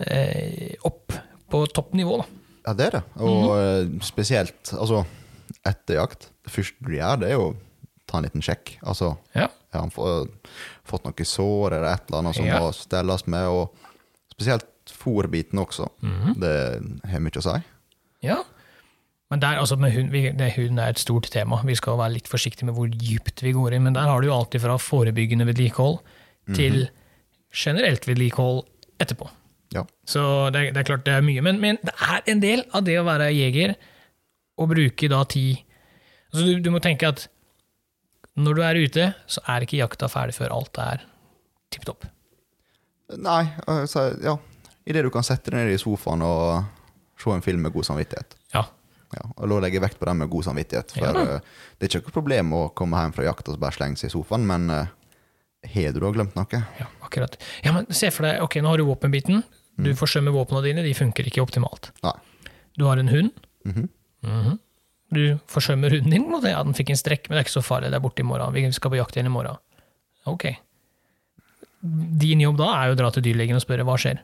eh, 0.00 0.78
opp 0.88 1.12
på 1.52 1.60
toppnivå, 1.76 2.22
da. 2.22 2.43
Ja, 2.66 2.72
det 2.72 2.86
er 2.86 2.90
det. 2.90 3.02
Og 3.16 3.44
mm 3.44 3.50
-hmm. 3.50 4.02
spesielt 4.02 4.72
altså, 4.72 5.04
etter 5.66 5.94
jakt. 5.94 6.30
Det 6.44 6.52
første 6.52 6.84
du 6.84 6.92
gjør, 6.92 7.16
det 7.20 7.28
er 7.28 7.32
jo 7.34 7.54
ta 8.06 8.18
en 8.18 8.24
liten 8.24 8.42
sjekk. 8.42 8.78
Altså, 8.82 9.14
Ja. 9.34 9.48
har 9.72 9.80
han 9.80 9.90
få- 9.90 10.28
fått 10.84 11.04
noe 11.04 11.24
sår 11.24 11.72
eller 11.72 11.92
et 11.94 12.02
eller 12.08 12.18
annet 12.18 12.34
som 12.36 12.46
Ja. 12.46 12.58
må 12.60 12.72
stelles 12.72 13.26
med? 13.26 13.48
Og 13.48 13.74
spesielt 14.32 14.66
fòrbiten 14.86 15.58
også. 15.58 15.88
Mhm. 16.02 16.40
Det 16.40 16.82
har 17.10 17.20
mye 17.20 17.30
å 17.30 17.42
si. 17.42 17.62
Ja. 18.22 18.42
Men 19.30 19.40
der, 19.40 19.58
altså 19.58 19.76
med 19.76 19.92
hund, 19.92 20.10
vi, 20.10 20.30
det, 20.30 20.52
hund 20.56 20.78
er 20.78 20.88
et 20.88 20.98
stort 20.98 21.30
tema. 21.30 21.62
Vi 21.64 21.74
skal 21.74 21.96
være 21.96 22.12
litt 22.12 22.28
forsiktige 22.28 22.64
med 22.64 22.74
hvor 22.74 22.86
dypt 22.86 23.42
vi 23.42 23.52
går 23.52 23.72
inn. 23.72 23.82
Men 23.82 23.94
der 23.94 24.06
har 24.06 24.20
du 24.20 24.26
jo 24.26 24.34
alltid 24.34 24.60
fra 24.60 24.76
forebyggende 24.76 25.46
vedlikehold 25.46 25.98
til 26.54 26.88
generelt 27.54 28.06
vedlikehold 28.06 28.64
etterpå. 29.00 29.28
Ja. 29.74 29.84
Så 30.08 30.22
det, 30.54 30.68
det 30.74 30.82
er 30.82 30.88
klart 30.88 31.04
det 31.06 31.16
er 31.16 31.26
mye. 31.26 31.42
Men, 31.44 31.60
men 31.62 31.78
det 31.82 31.94
er 31.98 32.24
en 32.30 32.42
del 32.42 32.64
av 32.74 32.86
det 32.86 32.96
å 33.00 33.06
være 33.06 33.32
jeger 33.34 33.74
å 34.54 34.68
bruke 34.70 35.10
da 35.10 35.24
tid 35.26 35.64
altså 36.30 36.44
du, 36.46 36.60
du 36.62 36.70
må 36.74 36.80
tenke 36.82 37.08
at 37.10 37.26
når 38.34 38.58
du 38.58 38.62
er 38.66 38.78
ute, 38.82 39.10
så 39.30 39.42
er 39.50 39.62
ikke 39.62 39.78
jakta 39.78 40.08
ferdig 40.10 40.34
før 40.34 40.54
alt 40.56 40.78
er 40.82 41.04
tipp 41.70 41.86
topp. 41.86 42.06
Nei, 43.14 43.44
altså, 43.70 44.08
ja. 44.24 44.34
Idet 44.88 45.04
du 45.06 45.10
kan 45.14 45.26
sette 45.26 45.52
deg 45.52 45.62
ned 45.62 45.76
i 45.76 45.78
sofaen 45.80 46.24
og 46.26 46.64
se 47.20 47.30
en 47.30 47.44
film 47.44 47.62
med 47.62 47.74
god 47.74 47.86
samvittighet. 47.86 48.34
Ja. 48.54 48.64
Ja, 49.14 49.28
og 49.36 49.46
da 49.46 49.60
legger 49.62 49.78
jeg 49.78 49.84
vekt 49.84 50.00
på 50.00 50.08
den 50.08 50.18
med 50.18 50.30
god 50.32 50.48
samvittighet. 50.48 50.96
For 50.96 51.06
Ja 51.06 51.24
eh, 51.36 51.52
det 51.78 51.86
er 51.86 51.92
ikke 52.00 52.10
noe 52.10 52.16
problem 52.16 52.54
å 52.56 52.62
komme 52.74 52.98
hjem 53.02 53.14
fra 53.14 53.26
jakt 53.28 53.50
og 53.52 53.60
bare 53.62 53.76
slenge 53.76 54.00
seg 54.00 54.10
i 54.10 54.14
sofaen, 54.14 54.46
men 54.48 54.66
uh, 54.72 54.90
har 55.74 55.94
du 55.94 56.00
da 56.02 56.10
glemt 56.16 56.34
noe? 56.34 56.60
Ja, 56.80 56.88
akkurat. 57.06 57.38
Ja, 57.62 57.74
men 57.76 57.86
se 57.94 58.10
for 58.14 58.26
deg, 58.26 58.42
ok, 58.42 58.58
nå 58.64 58.72
har 58.72 58.82
du 58.82 58.88
våpenbiten. 58.88 59.44
Du 59.76 59.90
forsømmer 59.98 60.30
våpnene 60.34 60.62
dine, 60.62 60.82
de 60.86 60.92
funker 60.94 61.26
ikke 61.26 61.42
optimalt. 61.42 61.90
Nei. 62.04 62.12
Du 62.78 62.84
har 62.86 62.98
en 62.98 63.08
hund. 63.10 63.30
Mhm. 63.64 63.88
Mhm. 64.22 64.58
Du 65.14 65.38
forsømmer 65.46 65.90
hunden 65.90 66.10
din. 66.10 66.28
Måtte. 66.30 66.50
Ja, 66.50 66.62
den 66.62 66.74
fikk 66.74 66.90
en 66.90 66.96
strekk, 66.98 67.28
men 67.28 67.36
det 67.36 67.44
er 67.44 67.48
ikke 67.48 67.60
så 67.60 67.64
farlig, 67.66 67.90
det 67.90 67.98
er 67.98 68.04
borte 68.04 68.20
i 68.22 68.26
morgen. 68.26 68.52
Vi 68.54 68.64
skal 68.72 68.90
på 68.90 68.96
jakt 68.98 69.14
igjen 69.16 69.26
i 69.30 69.34
morgen. 69.34 69.56
Ok. 70.26 70.46
Din 71.84 72.40
jobb 72.40 72.56
da 72.58 72.70
er 72.80 72.88
jo 72.88 72.94
å 72.96 72.98
dra 73.02 73.10
til 73.12 73.22
dyrlegen 73.26 73.58
og 73.58 73.62
spørre 73.62 73.84
hva 73.84 73.96
skjer. 74.00 74.22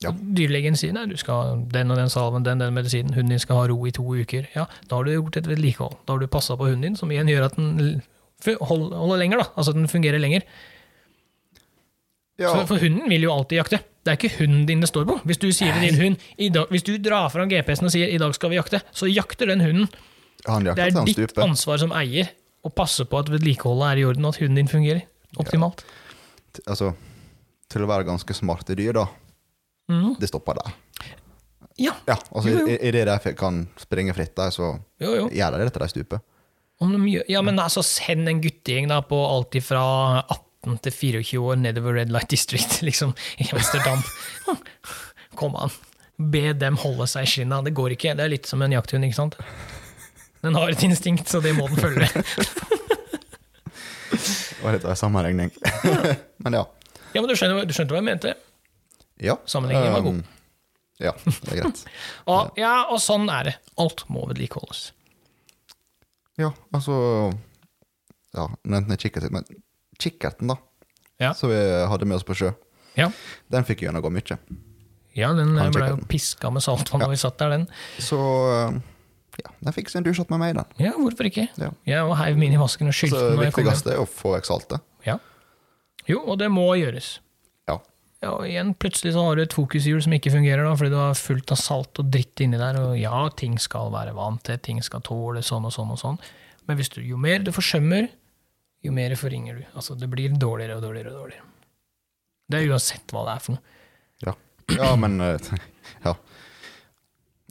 Ja. 0.00 0.12
Dyrlegen 0.12 0.76
sier 0.80 0.94
nei, 0.96 1.02
du 1.10 1.16
skal 1.20 1.34
ha 1.42 1.56
den 1.74 1.90
og 1.92 1.98
den 1.98 2.08
salven, 2.08 2.44
den 2.46 2.58
den 2.62 2.72
medisinen, 2.72 3.12
hunden 3.12 3.34
din 3.34 3.42
skal 3.42 3.56
ha 3.58 3.66
ro 3.68 3.76
i 3.84 3.90
to 3.92 4.02
uker. 4.02 4.46
Ja, 4.54 4.66
Da 4.88 4.96
har 4.96 5.04
du 5.04 5.10
gjort 5.12 5.36
et 5.36 5.46
vedlikehold. 5.50 5.98
Da 6.06 6.14
har 6.14 6.20
du 6.22 6.26
passa 6.26 6.56
på 6.56 6.64
hunden 6.70 6.80
din, 6.82 6.96
som 6.96 7.10
igjen 7.10 7.28
gjør 7.28 7.44
at 7.50 7.56
den 7.56 8.00
holder 8.62 9.18
lenger, 9.18 9.38
da. 9.42 9.44
Altså 9.56 9.70
at 9.74 9.76
den 9.76 9.88
fungerer 9.88 10.18
lenger. 10.22 10.42
Ja, 12.38 12.54
Så, 12.54 12.66
for 12.70 12.78
hunden 12.80 13.08
vil 13.10 13.20
jo 13.26 13.32
alltid 13.34 13.58
jakte. 13.60 13.82
Det 14.00 14.12
er 14.12 14.16
ikke 14.16 14.38
hunden 14.38 14.64
din 14.66 14.80
det 14.80 14.88
står 14.88 15.04
på. 15.08 15.18
Hvis 15.28 15.40
du 15.42 15.50
sier 15.52 15.74
til 15.76 15.90
din 15.90 15.98
hund 16.00 16.16
i 16.38 16.48
dag, 16.48 16.66
Hvis 16.72 16.82
du 16.86 16.94
drar 16.98 17.28
fram 17.28 17.48
GPS-en 17.50 17.86
og 17.90 17.92
sier 17.92 18.08
'i 18.08 18.18
dag 18.18 18.34
skal 18.34 18.50
vi 18.50 18.56
jakte', 18.56 18.80
så 18.92 19.06
jakter 19.06 19.46
den 19.46 19.60
hunden. 19.60 19.88
han 20.46 20.64
Det 20.64 20.78
er 20.78 21.04
ditt 21.04 21.38
ansvar 21.38 21.78
som 21.78 21.92
eier 21.92 22.28
å 22.64 22.70
passe 22.74 23.04
på 23.04 23.18
at 23.18 23.28
vedlikeholdet 23.28 23.92
er 23.92 23.96
i 24.00 24.04
orden, 24.04 24.24
og 24.24 24.34
at 24.34 24.40
hunden 24.40 24.56
din 24.56 24.68
fungerer 24.68 25.02
optimalt. 25.36 25.84
Ja. 25.84 26.60
Altså, 26.72 26.94
til 27.68 27.82
å 27.82 27.86
være 27.86 28.04
ganske 28.04 28.34
smarte 28.34 28.74
dyr, 28.74 28.92
da. 28.92 29.06
Mm. 29.90 30.16
Det 30.20 30.28
stopper 30.28 30.54
der. 30.54 30.72
Ja, 31.80 31.92
Ja, 32.06 32.16
altså, 32.34 32.50
Jo, 32.50 32.58
jo. 32.58 32.66
i, 32.68 32.76
i 32.88 32.90
det 32.90 33.06
de 33.06 33.32
kan 33.34 33.62
springe 33.76 34.14
fritt 34.14 34.34
der, 34.36 34.50
så 34.50 34.78
jo, 35.00 35.14
jo. 35.14 35.28
gjør 35.28 35.56
de 35.56 35.64
det 35.64 35.72
til 35.72 35.82
de 35.82 35.88
stuper. 35.88 36.20
Ja, 37.28 37.42
men 37.42 37.58
altså, 37.58 37.82
send 37.84 38.28
en 38.28 38.40
guttegjeng 38.40 38.88
da 38.88 39.00
på 39.04 39.16
alt 39.16 39.54
ifra 39.54 40.24
18 40.28 40.49
til 40.84 40.92
24 40.92 41.40
år 41.40 41.56
nedover 41.60 41.94
Red 41.96 42.10
Light 42.12 42.28
District, 42.30 42.80
liksom, 42.88 43.14
i 43.38 43.48
Amsterdam. 43.52 44.02
Kom 45.40 45.56
an. 45.56 45.70
Be 46.20 46.52
dem 46.52 46.76
holde 46.82 47.06
seg 47.08 47.24
i 47.24 47.30
skinna. 47.32 47.62
Det 47.64 47.72
går 47.76 47.94
ikke. 47.96 48.12
Det 48.18 48.26
er 48.26 48.32
litt 48.34 48.48
som 48.50 48.60
en 48.62 48.74
jakthund, 48.74 49.06
ikke 49.08 49.16
sant? 49.16 49.38
Den 50.44 50.56
har 50.56 50.72
et 50.72 50.82
instinkt, 50.84 51.28
så 51.28 51.40
det 51.44 51.54
må 51.56 51.66
den 51.68 51.80
følge. 51.80 52.08
Det 54.10 54.64
var 54.64 54.76
litt 54.76 54.84
av 54.84 55.16
en. 55.16 55.50
Men 56.44 56.56
ja. 56.58 56.66
Ja, 57.12 57.20
men 57.20 57.26
du 57.26 57.34
skjønner, 57.34 57.64
du 57.66 57.72
skjønte 57.74 57.90
hva 57.94 57.98
jeg 57.98 58.06
mente? 58.06 58.34
ja. 59.18 59.34
Sammenligningen 59.48 59.92
var 59.96 60.04
god. 60.04 60.20
Um, 60.20 60.36
Ja, 61.00 61.14
det 61.24 61.48
er 61.54 61.58
greit. 61.62 61.78
Og, 62.28 62.50
ja, 62.60 62.74
og 62.92 63.00
sånn 63.00 63.24
er 63.32 63.48
det. 63.48 63.54
Alt 63.80 64.04
må 64.12 64.26
vedlikeholdes. 64.28 64.90
Ja, 66.40 66.50
altså 66.76 66.94
Ja, 68.36 68.44
nevnte 68.62 68.94
jeg 68.94 69.06
kikkerten, 69.08 69.32
men 69.34 69.48
kikkerten, 70.02 70.52
da. 70.54 70.58
Ja. 71.20 71.34
som 71.36 71.50
vi 71.52 71.58
hadde 71.60 72.06
med 72.08 72.16
oss 72.16 72.24
på 72.24 72.32
sjø. 72.38 72.54
Ja, 72.96 73.10
Den 73.52 73.66
fikk 73.68 73.82
gjennomgå 73.84 74.08
mye. 74.12 74.38
ja 75.14 75.28
den 75.36 75.52
ble 75.74 75.90
jo 75.92 75.98
piska 76.08 76.50
med 76.50 76.64
saltvann 76.64 77.04
da 77.04 77.10
vi 77.10 77.18
satt 77.20 77.36
der, 77.38 77.52
den. 77.58 77.66
Så 78.00 78.18
eh, 78.18 78.78
ja, 79.44 79.52
den 79.60 79.76
fikk 79.76 79.90
sin 79.92 80.06
dusj 80.06 80.24
med 80.32 80.40
meg, 80.40 80.54
den. 80.56 80.70
Ja, 80.80 80.94
hvorfor 80.96 81.28
ikke? 81.28 81.48
Ja. 81.60 81.70
Jeg 81.88 82.16
heiv 82.22 82.38
min 82.40 82.56
i 82.56 82.60
vasken 82.60 82.90
og 82.90 82.96
skylte 82.96 83.20
den 83.20 83.36
Så 83.36 83.44
jeg 83.44 83.54
kom 83.54 83.66
viktigste 83.66 83.94
er 83.94 84.02
å 84.02 84.08
få 84.08 84.34
vekk 84.36 84.48
saltet. 84.48 84.86
Ja. 85.06 85.18
Jo, 86.08 86.22
og 86.24 86.40
det 86.40 86.48
må 86.52 86.66
gjøres. 86.80 87.18
Ja. 87.68 87.78
Ja, 88.20 88.32
og 88.34 88.46
igjen, 88.48 88.74
plutselig 88.80 89.14
så 89.14 89.24
har 89.28 89.36
du 89.38 89.44
et 89.44 89.56
fokushjul 89.56 90.00
som 90.04 90.16
ikke 90.16 90.32
fungerer 90.34 90.66
da, 90.66 90.74
fordi 90.76 90.92
du 90.92 90.98
har 91.00 91.16
fullt 91.18 91.52
av 91.54 91.60
salt 91.60 92.00
og 92.02 92.10
dritt 92.12 92.42
inni 92.44 92.60
der, 92.60 92.80
og 92.80 92.96
ja, 93.00 93.22
ting 93.36 93.58
skal 93.60 93.92
være 93.94 94.16
vant 94.16 94.42
til, 94.48 94.58
ting 94.64 94.82
skal 94.84 95.04
tåle 95.06 95.44
sånn 95.46 95.68
og 95.68 95.74
sånn 95.76 95.94
og 95.94 96.00
sånn, 96.00 96.18
men 96.68 96.80
du, 96.80 97.00
jo 97.02 97.20
mer 97.20 97.40
du 97.44 97.52
forsømmer, 97.54 98.10
jo 98.86 98.92
mer 98.96 99.14
forringer 99.18 99.60
du. 99.60 99.64
Altså, 99.76 99.94
det 99.98 100.08
blir 100.12 100.32
dårligere 100.40 100.78
og 100.78 100.84
dårligere 100.86 101.12
og 101.12 101.18
dårligere. 101.24 101.46
Det 102.50 102.60
er 102.62 102.70
uansett 102.72 103.12
hva 103.14 103.24
det 103.28 103.34
er 103.36 103.44
for 103.44 103.56
noe. 103.56 103.76
Ja, 104.26 104.34
ja 104.76 104.94
men 104.98 105.20
eh, 105.20 105.50
ja. 106.06 106.14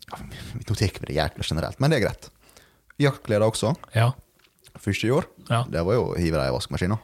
Ja, 0.09 0.17
Nå 0.57 0.73
tar 0.73 0.79
vi 0.99 1.05
det 1.11 1.15
jækla 1.19 1.45
generelt, 1.45 1.79
men 1.79 1.91
det 1.93 1.99
er 1.99 2.07
greit. 2.07 2.29
Jaktklær 2.99 3.45
også. 3.45 3.75
Ja. 3.95 4.09
Første 4.79 5.07
i 5.07 5.11
år, 5.13 5.25
Ja. 5.49 5.63
det 5.69 5.81
var 5.85 5.95
jo 5.97 6.03
å 6.11 6.17
hive 6.17 6.37
det 6.39 6.49
i 6.49 6.53
vaskemaskina. 6.55 6.97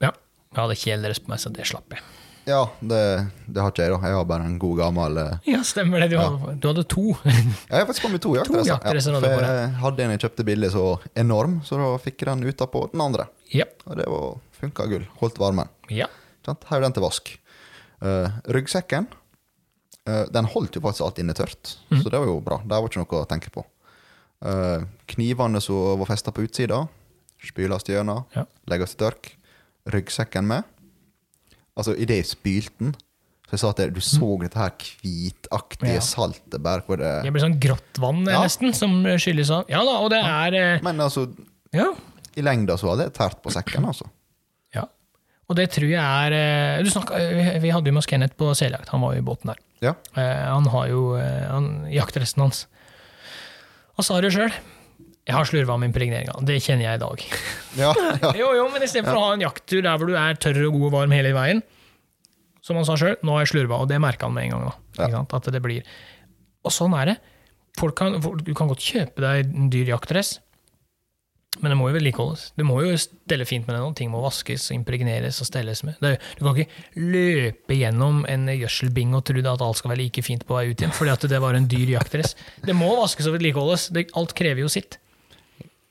ja. 0.00 0.12
Jeg 0.50 0.58
hadde 0.58 0.74
kjeledress 0.80 1.20
på 1.22 1.30
meg, 1.30 1.38
så 1.38 1.50
det 1.54 1.66
slapp 1.68 1.92
jeg. 1.94 2.02
Ja, 2.48 2.64
det, 2.80 2.98
det 3.46 3.60
har 3.62 3.70
ikke 3.70 3.84
jeg, 3.84 3.92
da. 3.92 3.98
Jeg 4.08 4.16
har 4.16 4.24
bare 4.26 4.46
en 4.48 4.56
god 4.58 4.78
gammel 4.80 5.18
eh, 5.20 5.36
Ja, 5.52 5.60
stemmer 5.62 6.00
det. 6.02 6.08
Du, 6.10 6.16
hadde, 6.18 6.54
du 6.58 6.66
hadde 6.66 6.82
to. 6.90 7.04
Jeg 7.22 7.76
har 7.76 7.84
faktisk 7.86 8.06
kommet 8.08 8.22
to 8.24 8.32
jaktdresser. 8.38 8.72
jaktdresser 8.72 9.14
ja, 9.14 9.20
for 9.22 9.44
jeg 9.46 9.68
hadde 9.84 10.06
en 10.06 10.14
jeg 10.16 10.22
kjøpte 10.24 10.46
billig 10.48 10.70
så 10.74 10.84
enorm, 11.22 11.60
så 11.68 11.78
da 11.78 11.90
fikk 12.02 12.24
jeg 12.24 12.30
den 12.32 12.48
utapå 12.50 12.82
den 12.94 13.04
andre. 13.04 13.28
Ja. 13.52 13.66
Og 13.86 13.96
det 13.96 14.06
var- 14.06 14.38
funka 14.60 14.86
gull. 14.90 15.06
Holdt 15.20 15.38
varmen. 15.40 15.68
Ja. 15.90 16.06
Sant? 16.46 16.64
Heiv 16.70 16.82
den 16.82 16.92
til 16.96 17.02
vask. 17.02 17.30
Uh, 18.00 18.28
ryggsekken 18.48 19.06
uh, 20.08 20.24
den 20.32 20.44
holdt 20.48 20.76
jo 20.76 20.80
faktisk 20.80 21.04
alt 21.04 21.18
inne 21.20 21.34
tørt, 21.36 21.74
mm. 21.90 22.00
så 22.00 22.08
det 22.08 22.20
var 22.20 22.26
jo 22.30 22.38
bra. 22.40 22.56
Det 22.64 22.70
var 22.72 22.88
ikke 22.88 23.02
noe 23.02 23.20
å 23.20 23.28
tenke 23.28 23.52
på. 23.52 23.64
Uh, 24.40 24.86
knivene 25.12 25.60
som 25.60 25.98
var 26.00 26.08
festa 26.08 26.32
på 26.32 26.46
utsida, 26.46 26.86
spyles 27.44 27.84
gjennom, 27.88 28.24
Ja. 28.36 28.46
legges 28.68 28.94
til 28.94 29.06
tørk. 29.06 29.34
Ryggsekken 29.90 30.44
med. 30.44 30.64
Altså, 31.76 31.94
idet 31.96 32.20
jeg 32.20 32.28
spylte 32.28 32.76
den, 32.78 32.90
så 33.48 33.54
jeg 33.56 33.60
sa 33.62 33.70
at 33.72 33.94
du 33.94 34.00
så 34.04 34.26
dette 34.42 34.58
her 34.60 34.70
hvitaktige. 35.00 35.94
Ja. 35.96 36.00
saltet 36.04 36.60
bare 36.62 36.84
hvor 36.86 37.00
det 37.00 37.22
Det 37.24 37.32
blir 37.32 37.42
sånn 37.42 37.58
grått 37.60 37.98
vann 37.98 38.24
Ja. 38.28 38.42
nesten, 38.44 38.74
som 38.74 39.02
skylles 39.18 39.50
av. 39.50 39.64
Ja 39.68 39.80
da, 39.84 39.96
og 40.04 40.10
det 40.10 40.20
er 40.22 40.54
eh, 40.54 40.82
Men 40.82 41.00
altså, 41.00 41.34
Ja. 41.72 41.94
I 42.36 42.42
lengda 42.46 42.76
så 42.78 42.90
var 42.92 43.00
det 43.02 43.08
tært 43.16 43.40
på 43.42 43.50
sekken, 43.54 43.86
altså. 43.90 44.06
Ja. 44.76 44.84
Og 45.50 45.56
det 45.58 45.64
tror 45.74 45.88
jeg 45.90 45.98
er 45.98 46.34
eh, 46.36 46.82
du 46.86 46.90
snakket, 46.92 47.16
eh, 47.18 47.56
Vi 47.64 47.70
hadde 47.74 47.90
jo 47.90 47.94
med 47.96 48.02
oss 48.04 48.06
Kenneth 48.10 48.36
på 48.38 48.52
seljakt, 48.54 48.88
han 48.94 49.00
var 49.02 49.16
jo 49.16 49.22
i 49.22 49.26
båten 49.26 49.50
der. 49.50 49.58
Ja. 49.82 49.94
Eh, 50.14 50.44
Han 50.52 50.68
har 50.70 50.86
jo 50.92 51.00
han, 51.18 51.70
jaktresten 51.90 52.44
hans. 52.44 52.66
Han 53.98 54.06
sa 54.06 54.20
det 54.22 54.30
sjøl. 54.34 54.52
Jeg 55.28 55.36
har 55.36 55.44
slurva 55.46 55.76
med 55.78 55.90
impregneringa. 55.90 56.38
Det 56.46 56.56
kjenner 56.64 56.86
jeg 56.88 57.00
i 57.00 57.02
dag. 57.02 57.24
Ja, 57.80 57.90
ja. 57.94 58.30
Jo, 58.40 58.48
jo, 58.58 58.64
men 58.72 58.82
istedenfor 58.82 59.18
å 59.18 59.24
ha 59.28 59.34
en 59.36 59.42
jakttur 59.44 59.82
der 59.84 59.98
hvor 60.00 60.08
du 60.10 60.14
er 60.18 60.38
tørr 60.42 60.62
og 60.68 60.72
god 60.78 60.86
og 60.88 60.94
varm 60.96 61.12
hele 61.14 61.30
veien, 61.36 61.60
som 62.66 62.76
han 62.78 62.86
sa 62.88 62.96
sjøl, 62.98 63.14
nå 63.26 63.34
har 63.36 63.44
jeg 63.44 63.52
slurva, 63.52 63.78
og 63.82 63.88
det 63.90 63.98
merka 64.02 64.26
han 64.26 64.34
med 64.36 64.48
en 64.48 64.54
gang. 64.56 64.70
da. 64.70 65.10
Sant? 65.14 65.34
At 65.38 65.46
det 65.54 65.60
blir 65.64 65.82
Og 66.66 66.74
sånn 66.74 66.92
er 66.98 67.12
det. 67.12 67.16
Folk 67.78 67.94
kan, 67.96 68.16
folk- 68.22 68.42
du 68.44 68.50
kan 68.58 68.68
godt 68.68 68.82
kjøpe 68.84 69.22
deg 69.22 69.46
en 69.54 69.70
dyr 69.72 69.92
jaktdress, 69.94 70.34
men 71.58 71.72
det 71.72 71.76
må 71.80 71.88
jo 71.90 71.96
vedlikeholdes. 71.96 72.44
Du 72.54 72.62
må 72.62 72.76
jo 72.84 72.94
stelle 73.00 73.44
fint 73.48 73.66
med 73.66 73.74
det 73.74 73.80
og 73.82 73.96
ting 73.98 74.10
må 74.12 74.20
vaskes 74.22 74.68
og 74.70 74.76
impregneres 74.76 75.40
og 75.42 75.48
stelles 75.48 75.82
med. 75.82 75.96
Det 75.98 76.12
er, 76.14 76.28
du 76.38 76.44
kan 76.46 76.54
ikke 76.54 77.02
løpe 77.10 77.74
gjennom 77.74 78.22
en 78.30 78.46
gjødselbing 78.52 79.16
og 79.18 79.24
tro 79.26 79.42
at 79.42 79.64
alt 79.66 79.80
skal 79.80 79.90
være 79.90 80.02
like 80.04 80.22
fint 80.22 80.46
på 80.46 80.54
vei 80.54 80.68
ut 80.70 80.78
igjen, 80.78 80.94
fordi 80.94 81.10
at 81.16 81.26
det 81.32 81.40
var 81.42 81.58
en 81.58 81.66
dyr 81.68 81.96
jaktdress. 81.96 82.36
Det 82.62 82.76
må 82.78 82.92
vaskes 83.00 83.26
og 83.26 83.34
vedlikeholdes. 83.34 83.88
Alt 84.14 84.34
krever 84.38 84.62
jo 84.62 84.70
sitt. 84.70 85.00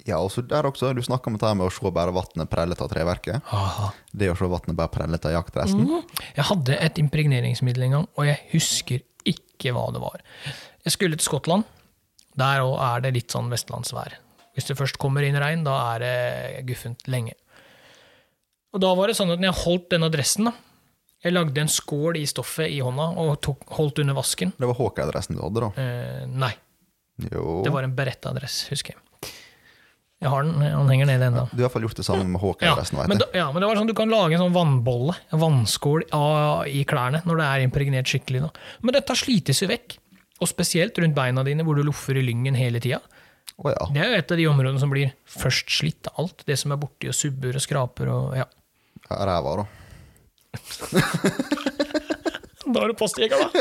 ja, 0.07 0.17
og 0.17 0.31
så 0.31 0.41
der 0.47 0.65
også, 0.65 0.93
du 0.95 1.03
snakka 1.05 1.29
om 1.29 1.35
det 1.37 1.45
her 1.45 1.59
med 1.59 1.67
å 1.67 1.73
se 1.75 1.91
bare 1.93 2.15
vannet 2.15 2.49
prellet 2.49 2.79
av 2.81 2.89
treverket. 2.89 3.51
Det 4.15 4.31
å 4.31 4.37
se 4.39 4.47
vannet 4.49 4.79
bare 4.79 4.93
prellet 4.95 5.27
av 5.27 5.35
jaktdressen. 5.35 5.83
Mm. 5.85 6.23
Jeg 6.39 6.47
hadde 6.53 6.79
et 6.87 7.03
impregneringsmiddel 7.03 7.83
en 7.89 7.97
gang, 7.97 8.07
og 8.15 8.25
jeg 8.31 8.39
husker 8.55 9.03
ikke 9.27 9.75
hva 9.75 9.89
det 9.93 10.01
var. 10.01 10.23
Jeg 10.87 10.95
skulle 10.95 11.19
til 11.19 11.27
Skottland. 11.27 11.67
Der 12.39 12.63
òg 12.63 12.79
er 12.79 13.03
det 13.03 13.13
litt 13.19 13.35
sånn 13.35 13.51
vestlandsvær. 13.51 14.15
Hvis 14.59 14.67
det 14.67 14.75
først 14.79 14.99
kommer 14.99 15.23
inn 15.23 15.37
regn, 15.39 15.63
da 15.63 15.75
er 15.95 16.03
det 16.03 16.65
guffent 16.67 17.07
lenge. 17.07 17.37
Og 18.75 18.81
da 18.83 18.91
var 18.97 19.07
det 19.09 19.15
sånn 19.17 19.31
at 19.33 19.39
når 19.39 19.49
jeg 19.53 19.61
holdt 19.63 19.93
denne 19.95 20.11
dressen, 20.13 20.51
da 20.51 20.55
Jeg 21.19 21.33
lagde 21.35 21.59
en 21.59 21.67
skål 21.67 22.15
i 22.15 22.23
stoffet 22.29 22.69
i 22.71 22.77
hånda 22.79 23.09
og 23.19 23.33
tok, 23.43 23.65
holdt 23.75 23.99
under 23.99 24.15
vasken. 24.15 24.53
Det 24.55 24.67
var 24.69 24.77
HK-dressen 24.77 25.35
du 25.35 25.41
hadde, 25.43 25.65
da. 25.65 25.69
Eh, 25.83 26.21
nei, 26.31 26.53
Jo. 27.25 27.57
det 27.65 27.73
var 27.75 27.83
en 27.83 27.91
Beretta-dress, 27.97 28.69
husker 28.69 28.93
jeg. 28.95 29.33
Jeg 30.19 30.31
har 30.31 30.43
den, 30.47 30.61
han 30.63 30.87
henger 30.91 31.07
nede 31.09 31.27
ennå. 31.27 31.43
Du 31.51 31.57
har 31.57 31.59
i 31.59 31.65
hvert 31.65 31.73
fall 31.75 31.85
gjort 31.89 31.99
det 31.99 32.05
sammen 32.07 32.31
med 32.31 32.39
Ja, 32.39 32.45
Hawkeye-dressen, 32.45 33.01
men, 33.07 33.19
da, 33.19 33.27
ja, 33.35 33.49
men 33.51 33.59
det 33.63 33.67
var 33.67 33.79
sånn 33.79 33.91
du 33.91 33.95
kan 33.95 34.11
lage 34.11 34.35
en 34.35 34.45
sånn 34.45 34.55
vannbolle, 34.55 35.15
en 35.35 35.43
vannskål 35.43 36.07
i 36.71 36.85
klærne, 36.87 37.21
når 37.27 37.39
det 37.39 37.47
er 37.49 37.65
impregnert 37.67 38.07
skikkelig. 38.11 38.41
Da. 38.47 38.49
Men 38.83 38.95
dette 38.95 39.15
slites 39.19 39.59
jo 39.63 39.67
vekk. 39.71 39.97
Og 40.39 40.47
spesielt 40.47 40.95
rundt 41.03 41.15
beina 41.19 41.43
dine, 41.43 41.65
hvor 41.67 41.75
du 41.75 41.83
loffer 41.83 42.15
i 42.15 42.23
lyngen 42.23 42.55
hele 42.55 42.79
tida. 42.79 43.01
Å 43.59 43.73
ja. 43.73 43.87
Det 43.91 43.99
er 44.03 44.13
jo 44.13 44.19
et 44.21 44.31
av 44.31 44.39
de 44.39 44.45
områdene 44.47 44.79
som 44.79 44.91
blir 44.93 45.09
først 45.27 45.71
slitt 45.79 46.07
av 46.13 46.21
alt. 46.23 46.43
Det 46.47 46.55
som 46.59 46.71
er 46.71 46.79
borti 46.79 47.09
og 47.11 47.15
subber 47.17 47.57
og 47.59 47.63
skraper 47.65 48.11
og 48.13 48.37
ja. 48.39 48.45
Ræva, 49.09 49.55
da. 49.59 49.65
Da 52.69 52.83
er 52.83 52.91
du 52.91 52.97
postjeger, 52.99 53.39
da! 53.39 53.49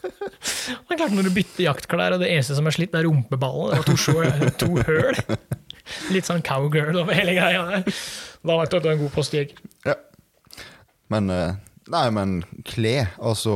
Det 0.00 0.94
er 0.94 0.98
klart 1.00 1.12
Når 1.16 1.26
du 1.28 1.32
bytter 1.34 1.64
jaktklær, 1.66 2.14
og 2.16 2.22
det 2.22 2.28
eneste 2.32 2.54
som 2.56 2.68
er 2.68 2.74
slitt, 2.74 2.94
er 2.96 3.04
rumpeballen. 3.06 3.72
Det 3.72 3.80
var 3.80 3.88
to, 3.88 3.96
sjå- 4.00 4.52
to 4.60 4.68
høl. 4.88 5.18
Litt 6.14 6.28
sånn 6.28 6.42
cowgirl 6.46 6.96
over 7.02 7.16
hele 7.16 7.34
greia 7.36 7.64
der. 7.68 8.00
Da 8.46 8.56
vet 8.60 8.70
du 8.72 8.76
at 8.78 8.84
du 8.84 8.88
er 8.88 8.94
en 8.96 9.02
god 9.02 9.12
postjeger. 9.16 9.58
Ja. 9.88 9.96
Men 11.12 11.32
eh, 11.34 11.58
Nei, 11.90 12.04
men 12.14 12.36
kle, 12.68 13.08
altså 13.18 13.54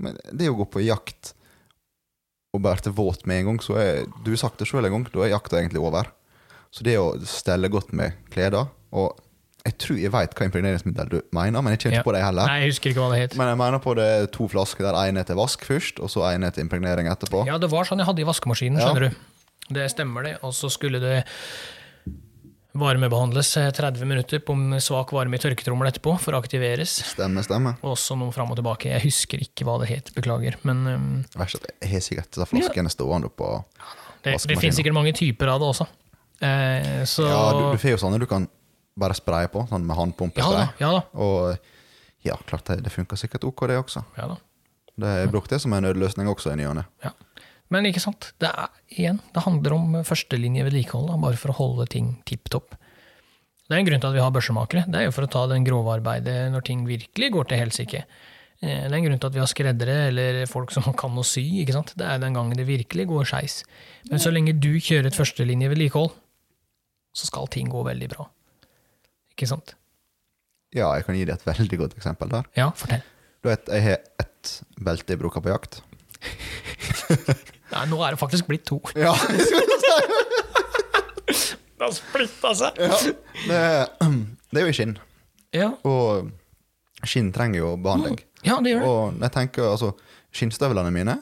men 0.00 0.14
Det 0.32 0.46
å 0.48 0.54
gå 0.62 0.64
på 0.72 0.80
jakt 0.86 1.34
og 2.54 2.62
bare 2.62 2.82
til 2.82 2.92
våt 2.92 3.26
med 3.26 3.40
en 3.40 3.46
gang, 3.52 3.58
så 3.62 3.76
er 3.78 4.06
Du 4.24 4.32
sagt 4.36 4.58
det 4.58 4.66
sjøl 4.68 4.84
en 4.86 4.92
gang, 4.92 5.04
da 5.12 5.20
er 5.26 5.30
jakta 5.36 5.58
egentlig 5.60 5.80
over. 5.80 6.08
Så 6.70 6.82
det 6.86 6.96
å 6.98 7.12
stelle 7.26 7.68
godt 7.68 7.92
med 7.92 8.12
klær 8.30 8.54
Og 8.92 9.16
jeg 9.64 9.76
tror 9.78 9.98
jeg 10.00 10.10
veit 10.12 10.34
hva 10.34 10.46
impregneringsmiddel 10.48 11.08
du 11.10 11.20
mener, 11.36 11.60
men 11.62 11.74
jeg 11.74 11.80
kommer 11.82 11.94
Ja. 11.94 12.00
ikke 12.00 12.08
på 12.10 12.12
det 12.16 12.22
heller. 12.24 12.46
Nei, 12.46 12.60
jeg 12.60 12.70
husker 12.70 12.90
ikke 12.90 13.00
hva 13.04 13.10
det 13.12 13.20
het. 13.20 13.36
Men 13.36 13.46
jeg 13.48 13.58
mener 13.58 13.78
på 13.78 13.94
det 13.94 14.32
to 14.32 14.48
flasker 14.48 14.82
der 14.82 14.94
én 14.94 15.18
er 15.18 15.22
til 15.24 15.36
vask 15.36 15.64
først, 15.64 16.00
og 16.00 16.08
så 16.08 16.20
én 16.32 16.44
er 16.46 16.50
til 16.50 16.64
impregnering 16.64 17.06
etterpå. 17.12 17.44
Ja, 17.46 17.58
det 17.58 17.70
var 17.70 17.84
sånn 17.84 17.98
jeg 17.98 18.06
hadde 18.06 18.20
i 18.22 18.24
vaskemaskinen, 18.24 18.78
Ja. 18.80 18.86
skjønner 18.88 19.10
du. 19.10 19.16
Det 19.74 19.90
stemmer 19.90 20.22
det. 20.24 20.38
Og 20.42 20.52
så 20.52 20.70
skulle 20.70 20.98
det 20.98 21.24
varmebehandles 22.72 23.56
eh, 23.56 23.70
30 23.74 24.04
minutter 24.06 24.42
på 24.44 24.54
en 24.54 24.80
svak 24.82 25.12
varme 25.14 25.38
i 25.38 25.42
tørketrommel 25.42 25.90
etterpå 25.90 26.14
for 26.22 26.36
å 26.36 26.40
aktiveres. 26.42 26.92
Stemme, 27.12 27.42
stemme. 27.46 27.74
Også 27.86 28.16
noe 28.18 28.34
fram 28.34 28.52
og 28.52 28.60
tilbake. 28.60 28.92
Jeg 28.92 29.04
husker 29.08 29.42
ikke 29.42 29.66
hva 29.68 29.78
det 29.82 29.90
het, 29.90 30.12
beklager. 30.16 30.58
Men 30.68 30.84
um, 30.86 31.08
Verst 31.40 31.58
at 31.60 31.70
Jeg 31.72 31.94
har 31.94 32.04
sikkert 32.06 32.30
disse 32.36 32.48
flaskene 32.52 32.92
stående 32.92 33.30
oppå 33.30 33.56
det, 34.22 34.36
det 34.36 34.58
finnes 34.60 34.76
sikkert 34.76 34.96
mange 34.96 35.14
typer 35.16 35.48
av 35.48 35.62
det 35.62 35.70
også. 35.72 35.86
Eh, 36.44 37.02
så 37.08 37.26
Ja, 37.28 37.42
du, 37.56 37.62
du 37.72 37.80
får 37.80 37.94
jo 37.96 38.00
sånne 38.02 38.20
du 38.20 38.28
kan 38.28 38.46
bare 39.00 39.16
spraye 39.16 39.48
på, 39.48 39.64
sånn 39.70 39.86
med 39.86 39.94
ja 39.94 40.00
håndpumpespray. 40.02 40.68
Ja 40.82 40.92
da. 40.98 41.02
Og 41.16 42.26
ja, 42.26 42.36
klart 42.48 42.68
det, 42.68 42.82
det 42.84 42.92
funker 42.92 43.16
sikkert 43.16 43.46
ok, 43.48 43.64
det 43.70 43.80
også. 43.80 44.04
Ja, 44.18 44.28
da. 44.34 44.36
Det 45.00 45.12
jeg 45.22 45.32
brukt 45.32 45.52
det 45.52 45.60
som 45.62 45.72
en 45.72 45.86
nødløsning 45.86 46.28
også 46.28 46.52
i 46.52 46.60
ny 46.60 46.66
og 46.68 46.76
ne. 46.76 46.84
Ja. 47.04 47.14
Men 47.70 47.86
ikke 47.86 48.02
sant, 48.02 48.32
det 48.42 48.48
er 48.50 48.68
igjen, 48.90 49.20
det 49.34 49.44
handler 49.44 49.74
om 49.76 49.92
førstelinjevedlikehold, 50.06 51.12
bare 51.22 51.38
for 51.38 51.52
å 51.52 51.58
holde 51.60 51.86
ting 51.92 52.16
tipp 52.26 52.48
topp. 52.50 52.74
Det 53.70 53.76
er 53.76 53.82
en 53.84 53.86
grunn 53.86 54.00
til 54.02 54.10
at 54.10 54.16
vi 54.16 54.22
har 54.24 54.32
børsemakere. 54.34 54.82
Det 54.90 54.98
er 54.98 55.04
jo 55.06 55.12
for 55.14 55.22
å 55.28 55.30
ta 55.30 55.44
den 55.52 55.62
grove 55.66 55.92
arbeidet 55.94 56.48
når 56.50 56.64
ting 56.66 56.80
virkelig 56.88 57.28
går 57.36 57.46
til 57.52 57.60
helsike. 57.62 58.00
Eh, 58.60 58.88
Det 58.88 58.90
er 58.90 58.96
en 58.98 59.04
grunn 59.06 59.20
til 59.22 59.30
at 59.30 59.36
vi 59.36 59.42
har 59.44 59.46
skreddere 59.52 59.94
eller 60.08 60.40
folk 60.50 60.72
som 60.74 60.82
kan 61.02 61.14
å 61.14 61.22
sy. 61.22 61.44
ikke 61.62 61.76
sant? 61.76 61.92
Det 61.94 62.04
er 62.10 62.18
den 62.18 62.34
gangen 62.34 62.58
det 62.58 62.66
virkelig 62.66 63.06
går 63.12 63.28
skeis. 63.30 63.60
Men 64.10 64.18
så 64.18 64.32
lenge 64.34 64.56
du 64.58 64.72
kjører 64.82 65.06
et 65.12 65.14
førstelinjevedlikehold, 65.20 66.10
så 67.14 67.26
skal 67.30 67.46
ting 67.54 67.70
gå 67.70 67.84
veldig 67.86 68.08
bra. 68.10 68.26
Ikke 69.36 69.46
sant? 69.46 69.76
Ja, 70.74 70.90
jeg 70.98 71.06
kan 71.06 71.14
gi 71.18 71.24
deg 71.26 71.38
et 71.38 71.46
veldig 71.46 71.78
godt 71.84 71.94
eksempel 71.98 72.28
der. 72.34 72.50
Ja, 72.58 72.68
fortell. 72.78 73.06
Du 73.42 73.48
vet, 73.48 73.70
Jeg 73.70 73.82
har 73.86 74.02
ett 74.18 74.52
belte 74.82 75.14
jeg 75.14 75.18
bruker 75.22 75.40
på 75.42 75.48
jakt. 75.54 75.80
Nei, 77.70 77.84
nå 77.86 78.00
er 78.02 78.14
det 78.16 78.18
faktisk 78.20 78.48
blitt 78.50 78.64
to. 78.66 78.80
Ja, 78.98 79.12
Det 81.80 81.86
har 81.86 81.92
splitta 81.96 82.50
seg! 82.58 82.80
ja. 82.82 82.96
Det, 83.46 83.60
det 84.50 84.60
er 84.60 84.66
jo 84.66 84.72
i 84.72 84.76
skinn, 84.76 84.96
Ja. 85.56 85.70
og 85.88 86.28
skinn 87.08 87.30
trenger 87.32 87.62
jo 87.62 87.70
behandling. 87.80 88.18
ja, 88.44 88.58
det 88.60 88.74
gjør 88.74 88.82
det. 88.82 88.88
Og 88.90 89.22
jeg 89.24 89.32
tenker, 89.38 89.68
altså, 89.70 89.92
skinnstøvlene 90.36 90.92
mine, 90.94 91.14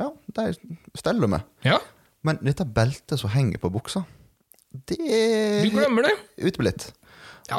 ja, 0.00 0.08
de 0.34 0.48
steller 0.98 1.22
du 1.22 1.30
med. 1.36 1.46
Ja, 1.66 1.78
Men 2.26 2.38
dette 2.42 2.64
beltet 2.66 3.18
som 3.18 3.30
henger 3.34 3.58
på 3.62 3.70
buksa, 3.74 4.04
det 4.88 4.96
Du 4.98 5.04
er 5.06 5.70
glemmer 5.70 6.02
det. 6.08 6.16
uteblitt. 6.38 6.88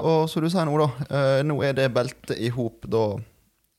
Og 0.01 0.29
som 0.31 0.41
du 0.43 0.49
sier 0.49 0.65
nå, 0.65 0.75
da. 0.79 0.88
eh, 1.13 1.41
nå 1.45 1.57
er 1.63 1.73
det 1.77 1.89
beltet 1.93 2.39
i 2.39 2.47
hop 2.55 2.88
da 2.89 3.01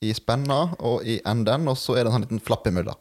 i 0.02 0.12
spenna 0.16 0.74
og 0.80 1.04
i 1.06 1.20
enden, 1.26 1.68
og 1.70 1.76
så 1.78 1.94
er 1.96 2.04
det 2.04 2.10
en 2.10 2.16
sånn 2.18 2.24
liten 2.26 2.40
flapp 2.44 2.66
imellom. 2.66 2.96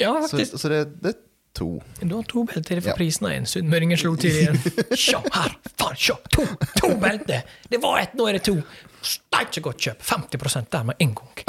Ja, 0.00 0.14
Så, 0.24 0.36
faktisk. 0.38 0.56
så 0.62 0.68
det, 0.72 0.80
det 1.02 1.12
er 1.14 1.18
to. 1.54 1.68
Du 2.00 2.14
har 2.16 2.22
to 2.30 2.44
belter 2.48 2.80
for 2.80 2.90
Ja. 2.90 2.96
prisen 2.96 3.26
av 3.26 3.32
én. 3.36 3.46
Sunnmøringen 3.46 3.98
slo 4.00 4.14
til 4.16 4.30
igjen. 4.30 4.58
Sjå 4.96 5.20
her! 5.34 5.54
Faen, 5.76 5.96
sjå! 5.98 6.16
To, 6.34 6.46
to 6.80 6.94
belter! 7.02 7.42
Det 7.70 7.80
var 7.82 7.98
ett, 8.02 8.14
nå 8.18 8.26
er 8.30 8.38
det 8.38 8.44
to! 8.48 8.56
Steike 9.02 9.54
så 9.58 9.60
godt 9.64 9.78
kjøp! 9.80 10.02
50 10.02 10.66
der 10.70 10.84
med 10.84 10.96
en 11.00 11.14
gang. 11.14 11.34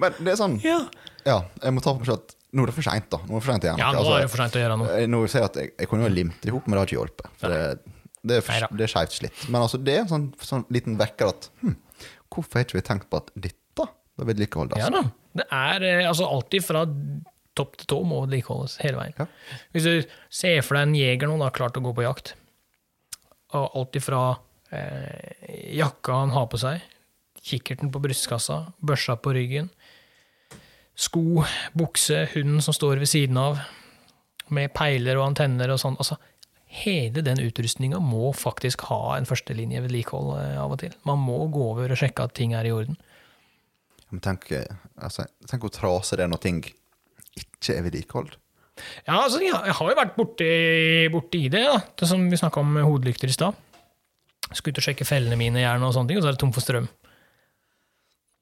Men 0.00 0.14
det 0.24 0.32
er 0.34 0.38
sånn 0.40 0.56
Ja, 0.64 0.80
Ja, 1.24 1.38
jeg 1.62 1.72
må 1.74 1.80
ta 1.84 1.94
på 1.94 2.02
meg 2.02 2.08
selv 2.10 2.20
at 2.24 2.34
nå 2.54 2.62
er 2.62 2.70
det 2.70 2.74
for 2.76 2.86
seint, 2.86 3.06
da. 3.10 3.18
Nå 3.26 3.32
er 3.34 3.40
det 3.40 3.44
for 3.46 3.50
sent 3.54 3.64
igjen. 3.66 3.78
ja 3.82 3.86
nå 3.90 3.98
Altså, 3.98 4.12
er 4.14 4.20
det 4.26 4.30
for 4.30 4.42
seint 4.44 4.54
å 4.58 4.60
gjøre 4.62 4.74
noe. 4.78 4.98
nå 5.10 5.20
ser 5.30 5.40
jeg 5.42 5.48
at 5.48 5.56
jeg, 5.58 5.70
jeg 5.80 5.88
kunne 5.90 6.04
jo 6.06 6.10
limt 6.14 6.36
det 6.44 6.50
i 6.50 6.54
hop, 6.54 6.66
men 6.68 6.76
det 6.76 6.80
har 6.82 6.86
ikke 6.90 6.98
hjulpet. 7.00 7.30
For 7.40 7.54
det, 7.54 7.93
det 8.24 8.38
er, 8.40 8.44
for- 8.46 8.76
det 8.78 8.86
er 8.86 8.92
skjevt 8.94 9.18
slitt. 9.18 9.42
Men 9.52 9.60
altså, 9.66 9.78
det 9.84 9.94
er 9.98 10.02
en 10.04 10.10
sånn, 10.10 10.26
sånn 10.40 10.64
liten 10.72 10.96
vekker 11.00 11.30
at 11.34 11.50
hm, 11.62 11.76
Hvorfor 12.34 12.58
har 12.58 12.64
ikke 12.66 12.78
vi 12.80 12.82
tenkt 12.88 13.06
på 13.12 13.20
at 13.20 13.28
dette 13.38 13.84
bør 14.18 14.26
vedlikeholdes? 14.32 14.80
Ja 14.80 14.88
da. 14.90 15.04
Det 15.38 15.44
er 15.54 15.84
eh, 15.86 16.08
altså 16.08 16.26
alltid 16.26 16.64
fra 16.66 16.80
topp 17.54 17.76
til 17.78 17.86
tå 17.92 17.98
må 18.06 18.22
vedlikeholdes 18.24 18.78
hele 18.82 18.98
veien. 18.98 19.14
Ja. 19.20 19.26
Hvis 19.74 19.86
du 19.86 20.16
ser 20.34 20.58
for 20.66 20.74
deg 20.74 20.88
en 20.88 20.96
jeger 20.98 21.30
nå, 21.30 21.36
da, 21.38 21.52
klart 21.54 21.78
å 21.78 21.82
gå 21.84 21.92
på 21.94 22.02
jakt, 22.02 22.32
og 23.54 23.76
alt 23.78 23.98
ifra 24.00 24.22
eh, 24.74 25.46
jakka 25.78 26.16
han 26.24 26.34
har 26.34 26.48
på 26.50 26.58
seg, 26.64 26.82
kikkerten 27.44 27.92
på 27.94 28.02
brystkassa, 28.02 28.60
børsa 28.82 29.14
på 29.22 29.34
ryggen, 29.36 29.70
sko, 30.98 31.44
bukse, 31.78 32.24
hunden 32.34 32.62
som 32.64 32.74
står 32.74 32.98
ved 33.02 33.10
siden 33.10 33.38
av, 33.40 33.62
med 34.54 34.74
peiler 34.76 35.18
og 35.20 35.28
antenner 35.30 35.70
og 35.74 35.78
sånn. 35.82 35.94
Altså, 36.02 36.18
hele 36.74 37.22
den 37.22 37.38
utrustninga 37.42 38.00
må 38.02 38.32
faktisk 38.34 38.86
ha 38.90 39.16
en 39.16 39.28
førstelinjevedlikehold 39.28 40.32
eh, 40.40 40.56
av 40.60 40.74
og 40.74 40.80
til. 40.82 40.94
Man 41.06 41.20
må 41.22 41.38
gå 41.54 41.68
over 41.72 41.92
og 41.94 42.00
sjekke 42.00 42.26
at 42.26 42.34
ting 42.36 42.54
er 42.58 42.66
i 42.66 42.72
orden. 42.74 42.96
Men 44.10 44.22
tenk, 44.24 44.50
eh, 44.54 44.80
altså, 45.02 45.26
tenk 45.50 45.66
hvor 45.66 45.74
trasig 45.74 46.18
det 46.18 46.26
er 46.26 46.32
når 46.32 46.42
ting 46.42 46.62
ikke 47.38 47.76
er 47.76 47.86
vedlikeholdt. 47.86 48.36
Ja, 49.06 49.20
altså, 49.20 49.38
jeg 49.38 49.54
har 49.54 49.90
jo 49.90 49.94
vært 50.00 50.16
borti, 50.18 50.50
borti 51.14 51.44
det, 51.46 51.62
da. 51.62 51.78
Det 51.94 52.08
som 52.10 52.26
vi 52.30 52.38
snakka 52.40 52.58
om 52.62 52.72
med 52.74 52.86
hodelykter 52.86 53.30
i 53.30 53.36
stad. 53.36 53.54
Skulle 54.50 54.74
ut 54.74 54.82
og 54.82 54.86
sjekke 54.88 55.06
fellene 55.06 55.38
mine, 55.38 55.62
gjerne, 55.62 55.86
og 55.86 55.94
sånne 55.94 56.10
ting, 56.10 56.18
og 56.18 56.24
så 56.26 56.32
er 56.32 56.36
det 56.36 56.42
tom 56.42 56.52
for 56.54 56.64
strøm. 56.64 56.88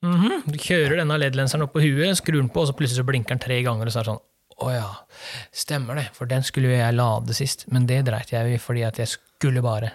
Mhm, 0.03 0.43
Du 0.51 0.57
kjører 0.59 0.97
denne 0.99 1.15
LED-lenseren 1.21 1.63
opp 1.63 1.77
på 1.77 1.83
huet, 1.85 2.17
skrur 2.19 2.41
den 2.41 2.49
på, 2.51 2.65
og 2.65 2.69
så 2.71 2.75
plutselig 2.75 2.99
så 3.05 3.07
blinker 3.07 3.37
den 3.37 3.45
tre 3.45 3.61
ganger, 3.63 3.87
og 3.87 3.93
så 3.95 4.01
er 4.01 4.09
det 4.09 4.11
sånn 4.15 4.25
Å 4.63 4.71
ja, 4.71 4.89
stemmer 5.55 5.99
det, 5.99 6.07
for 6.15 6.31
den 6.31 6.45
skulle 6.47 6.71
jo 6.71 6.77
jeg 6.79 6.95
lade 6.95 7.35
sist, 7.35 7.67
men 7.75 7.87
det 7.91 8.03
dreit 8.07 8.31
jeg 8.31 8.55
i 8.55 8.61
fordi 8.63 8.85
at 8.87 9.01
jeg 9.03 9.11
skulle 9.11 9.63
bare. 9.65 9.91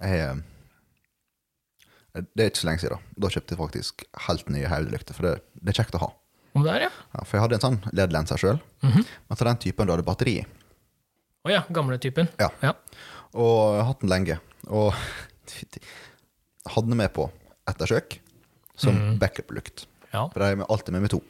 Jeg, 0.00 0.20
eh, 2.16 2.22
det 2.34 2.42
er 2.42 2.50
ikke 2.50 2.62
så 2.64 2.68
lenge 2.70 2.82
siden. 2.82 3.04
Da 3.22 3.30
kjøpte 3.32 3.54
jeg 3.54 3.60
faktisk 3.62 4.06
helt 4.26 4.50
nye 4.52 4.70
hodelykter, 4.72 5.16
for 5.16 5.28
det, 5.28 5.34
det 5.60 5.72
er 5.74 5.78
kjekt 5.82 5.98
å 5.98 6.02
ha. 6.06 6.10
Om 6.56 6.64
det 6.64 6.72
er, 6.72 6.86
ja. 6.86 6.92
Ja, 7.12 7.22
for 7.28 7.36
jeg 7.36 7.44
hadde 7.44 7.58
en 7.58 7.64
sånn 7.66 7.78
LED-lenser 7.92 8.40
sjøl, 8.40 8.60
men 8.82 9.04
til 9.36 9.48
den 9.50 9.58
typen 9.66 9.86
du 9.88 9.92
hadde 9.92 10.06
batteri 10.08 10.38
i. 10.40 10.44
Å 11.46 11.52
ja, 11.52 11.62
gamle 11.70 11.98
typen. 12.02 12.30
Ja. 12.40 12.48
Ja. 12.64 12.72
Og 13.36 13.76
jeg 13.76 13.82
har 13.82 13.90
hatt 13.92 14.00
den 14.02 14.10
lenge. 14.10 14.38
Og 14.72 14.88
hadde 16.74 16.88
den 16.90 16.98
med 16.98 17.12
på 17.14 17.28
ettersøk 17.70 18.18
som 18.76 18.96
backup-lukt. 19.20 19.84
ja. 20.10 20.24
For 20.32 20.42
jeg 20.42 20.56
er 20.58 20.66
alltid 20.72 20.96
med 20.96 21.06
med 21.06 21.12
to. 21.14 21.20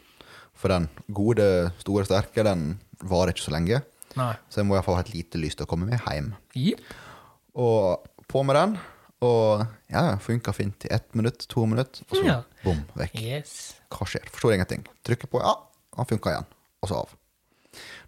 For 0.56 0.72
den 0.72 0.88
gode, 1.12 1.46
store, 1.82 2.06
sterke, 2.08 2.44
den 2.46 2.78
varer 3.04 3.34
ikke 3.34 3.44
så 3.44 3.54
lenge. 3.54 3.82
Nei. 4.16 4.32
Så 4.48 4.62
jeg 4.62 4.68
må 4.68 4.76
iallfall 4.76 4.96
ha 4.98 5.04
et 5.04 5.12
lite 5.12 5.40
lys 5.40 5.56
til 5.58 5.66
å 5.66 5.70
komme 5.70 5.88
meg 5.88 6.00
hjem. 6.08 6.30
Yep. 6.56 6.80
Og 7.60 8.06
på 8.30 8.42
med 8.46 8.56
den, 8.56 8.76
og 9.26 9.66
ja, 9.92 10.16
funka 10.20 10.52
fint 10.56 10.86
i 10.88 10.92
ett 10.96 11.14
minutt, 11.16 11.46
to 11.52 11.66
minutt, 11.68 12.02
og 12.08 12.16
så 12.16 12.24
Ja. 12.24 12.42
bom, 12.64 12.82
vekk. 12.96 13.20
Yes. 13.20 13.74
Hva 13.90 14.06
skjer? 14.08 14.24
Forstår 14.32 14.54
ingenting. 14.56 14.86
Trykker 15.04 15.28
på, 15.28 15.40
ja, 15.40 15.54
han 15.96 16.08
funka 16.08 16.32
igjen. 16.32 16.46
Og 16.82 16.88
så 16.88 16.94
av. 17.00 17.14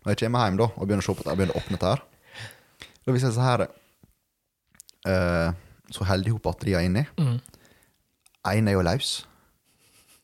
Når 0.05 0.12
jeg 0.14 0.18
kommer 0.24 0.49
hjem 0.49 0.59
da, 0.59 0.64
og 0.64 0.86
begynner 0.86 1.05
å 1.05 1.09
se 1.09 1.14
på 1.14 1.24
det, 1.24 1.36
begynner 1.36 1.57
å 1.57 1.61
åpne 1.62 1.78
det 1.78 1.88
her, 1.92 2.03
da 3.05 3.12
viser 3.12 3.28
jeg 3.28 3.36
så 3.38 3.44
her 3.46 3.62
eh, 5.09 5.53
Så 5.90 6.05
heldig 6.05 6.32
de 6.34 6.38
batteriet 6.44 6.44
batteriene 6.44 6.84
inni. 6.84 7.07
Mm. 7.16 7.40
Én 8.44 8.68
er 8.68 8.72
jo 8.76 8.82
løs, 8.84 9.12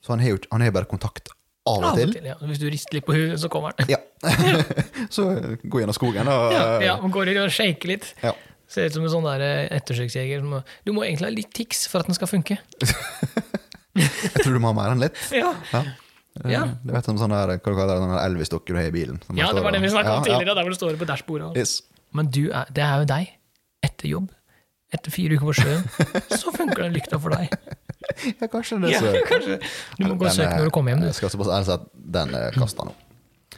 så 0.05 0.13
han 0.13 0.21
har 0.21 0.35
jo 0.35 0.39
han 0.51 0.61
har 0.61 0.71
bare 0.77 0.89
kontakt 0.89 1.31
av 1.67 1.79
og 1.79 1.85
Av 1.85 1.93
og 1.95 1.99
til. 1.99 2.13
til, 2.13 2.25
ja. 2.29 2.35
Hvis 2.45 2.59
du 2.61 2.67
rister 2.69 2.99
litt 2.99 3.07
på 3.07 3.15
huet, 3.17 3.39
så 3.41 3.49
kommer 3.53 3.73
den. 3.79 3.89
Ja. 3.95 4.01
så 5.15 5.29
gå 5.65 5.81
gjennom 5.81 5.97
skogen 5.97 6.29
og 6.29 6.53
Ja, 6.53 6.65
ja, 6.85 6.97
og 7.01 7.11
går 7.15 7.31
og 7.45 7.51
shaker 7.55 7.89
litt. 7.95 8.11
ja. 8.23 8.35
Ser 8.75 8.89
ut 8.89 8.95
som 8.97 9.05
en 9.05 9.11
sånn 9.13 9.27
der 9.29 9.69
ettersøksjeger. 9.77 10.41
Du 10.85 10.93
må 10.97 11.05
egentlig 11.05 11.29
ha 11.29 11.33
litt 11.35 11.51
tics 11.55 11.85
for 11.87 12.01
at 12.01 12.09
den 12.09 12.17
skal 12.17 12.27
funke. 12.31 12.57
Jeg 13.95 14.33
tror 14.41 14.57
du 14.57 14.61
må 14.63 14.73
ha 14.73 14.77
mer 14.77 14.95
enn 14.95 15.05
litt. 15.05 15.21
Ja, 15.43 15.53
Ja. 15.73 15.83
Eh, 15.85 16.51
Ja. 16.51 16.65
Du 16.83 16.91
vet 16.91 17.07
som 17.07 17.19
sånn 17.21 17.31
der, 17.31 17.53
hva 17.55 17.59
du 17.63 17.77
kaller 17.79 18.01
der 18.01 18.17
Elvis-dokke 18.25 18.73
du 18.75 18.79
har 18.81 18.89
i 18.89 18.95
bilen. 18.95 19.21
som 19.23 19.37
ja 19.39 19.53
det 19.55 19.63
var 19.63 19.71
det 19.77 19.83
vi 19.85 19.91
snakka 19.93 20.17
om 20.19 20.25
tidligere, 20.27 20.57
der 20.57 20.65
hvor 20.67 20.75
du 20.75 20.79
står 20.81 20.97
på 20.99 21.07
dashbordet. 21.07 21.53
Yes. 21.61 21.77
Men 22.13 22.27
du 22.35 22.49
er, 22.51 22.67
det 22.75 22.83
er 22.83 23.05
jo 23.05 23.07
deg. 23.13 23.31
Etter 23.87 24.09
jobb. 24.11 24.33
Etter 24.95 25.15
fire 25.15 25.37
uker 25.39 25.47
på 25.53 25.55
sjøen. 25.61 25.85
Så 26.35 26.51
funker 26.57 26.83
den 26.89 26.97
lykta 26.97 27.21
for 27.23 27.37
deg. 27.37 27.55
Ja, 28.41 28.51
kanskje 28.51 28.81
det. 28.83 28.93
Ja, 28.95 29.01
kanskje. 29.29 29.59
Du 29.99 30.07
må 30.09 30.19
gå 30.21 30.29
og 30.29 30.37
søke 30.37 30.53
når 30.59 30.71
du 30.71 30.75
kommer 30.75 30.95
hjem, 30.95 31.07
Jeg 31.09 31.19
skal 31.19 31.31
også 31.31 31.65
si 31.65 31.75
at 31.79 31.89
den 32.19 32.37
er 32.39 32.57
kasta 32.57 32.87
nå. 32.89 32.95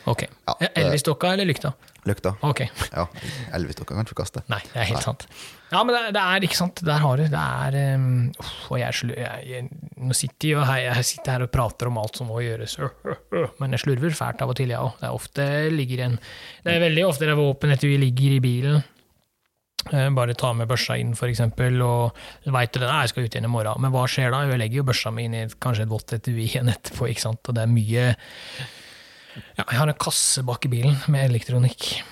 Ok. 0.06 0.22
Ja, 0.46 0.54
Elvis-dokka 0.78 1.32
eller 1.34 1.48
lykta? 1.48 1.72
Lykta. 2.06 2.36
Ok. 2.46 2.60
Ja, 2.92 3.08
Elvis-dokka 3.56 3.96
kan 3.96 4.06
du 4.06 4.12
ikke 4.12 4.20
kaste. 4.22 4.44
Nei, 4.50 4.60
det 4.70 4.78
er 4.84 4.90
helt 4.92 5.02
sant. 5.02 5.26
Ja, 5.72 5.80
men 5.82 5.96
det, 5.96 6.12
det 6.14 6.22
er 6.22 6.44
ikke 6.46 6.58
sant. 6.58 6.82
Der 6.86 7.00
har 7.02 7.18
du. 7.18 7.24
Det 7.32 7.42
er 7.42 7.96
um, 7.98 8.04
Og 8.70 8.78
jeg, 8.78 9.10
jeg, 9.18 9.46
jeg, 9.50 9.94
nå 9.98 10.14
sitter 10.14 10.52
jeg, 10.52 10.66
her, 10.68 10.82
jeg 10.84 11.08
sitter 11.10 11.34
her 11.34 11.46
og 11.48 11.50
prater 11.54 11.90
om 11.90 11.98
alt 11.98 12.20
som 12.20 12.30
må 12.30 12.38
gjøres, 12.44 12.76
men 13.58 13.74
jeg 13.74 13.82
slurver 13.82 14.14
fælt 14.14 14.44
av 14.46 14.52
og 14.54 14.60
til, 14.60 14.70
jeg 14.70 14.78
òg. 14.78 14.94
Det 15.00 15.08
er 15.08 15.16
ofte 15.18 15.48
ligger 15.74 16.04
en 16.06 16.20
Det 16.20 16.76
er 16.76 16.84
veldig 16.86 17.08
ofte 17.08 17.26
det 17.26 17.34
er 17.34 17.40
våpen 17.42 17.74
etter 17.74 17.90
vi 17.90 17.98
ligger 18.06 18.36
i 18.36 18.44
bilen. 18.44 18.86
Eh, 19.92 20.10
Bare 20.10 20.34
ta 20.34 20.52
med 20.52 20.66
børsa 20.68 20.96
inn, 20.98 21.12
eksempel, 21.14 21.80
og 21.82 22.16
veit 22.46 22.72
du 22.72 22.80
det, 22.80 22.88
jeg 22.88 23.08
skal 23.12 23.24
ut 23.24 23.34
igjen 23.36 23.44
i 23.44 23.52
morgen. 23.52 23.80
Men 23.80 23.92
hva 23.94 24.06
skjer 24.10 24.30
da? 24.34 24.40
Jeg 24.48 24.58
legger 24.58 24.76
jo 24.82 24.86
børsa 24.88 25.12
mi 25.14 25.24
inn 25.28 25.34
i 25.34 25.44
kanskje 25.62 25.82
et 25.86 25.88
vått 25.92 26.12
etui 26.16 26.34
igjen 26.46 26.68
etterpå, 26.72 27.06
ikke 27.12 27.20
sant. 27.22 27.40
Og 27.48 27.54
det 27.54 27.62
er 27.62 27.70
mye 27.72 28.16
Ja, 29.58 29.64
jeg 29.68 29.78
har 29.78 29.88
en 29.92 29.94
kasse 30.00 30.42
bak 30.48 30.64
i 30.64 30.68
bilen 30.72 30.96
med 31.12 31.30
elektronikk. 31.30 32.02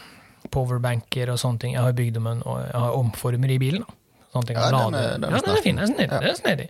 Powerbanker 0.52 1.30
og 1.32 1.38
sånne 1.40 1.58
ting. 1.62 1.72
Jeg 1.74 1.82
har 1.82 1.92
bygd 1.96 2.14
dem 2.18 2.26
en, 2.28 2.42
og 2.44 2.60
jeg 2.60 2.80
har 2.84 2.96
omformer 2.98 3.50
i 3.50 3.58
bilen. 3.58 3.80
Da. 3.86 3.94
Sånn 4.34 4.42
at 4.44 4.48
jeg 4.52 4.56
kan 4.58 4.64
Ja, 4.64 4.70
lade. 4.70 4.92
den 4.92 5.00
er- 5.00 5.18
den 5.18 5.24
er 5.24 5.36
ja, 5.36 5.40
den 5.40 5.56
er 5.56 5.62
fin. 5.62 5.76
Den 5.76 5.84
er 5.84 5.94
snedig. 5.94 6.10
Ja. 6.12 6.20
Den 6.20 6.30
er 6.30 6.34
snedig. 6.34 6.68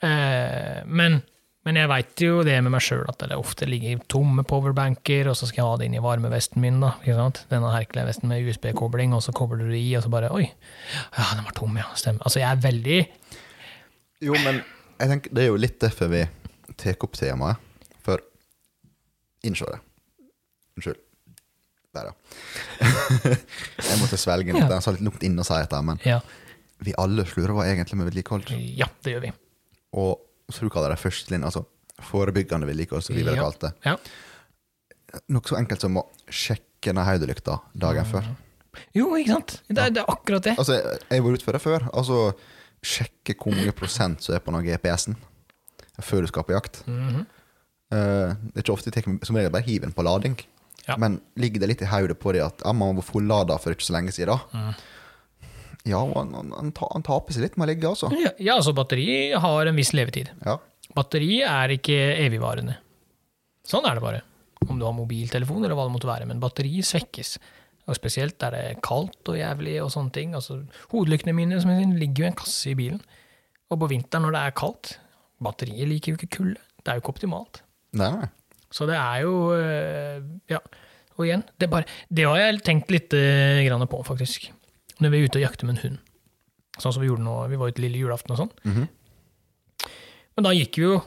Eh, 0.00 0.82
men, 0.86 1.22
men 1.68 1.76
jeg 1.76 1.88
veit 1.90 2.22
jo 2.24 2.38
det 2.46 2.54
med 2.64 2.72
meg 2.72 2.80
sjøl, 2.80 3.02
at 3.10 3.20
det 3.28 3.36
ofte 3.36 3.66
ligger 3.68 3.98
tomme 4.08 4.40
powerbanker, 4.48 5.28
og 5.28 5.36
så 5.36 5.44
skal 5.50 5.60
jeg 5.60 5.66
ha 5.68 5.74
det 5.82 5.88
inn 5.90 5.96
i 5.98 6.02
varmevesten 6.04 6.62
min. 6.64 6.78
da, 6.80 6.94
ikke 7.02 7.16
sant? 7.18 7.42
Denne 7.50 7.68
Hercules-vesten 7.74 8.30
med 8.30 8.46
USB-kobling, 8.48 9.12
og 9.12 9.20
så 9.26 9.34
kobler 9.36 9.60
du 9.66 9.72
det 9.74 9.80
i, 9.82 9.90
og 9.98 10.06
så 10.06 10.12
bare 10.12 10.30
Oi, 10.32 10.46
ja, 10.48 11.26
den 11.36 11.44
var 11.44 11.52
tom, 11.58 11.76
ja. 11.76 11.84
Stemmer. 11.98 12.24
Altså, 12.24 12.40
jeg 12.40 12.48
er 12.48 12.62
veldig 12.64 12.98
Jo, 14.24 14.38
men 14.46 14.62
jeg 14.98 15.12
tenker 15.12 15.34
det 15.36 15.44
er 15.44 15.50
jo 15.52 15.58
litt 15.60 15.76
derfor 15.84 16.08
vi 16.10 16.22
tar 16.80 16.96
opp 17.04 17.18
temaet. 17.20 17.60
For 18.06 18.22
Innsjå 19.46 19.68
det. 19.70 19.82
Unnskyld. 20.78 21.02
Der, 21.98 22.08
ja. 22.08 22.88
jeg 23.90 24.00
måtte 24.00 24.18
svelge 24.20 24.52
litt. 24.54 24.62
jeg 24.64 24.70
Den 24.72 24.84
sa 24.84 24.96
litt 24.96 25.04
lukt 25.04 25.22
inn 25.26 25.36
og 25.40 25.46
si 25.48 25.56
dette, 25.60 25.82
men 25.84 26.00
Ja, 26.06 26.18
vi 26.84 26.96
alle 27.00 27.24
slurver 27.28 27.66
egentlig 27.68 28.00
med 28.00 28.08
vedlikehold. 28.10 28.48
ja 28.56 28.88
det 29.04 29.14
gjør 29.14 29.24
vi. 29.28 29.34
Og 29.98 30.16
så 30.48 30.64
du 30.64 30.72
kaller 30.72 30.94
det 30.94 31.00
førstelinje, 31.00 31.44
altså 31.44 31.64
forebyggende 32.08 32.68
vedlikehold, 32.68 33.04
som 33.04 33.16
vi 33.16 33.22
ville 33.22 33.36
kalt 33.38 33.60
det. 33.64 33.72
Ja. 33.84 33.96
Noe 35.34 35.48
så 35.48 35.58
enkelt 35.58 35.82
som 35.82 35.98
å 35.98 36.04
sjekke 36.30 36.94
ned 36.94 37.06
hodelykta 37.08 37.58
dagen 37.74 38.06
før. 38.08 38.28
Jo, 38.94 39.10
ikke 39.18 39.34
sant? 39.34 39.56
Det 39.66 39.82
er, 39.82 39.94
det 39.94 40.04
er 40.04 40.12
akkurat 40.12 40.44
det. 40.44 40.54
Altså, 40.60 40.76
jeg 40.78 41.00
jeg 41.16 41.24
var 41.24 41.34
ute 41.34 41.46
for 41.46 41.56
det 41.56 41.62
før. 41.64 41.88
Altså, 41.92 42.18
sjekke 42.84 43.34
hvor 43.40 43.56
mange 43.56 43.74
prosent 43.74 44.22
som 44.22 44.36
er 44.36 44.44
på 44.44 44.54
GPS-en 44.62 45.18
før 46.04 46.22
du 46.22 46.30
skal 46.30 46.46
på 46.46 46.54
jakt. 46.54 46.84
Mm 46.86 47.08
-hmm. 47.08 47.24
uh, 47.94 48.36
det 48.54 48.56
er 48.56 48.62
ikke 48.62 48.72
ofte 48.72 48.90
jeg 48.94 49.04
tar 49.04 49.26
som 49.26 49.36
regel 49.36 49.50
bare 49.50 49.66
hiver 49.66 49.86
den 49.86 49.92
på 49.92 50.02
lading. 50.02 50.38
Ja. 50.88 50.96
Men 50.96 51.20
ligger 51.36 51.60
det 51.60 51.68
litt 51.68 51.82
i 51.82 51.90
hodet 51.90 52.18
på 52.18 52.32
det 52.32 52.44
at 52.44 52.62
ja, 52.64 52.72
man 52.72 52.96
var 52.96 53.02
fullada 53.02 53.58
for 53.58 53.70
ikke 53.70 53.84
så 53.84 53.92
lenge 53.92 54.12
siden? 54.12 54.38
Mm. 54.52 54.74
Ja, 55.86 56.00
og 56.02 56.16
han, 56.18 56.34
han, 56.34 56.72
han, 56.74 57.04
taper 57.06 57.34
seg 57.34 57.46
litt 57.46 57.58
med 57.58 57.68
å 57.68 57.70
ligge, 57.70 57.90
altså. 57.90 58.10
Ja, 58.12 58.32
ja, 58.36 58.56
altså 58.56 58.74
batteri 58.76 59.30
har 59.38 59.70
en 59.70 59.78
viss 59.78 59.94
levetid. 59.96 60.32
Ja. 60.44 60.58
Batteri 60.96 61.38
er 61.46 61.74
ikke 61.76 61.96
evigvarende. 62.24 62.78
Sånn 63.68 63.86
er 63.86 63.98
det 63.98 64.04
bare. 64.04 64.24
Om 64.66 64.80
du 64.80 64.86
har 64.86 64.96
mobiltelefon 64.96 65.62
eller 65.62 65.76
hva 65.78 65.86
det 65.86 65.94
måtte 65.94 66.10
være. 66.10 66.26
Men 66.28 66.42
batteri 66.42 66.80
svekkes. 66.84 67.36
Og 67.88 67.96
spesielt 67.96 68.36
der 68.42 68.54
det 68.54 68.62
er 68.72 68.80
kaldt 68.84 69.30
og 69.30 69.38
jævlig 69.38 69.76
og 69.84 69.92
sånne 69.94 70.12
ting. 70.14 70.34
Altså, 70.36 70.58
hodelyktene 70.92 71.36
mine 71.36 71.60
sier, 71.62 71.84
ligger 72.00 72.24
jo 72.24 72.26
i 72.26 72.32
en 72.32 72.40
kasse 72.40 72.72
i 72.72 72.76
bilen. 72.78 72.98
Og 73.68 73.80
på 73.82 73.90
vinteren 73.92 74.26
når 74.26 74.34
det 74.34 74.42
er 74.46 74.58
kaldt 74.58 74.96
Batteriet 75.44 75.86
liker 75.86 76.10
jo 76.10 76.18
ikke 76.18 76.34
kulde. 76.34 76.60
Det 76.82 76.90
er 76.90 76.98
jo 76.98 77.02
ikke 77.04 77.12
optimalt. 77.12 77.60
Nei. 77.94 78.26
Så 78.74 78.88
det 78.88 78.96
er 78.98 79.20
jo 79.22 79.34
øh, 79.54 80.24
Ja. 80.50 80.58
Og 81.18 81.26
igjen, 81.26 81.42
det, 81.58 81.66
bare, 81.70 81.86
det 82.14 82.26
har 82.26 82.38
jeg 82.38 82.58
tenkt 82.66 82.92
litt 82.94 83.10
grann 83.10 83.82
på, 83.90 83.98
faktisk. 84.06 84.44
Når 85.02 85.12
vi 85.12 85.18
er 85.20 85.28
ute 85.28 85.40
og 85.40 85.44
jakter 85.44 85.68
med 85.68 85.76
en 85.76 85.82
hund. 85.84 85.98
Sånn 86.78 86.94
som 86.94 87.02
vi 87.02 87.08
gjorde 87.10 87.24
nå, 87.26 87.36
vi 87.50 87.58
var 87.58 87.72
ute 87.72 87.82
lille 87.82 87.98
julaften 88.00 88.34
og 88.34 88.40
sånn. 88.42 88.52
Mhm. 88.64 88.88
Men 90.38 90.46
da 90.46 90.52
gikk 90.54 90.76
vi 90.78 90.84
jo 90.86 90.98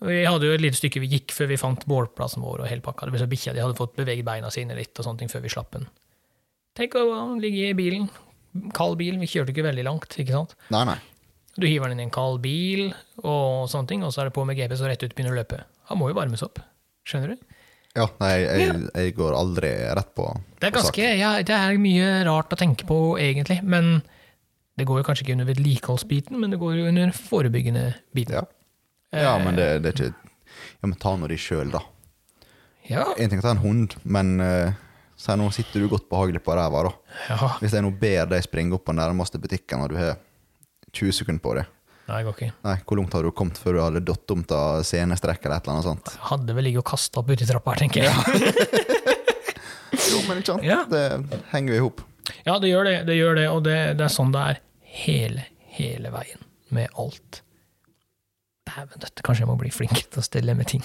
Vi 0.00 0.20
hadde 0.22 0.46
jo 0.46 0.54
et 0.54 0.62
lite 0.62 0.78
stykke 0.78 1.00
vi 1.02 1.08
gikk 1.10 1.32
før 1.34 1.48
vi 1.50 1.56
fant 1.58 1.82
bålplassen 1.90 2.38
vår 2.38 2.60
og 2.62 2.68
hele 2.70 2.80
pakka. 2.80 3.10
Det 3.10 3.18
så 3.18 3.26
bikkja 3.26 3.50
de 3.52 3.64
hadde 3.64 3.74
fått 3.74 3.96
beveget 3.96 4.24
beina 4.24 4.46
sine 4.48 4.76
litt 4.78 4.94
og 4.94 5.02
sånne 5.04 5.18
ting 5.18 5.28
før 5.28 5.42
vi 5.42 5.50
slapp 5.50 5.72
den. 5.72 5.88
Tenk 6.78 6.94
å 6.94 7.34
ligge 7.42 7.72
i 7.72 7.74
bilen. 7.74 8.08
Kald 8.78 8.96
bil. 9.00 9.18
Vi 9.18 9.26
kjørte 9.26 9.50
ikke 9.50 9.66
veldig 9.66 9.82
langt, 9.82 10.14
ikke 10.14 10.36
sant. 10.36 10.54
Nei, 10.70 10.84
nei. 10.86 10.94
Du 11.58 11.66
hiver 11.66 11.90
den 11.90 11.98
inn 11.98 12.04
i 12.04 12.06
en 12.06 12.14
kald 12.14 12.38
bil, 12.44 12.92
og 13.24 13.66
sånne 13.66 13.90
ting, 13.90 14.04
og 14.06 14.14
så 14.14 14.22
er 14.22 14.30
det 14.30 14.36
på 14.38 14.46
med 14.46 14.54
GPS 14.54 14.84
og 14.86 14.92
rett 14.92 15.02
ut 15.02 15.16
begynner 15.18 15.34
å 15.34 15.40
løpe. 15.40 15.64
Han 15.90 15.98
må 15.98 16.12
jo 16.12 16.14
varmes 16.20 16.44
opp. 16.46 16.60
Skjønner 17.02 17.34
du? 17.34 17.57
Ja, 17.96 18.04
nei, 18.20 18.34
jeg, 18.44 18.74
jeg 18.92 19.14
går 19.16 19.34
aldri 19.34 19.70
rett 19.96 20.10
på 20.16 20.28
Det 20.60 20.68
er 20.68 20.74
på 20.74 20.82
sak. 20.84 20.92
ganske, 20.92 21.08
ja, 21.18 21.30
det 21.42 21.54
er 21.56 21.78
mye 21.82 22.08
rart 22.28 22.52
å 22.52 22.58
tenke 22.58 22.86
på, 22.88 22.98
egentlig. 23.22 23.58
Men 23.64 24.02
det 24.78 24.86
går 24.86 25.00
jo 25.00 25.06
kanskje 25.08 25.24
ikke 25.24 25.36
under 25.38 25.48
vedlikeholdsbiten, 25.48 26.38
men 26.38 26.54
det 26.54 26.60
går 26.60 26.76
jo 26.78 26.88
under 26.90 27.14
forebyggende 27.16 27.86
biten. 28.14 28.36
Ja. 28.38 28.44
ja, 29.24 29.36
men 29.42 29.56
det, 29.58 29.70
det 29.84 29.94
er 29.94 29.96
ikke 29.96 30.34
Ja, 30.78 30.88
men 30.90 30.98
ta 31.00 31.14
nå 31.16 31.30
de 31.30 31.38
sjøl, 31.40 31.72
da. 31.72 31.80
Ja. 32.88 33.08
En 33.18 33.30
ting 33.30 33.40
er 33.40 33.42
å 33.42 33.48
ta 33.48 33.56
en 33.56 33.64
hund, 33.64 33.96
men 34.04 34.36
uh, 34.40 34.76
si 35.18 35.34
nå 35.36 35.48
sitter 35.54 35.82
du 35.82 35.90
godt 35.90 36.06
behagelig 36.12 36.44
på 36.44 36.54
ræva, 36.56 36.84
da. 36.86 36.92
ja. 37.32 37.50
Hvis 37.62 37.74
jeg 37.76 37.84
nå 37.84 37.90
ber 37.98 38.30
deg 38.30 38.46
springe 38.46 38.76
opp 38.78 38.86
på 38.88 38.94
nærmeste 38.96 39.40
butikken, 39.42 39.82
og 39.84 39.92
du 39.92 39.98
har 39.98 40.16
20 40.92 41.18
sekunder 41.20 41.42
på 41.44 41.56
det 41.58 41.66
Nei, 42.08 42.22
går 42.24 42.36
ikke. 42.38 42.52
Nei, 42.64 42.76
hvor 42.88 42.96
langt 42.96 43.14
har 43.18 43.26
du 43.26 43.32
kommet 43.36 43.58
før 43.60 43.76
du 43.76 43.80
hadde 43.84 44.00
datt 44.08 44.32
om 44.32 44.44
til 44.48 44.84
scenestrekk 44.88 45.42
eller 45.44 45.58
et 45.58 45.66
eller 45.66 45.74
annet 45.74 45.88
sånt? 45.90 46.12
Jeg 46.14 46.28
hadde 46.30 46.54
vel 46.56 46.64
ligget 46.64 46.80
og 46.80 46.88
kasta 46.88 47.20
opp 47.20 47.32
uti 47.34 47.48
trappa 47.48 47.74
her, 47.74 47.82
tenker 47.84 48.08
jeg. 48.08 48.86
Jo, 50.08 50.22
men 50.28 50.40
ikke 50.40 50.54
sant? 50.54 50.64
Ja. 50.64 50.78
Det 50.88 51.40
henger 51.52 51.74
jo 51.74 51.76
i 51.76 51.82
hop. 51.84 52.00
Ja, 52.46 52.56
det 52.60 52.70
gjør 52.70 52.88
det, 52.88 52.94
det 53.08 53.16
gjør 53.18 53.36
det, 53.36 53.44
og 53.52 53.60
det, 53.66 53.76
det 53.98 54.06
er 54.06 54.12
sånn 54.12 54.32
det 54.32 54.44
er 54.52 54.60
hele, 55.02 55.44
hele 55.76 56.12
veien 56.12 56.40
med 56.74 56.96
alt. 57.00 57.42
Dæven 58.68 59.04
døtte, 59.04 59.24
kanskje 59.24 59.44
jeg 59.44 59.50
må 59.50 59.58
bli 59.60 59.72
flink 59.72 60.00
til 60.00 60.20
å 60.20 60.24
stelle 60.24 60.56
med 60.56 60.68
ting. 60.70 60.84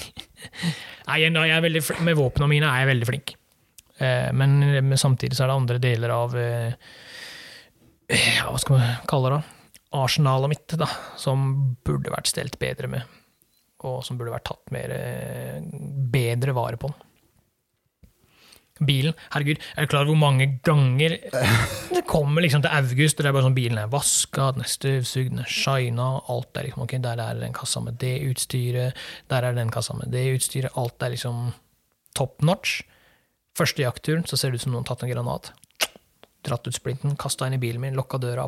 Nei, 1.10 1.24
med 1.30 2.20
våpnene 2.20 2.52
mine 2.52 2.70
er 2.70 2.84
jeg 2.84 2.92
veldig 2.94 3.10
flink. 3.10 3.36
Eh, 4.00 4.30
men, 4.36 4.96
samtidig 5.00 5.38
så 5.38 5.46
er 5.46 5.52
det 5.52 5.58
andre 5.60 5.82
deler 5.84 6.12
av 6.16 6.32
eh, 6.40 6.94
Hva 8.10 8.58
skal 8.60 8.80
man 8.80 8.96
kalle 9.10 9.36
det? 9.36 9.42
Arsenalet 9.94 10.54
mitt, 10.54 10.76
da, 10.80 10.88
som 11.20 11.52
burde 11.86 12.14
vært 12.14 12.32
stelt 12.32 12.60
bedre 12.62 12.90
med. 12.92 13.18
Og 13.84 14.02
som 14.06 14.18
burde 14.20 14.34
vært 14.34 14.48
tatt 14.50 14.72
mer, 14.74 14.94
eh, 14.96 15.60
bedre 16.14 16.56
vare 16.56 16.80
på. 16.82 16.92
Bilen, 18.82 19.14
herregud, 19.30 19.60
er 19.78 19.86
du 19.86 19.92
klar 19.92 20.02
over 20.02 20.16
hvor 20.16 20.22
mange 20.24 20.48
ganger 20.66 21.14
det 21.94 22.02
kommer 22.10 22.42
liksom 22.42 22.64
til 22.64 22.74
august, 22.74 23.20
og 23.20 23.24
det 23.24 23.30
er 23.30 23.36
bare 23.36 23.46
sånn 23.46 23.58
bilen 23.58 23.78
er 23.78 23.92
vaska, 23.92 24.48
den 24.56 24.66
er 24.66 24.72
støvsugd, 24.72 25.30
den 25.30 25.44
er 25.44 25.52
shina, 25.52 26.08
alt 26.34 26.58
er 26.58 26.66
liksom 26.68 26.88
ok, 26.88 26.96
der 27.04 27.22
er 27.22 27.38
den 27.38 27.54
kassa 27.54 27.84
med 27.86 28.00
det 28.02 28.16
utstyret, 28.32 28.98
der 29.30 29.46
er 29.46 29.54
den 29.60 29.70
kassa 29.74 29.94
med 30.00 30.10
det 30.16 30.26
utstyret, 30.34 30.74
alt 30.80 31.06
er 31.06 31.14
liksom 31.14 31.52
top 32.18 32.42
notch. 32.42 32.82
Første 33.58 33.86
jaktturen 33.86 34.26
så 34.26 34.40
ser 34.40 34.50
det 34.50 34.58
ut 34.58 34.66
som 34.66 34.74
noen 34.74 34.88
har 34.88 34.96
tatt 34.96 35.06
en 35.06 35.14
granat. 35.14 35.52
Dratt 36.44 36.66
ut 36.66 36.76
splinten, 36.76 37.14
kasta 37.20 37.46
inn 37.48 37.60
i 37.60 37.62
bilen 37.62 37.84
min, 37.84 37.98
lokka 37.98 38.18
døra. 38.18 38.48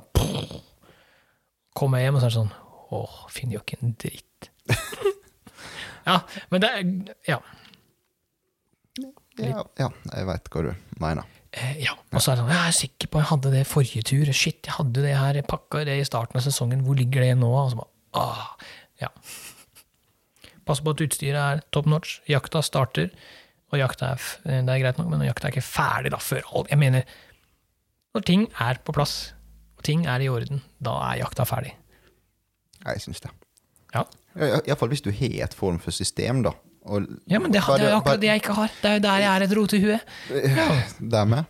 Kommer 1.76 2.02
jeg 2.02 2.10
hjem, 2.10 2.18
og 2.18 2.24
så 2.24 2.28
er 2.28 2.34
det 2.34 2.40
sånn 2.40 2.56
Åh, 2.96 3.16
finner 3.34 3.58
jo 3.58 3.62
ikke 3.64 3.80
en 3.82 3.96
dritt. 4.00 4.50
ja, 6.10 6.20
men 6.52 6.64
det 6.64 6.72
er 6.72 6.84
Ja. 7.28 7.40
Ja, 9.36 9.66
ja 9.82 9.90
jeg 10.14 10.28
veit 10.30 10.54
hva 10.54 10.62
du 10.64 10.70
mener. 11.02 11.26
Eh, 11.56 11.82
ja. 11.84 11.96
Og 12.12 12.22
så 12.22 12.32
er 12.32 12.38
det 12.38 12.44
sånn, 12.44 12.54
jeg 12.54 12.70
er 12.70 12.78
sikker 12.78 13.12
på 13.12 13.22
jeg 13.22 13.30
hadde 13.32 13.52
det 13.54 13.66
forrige 13.68 14.06
tur. 14.08 14.32
Shit, 14.32 14.62
jeg 14.68 14.78
hadde 14.78 15.04
det 15.04 15.16
her, 15.18 15.40
jeg 15.40 15.48
pakka 15.50 15.84
det 15.88 15.98
i 16.00 16.08
starten 16.08 16.40
av 16.40 16.46
sesongen. 16.46 16.86
Hvor 16.86 16.98
ligger 17.00 17.26
det 17.26 17.34
nå? 17.40 17.52
Og 17.52 17.74
så 17.74 17.82
bare, 17.82 17.92
ah, 18.22 18.72
ja. 19.02 19.12
Pass 20.66 20.82
på 20.82 20.96
at 20.96 21.04
utstyret 21.06 21.42
er 21.42 21.64
top 21.76 21.90
notch. 21.92 22.20
Jakta 22.32 22.64
starter, 22.66 23.12
og 23.74 23.80
jakta 23.82 24.14
er, 24.16 24.28
det 24.46 24.74
er 24.74 24.84
greit 24.84 25.00
nok, 25.02 25.12
men 25.12 25.26
jakta 25.28 25.50
er 25.50 25.56
ikke 25.56 25.68
ferdig 25.68 26.14
da, 26.14 26.20
før 26.22 26.46
alt 26.56 26.72
Jeg 26.72 26.82
mener, 26.82 27.16
når 28.16 28.26
ting 28.28 28.48
er 28.64 28.80
på 28.86 28.96
plass, 28.96 29.34
ting 29.86 30.06
er 30.10 30.24
i 30.26 30.30
orden, 30.32 30.62
da 30.84 30.96
er 31.12 31.22
jakta 31.24 31.46
ferdig. 31.48 31.74
Jeg 32.86 33.02
syns 33.06 33.22
det. 33.24 33.32
Ja. 33.96 34.04
Iallfall 34.66 34.90
hvis 34.92 35.02
du 35.06 35.12
har 35.16 35.38
et 35.46 35.54
form 35.56 35.78
for 35.82 35.96
system, 35.96 36.42
da. 36.46 36.52
Og 36.86 37.06
Ja, 37.32 37.40
men 37.42 37.52
det, 37.54 37.62
det 37.66 37.82
er 37.82 37.90
jo 37.94 37.98
akkurat 38.02 38.20
det 38.22 38.28
jeg 38.30 38.42
ikke 38.44 38.54
har. 38.60 38.74
Det 38.82 38.90
er 38.92 38.98
jo 39.00 39.04
der 39.08 39.22
jeg 39.24 39.30
er 39.32 39.46
et 39.48 39.56
rotehue. 39.58 40.00
Ja. 40.58 40.68
Dermed? 41.16 41.46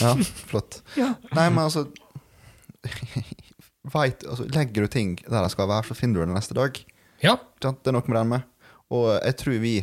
Ja, 0.00 0.14
flott. 0.48 0.78
Ja. 0.96 1.10
Nei, 1.36 1.48
men 1.52 1.64
altså, 1.66 1.86
vet, 3.96 4.24
altså 4.28 4.46
Legger 4.54 4.86
du 4.86 4.92
ting 4.92 5.16
der 5.26 5.42
de 5.44 5.50
skal 5.52 5.68
være, 5.68 5.88
så 5.90 5.96
finner 5.98 6.20
du 6.22 6.26
det 6.30 6.36
neste 6.38 6.56
dag. 6.56 6.80
ja. 7.24 7.36
Det 7.62 7.70
er 7.86 7.94
noe 7.94 8.02
med 8.08 8.16
den 8.18 8.28
med. 8.32 8.46
Og 8.92 9.04
jeg 9.22 9.36
tror 9.38 9.58
vi 9.62 9.74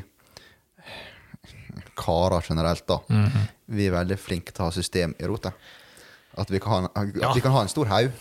karer 2.00 2.42
generelt, 2.48 2.86
da, 2.88 2.98
Mhm. 3.10 3.48
vi 3.68 3.86
er 3.88 3.92
veldig 3.92 4.18
flinke 4.20 4.52
til 4.54 4.64
å 4.64 4.68
ha 4.68 4.72
system 4.72 5.14
i 5.20 5.26
rotet. 5.28 5.54
At 6.40 6.52
vi 6.54 6.60
kan 6.64 6.88
ha 6.88 7.04
Ja. 7.20 7.34
vi 7.36 7.42
kan 7.44 7.52
ha 7.56 7.62
en 7.66 7.72
stor 7.72 7.90
haug, 7.92 8.12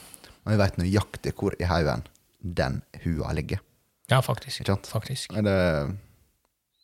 men 0.44 0.54
vi 0.54 0.58
vet 0.62 0.78
nøyaktig 0.80 1.32
hvor 1.38 1.54
i 1.60 1.64
haugen 1.70 2.04
den 2.42 2.82
hua 3.04 3.32
ligger. 3.36 3.60
ja, 4.10 4.20
faktisk. 4.20 4.66
Faktisk. 4.88 5.32
Det 5.34 5.98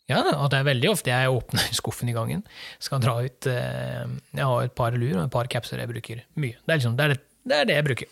Ja, 0.09 0.19
og 0.37 0.51
det 0.53 0.59
er 0.59 0.65
veldig 0.69 0.91
ofte 0.91 1.09
jeg 1.11 1.31
åpner 1.33 1.63
skuffen 1.81 2.09
i 2.11 2.13
gangen. 2.13 2.43
Skal 2.79 3.01
dra 3.01 3.15
ut 3.25 3.47
eh, 3.49 4.05
Jeg 4.35 4.45
har 4.45 4.63
et 4.67 4.75
par 4.77 4.93
lur 4.93 5.17
og 5.17 5.25
et 5.25 5.33
par 5.33 5.49
capser 5.49 5.81
jeg 5.81 5.89
bruker 5.89 6.21
mye. 6.37 6.59
Det 6.61 6.69
er, 6.75 6.77
liksom, 6.77 6.97
det, 6.99 7.05
er 7.05 7.15
det, 7.15 7.21
det 7.49 7.57
er 7.57 7.65
det 7.71 7.75
jeg 7.79 7.87
bruker. 7.89 8.07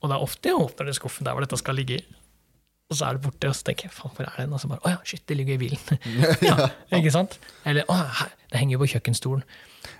Og 0.00 0.08
det 0.08 0.16
er 0.16 0.22
ofte 0.24 0.48
jeg 0.48 0.56
åpner 0.62 0.86
den 0.86 0.94
skuffen 0.96 1.26
der 1.26 1.34
hvor 1.34 1.42
dette 1.44 1.58
skal 1.58 1.74
ligge. 1.74 1.98
Og 2.90 2.96
så 2.98 3.06
er 3.06 3.18
det 3.18 3.22
borte, 3.22 3.46
og 3.50 3.54
så 3.54 3.66
tenker 3.66 3.86
jeg 3.86 3.94
faen, 3.94 4.14
hvor 4.16 4.26
er 4.26 4.38
den? 4.40 4.52
Og 4.54 4.60
så 4.62 4.70
bare 4.70 4.82
å 4.86 4.90
ja, 4.94 5.00
shit, 5.06 5.22
det 5.30 5.36
ligger 5.38 5.54
i 5.54 5.58
bilen. 5.58 5.78
ja, 6.48 6.70
ikke 6.98 7.12
sant? 7.14 7.36
Eller 7.66 7.86
å, 7.90 7.98
det 8.50 8.58
henger 8.62 8.78
jo 8.78 8.80
på 8.84 8.88
kjøkkenstolen. 8.94 9.44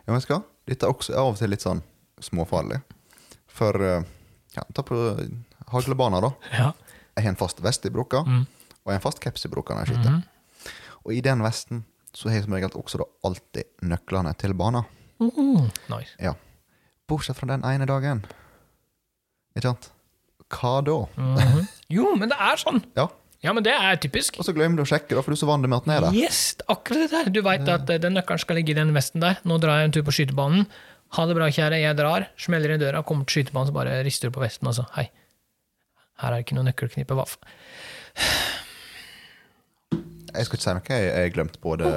Ja, 0.06 0.14
men 0.14 0.22
skal? 0.24 0.40
Dette 0.70 0.86
er 0.86 0.92
også 0.94 1.16
av 1.18 1.32
og 1.32 1.38
til 1.40 1.50
litt 1.50 1.64
sånn 1.64 1.82
småfarlig. 2.22 2.80
For 3.50 3.74
eh, 3.82 4.04
ja, 4.56 4.64
ta 4.76 4.84
på 4.86 4.96
haglebana, 5.72 6.20
da. 6.22 6.30
Ja. 6.54 6.68
Jeg 7.16 7.26
har 7.26 7.32
en 7.34 7.40
fast 7.40 7.60
vest 7.64 7.86
i 7.86 7.90
brukka, 7.92 8.22
Mm. 8.26 8.44
og 8.46 8.86
jeg 8.86 8.94
har 8.94 9.00
en 9.00 9.06
fast 9.06 9.20
caps 9.20 9.44
i 9.44 9.50
brukka 9.52 9.74
når 9.74 9.86
jeg 9.86 9.96
skyter. 9.96 10.10
Mhm. 10.10 10.22
Og 11.04 11.12
i 11.16 11.20
den 11.24 11.42
vesten 11.42 11.84
så 12.14 12.28
har 12.28 12.36
jeg 12.38 12.44
som 12.44 12.54
regel 12.54 12.70
også 12.76 12.98
da 13.00 13.06
alltid 13.24 13.64
nøklene 13.82 14.34
til 14.38 14.54
bana. 14.54 14.84
Mm. 15.20 15.70
Nice. 15.90 16.14
Ja. 16.20 16.34
Bortsett 17.08 17.36
fra 17.38 17.46
den 17.50 17.64
ene 17.64 17.86
dagen. 17.86 18.24
Ikke 19.56 19.68
sant? 19.68 19.90
Hva 20.50 20.80
da? 20.84 21.06
-hmm. 21.16 21.66
Jo, 21.88 22.14
men 22.16 22.28
det 22.28 22.36
er 22.38 22.56
sånn! 22.56 22.82
Ja. 22.96 23.08
Ja, 23.40 23.54
men 23.56 23.64
det 23.64 23.72
er 23.72 23.96
typisk. 23.96 24.36
Og 24.36 24.44
så 24.44 24.52
glemmer 24.52 24.76
du 24.80 24.84
å 24.84 24.88
sjekke, 24.88 25.14
da, 25.16 25.22
for 25.24 25.32
du 25.32 25.38
er 25.38 25.40
så 25.40 25.48
vant 25.48 25.64
med 25.64 25.78
at 25.78 25.86
den 25.86 25.94
er 25.94 26.04
der. 26.04 26.16
Yes, 26.16 26.40
akkurat 26.68 27.06
det 27.06 27.10
der. 27.14 27.30
Du 27.32 27.40
veit 27.46 27.64
at 27.72 27.88
eh, 27.88 28.00
den 28.02 28.12
nøkkelen 28.18 28.42
skal 28.42 28.60
ligge 28.60 28.74
i 28.74 28.76
den 28.76 28.92
vesten 28.96 29.24
der. 29.24 29.40
Nå 29.48 29.56
drar 29.62 29.80
jeg 29.80 29.88
en 29.88 29.94
tur 29.96 30.04
på 30.04 30.12
skytebanen. 30.18 30.66
Ha 31.16 31.24
det 31.26 31.34
bra, 31.38 31.48
kjære, 31.50 31.78
jeg 31.80 31.96
drar. 31.98 32.28
Smeller 32.38 32.76
i 32.76 32.78
døra, 32.82 33.00
kommer 33.06 33.24
til 33.24 33.40
skytebanen, 33.40 33.70
så 33.72 33.76
bare 33.78 33.96
rister 34.06 34.28
du 34.30 34.36
på 34.36 34.44
vesten, 34.44 34.68
altså. 34.70 34.84
hei. 34.98 35.08
Her 36.20 36.34
er 36.34 36.36
det 36.36 36.44
ikke 36.44 36.58
noe 36.58 36.68
nøkkelknippe. 36.68 37.16
Hva. 37.16 37.24
Jeg 40.30 40.46
skal 40.46 40.58
ikke 40.60 40.66
si 40.66 40.74
noe. 40.76 40.84
Jeg 40.92 41.08
jeg 41.08 41.24
har 41.24 41.34
glemt 41.34 41.56
både 41.64 41.90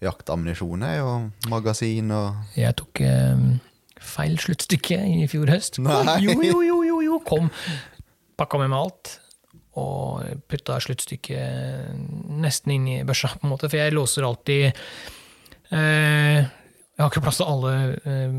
jaktammunisjon 0.00 0.84
og 1.04 1.48
magasin 1.52 2.08
og 2.16 2.56
Jeg 2.56 2.72
tok 2.80 3.02
eh, 3.04 3.42
feil 4.00 4.38
sluttstykke 4.40 4.96
i 5.20 5.26
fjor 5.30 5.52
høst. 5.52 5.78
Nei. 5.84 6.16
Jo, 6.24 6.38
jo, 6.40 6.62
jo, 6.64 6.78
jo, 6.88 7.00
jo. 7.04 7.20
Kom. 7.28 7.50
Pakka 8.40 8.62
med 8.62 8.72
meg 8.72 8.86
alt. 8.88 9.18
Og 9.78 10.42
putta 10.50 10.80
sluttstykket 10.82 11.92
nesten 12.42 12.72
inn 12.74 12.88
i 12.90 12.96
børsa, 13.06 13.36
på 13.36 13.46
en 13.46 13.52
måte. 13.52 13.68
For 13.70 13.78
jeg 13.78 13.94
låser 13.94 14.26
alltid 14.26 14.64
eh, 14.66 16.40
Jeg 16.40 16.98
har 16.98 17.12
ikke 17.12 17.22
plass 17.22 17.38
til 17.38 17.46
alle 17.46 17.74
eh, 18.02 18.34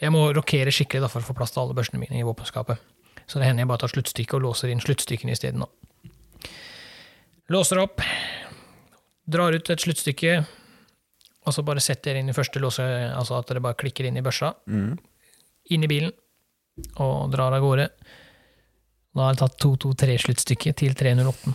Jeg 0.00 0.14
må 0.14 0.24
rokere 0.34 0.74
skikkelig 0.74 1.04
da, 1.04 1.12
for 1.12 1.22
å 1.22 1.28
få 1.28 1.36
plass 1.38 1.54
til 1.54 1.62
alle 1.62 1.76
børsene 1.78 2.02
mine 2.02 2.18
i 2.18 2.26
våpenskapet. 2.26 2.82
Så 3.26 3.38
det 3.38 3.46
hender 3.48 3.64
jeg 3.64 3.70
bare 3.70 3.84
tar 3.84 3.94
sluttstykket 3.94 4.36
og 4.36 4.44
låser 4.48 4.72
inn 4.72 4.82
sluttstykkene 4.82 5.32
isteden. 5.32 5.64
Låser 7.52 7.80
opp, 7.80 8.02
drar 9.24 9.54
ut 9.54 9.70
et 9.70 9.80
sluttstykke, 9.84 10.36
og 11.44 11.54
så 11.54 11.64
bare 11.64 11.82
setter 11.84 12.16
jeg 12.16 12.24
inn 12.24 12.32
i 12.32 12.36
første 12.36 12.60
låse, 12.60 12.84
altså 12.84 13.38
at 13.38 13.52
det 13.52 13.62
bare 13.64 13.76
klikker 13.80 14.08
inn 14.08 14.16
i 14.16 14.24
børsa, 14.24 14.54
mm. 14.68 14.92
inn 15.76 15.84
i 15.84 15.90
bilen, 15.90 16.12
og 17.00 17.32
drar 17.32 17.56
av 17.56 17.64
gårde. 17.64 17.88
Da 19.14 19.22
har 19.22 19.34
jeg 19.34 19.40
tatt 19.44 19.60
223-sluttstykket 19.62 20.80
til 20.82 20.96
308. 20.98 21.54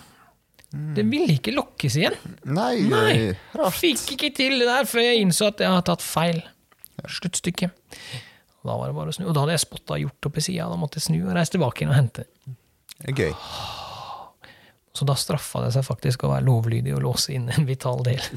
Det 0.70 1.04
ville 1.10 1.34
ikke 1.34 1.52
lokkes 1.56 1.98
igjen. 1.98 2.16
Nei, 2.54 2.86
Nei. 2.88 3.14
rart. 3.58 3.76
Fikk 3.76 4.14
ikke 4.16 4.30
til 4.38 4.60
det 4.62 4.68
der 4.70 4.88
før 4.88 5.02
jeg 5.04 5.24
innså 5.24 5.50
at 5.50 5.64
jeg 5.66 5.74
har 5.74 5.84
tatt 5.88 6.06
feil 6.06 6.40
sluttstykke. 7.10 7.72
Da 8.60 8.76
var 8.76 8.92
det 8.92 8.96
bare 8.96 9.12
å 9.12 9.16
snu. 9.16 9.26
Og 9.30 9.36
da 9.36 9.44
hadde 9.44 9.56
jeg 9.56 9.64
spotta 9.66 9.98
hjort 10.00 10.30
oppi 10.30 10.44
sida. 10.46 10.68
Da 10.70 10.78
måtte 10.80 11.00
jeg 11.00 11.08
snu 11.08 11.20
og 11.24 11.34
reise 11.36 11.56
tilbake 11.56 11.84
inn 11.84 11.92
og 11.94 11.98
hente. 11.98 12.26
Gøy. 13.08 13.32
Så 14.96 15.08
da 15.08 15.16
straffa 15.18 15.64
det 15.64 15.74
seg 15.76 15.86
faktisk 15.88 16.26
å 16.28 16.34
være 16.34 16.46
lovlydig 16.48 16.96
og 16.98 17.04
låse 17.06 17.34
inn 17.36 17.48
en 17.54 17.68
vital 17.68 18.04
del. 18.06 18.22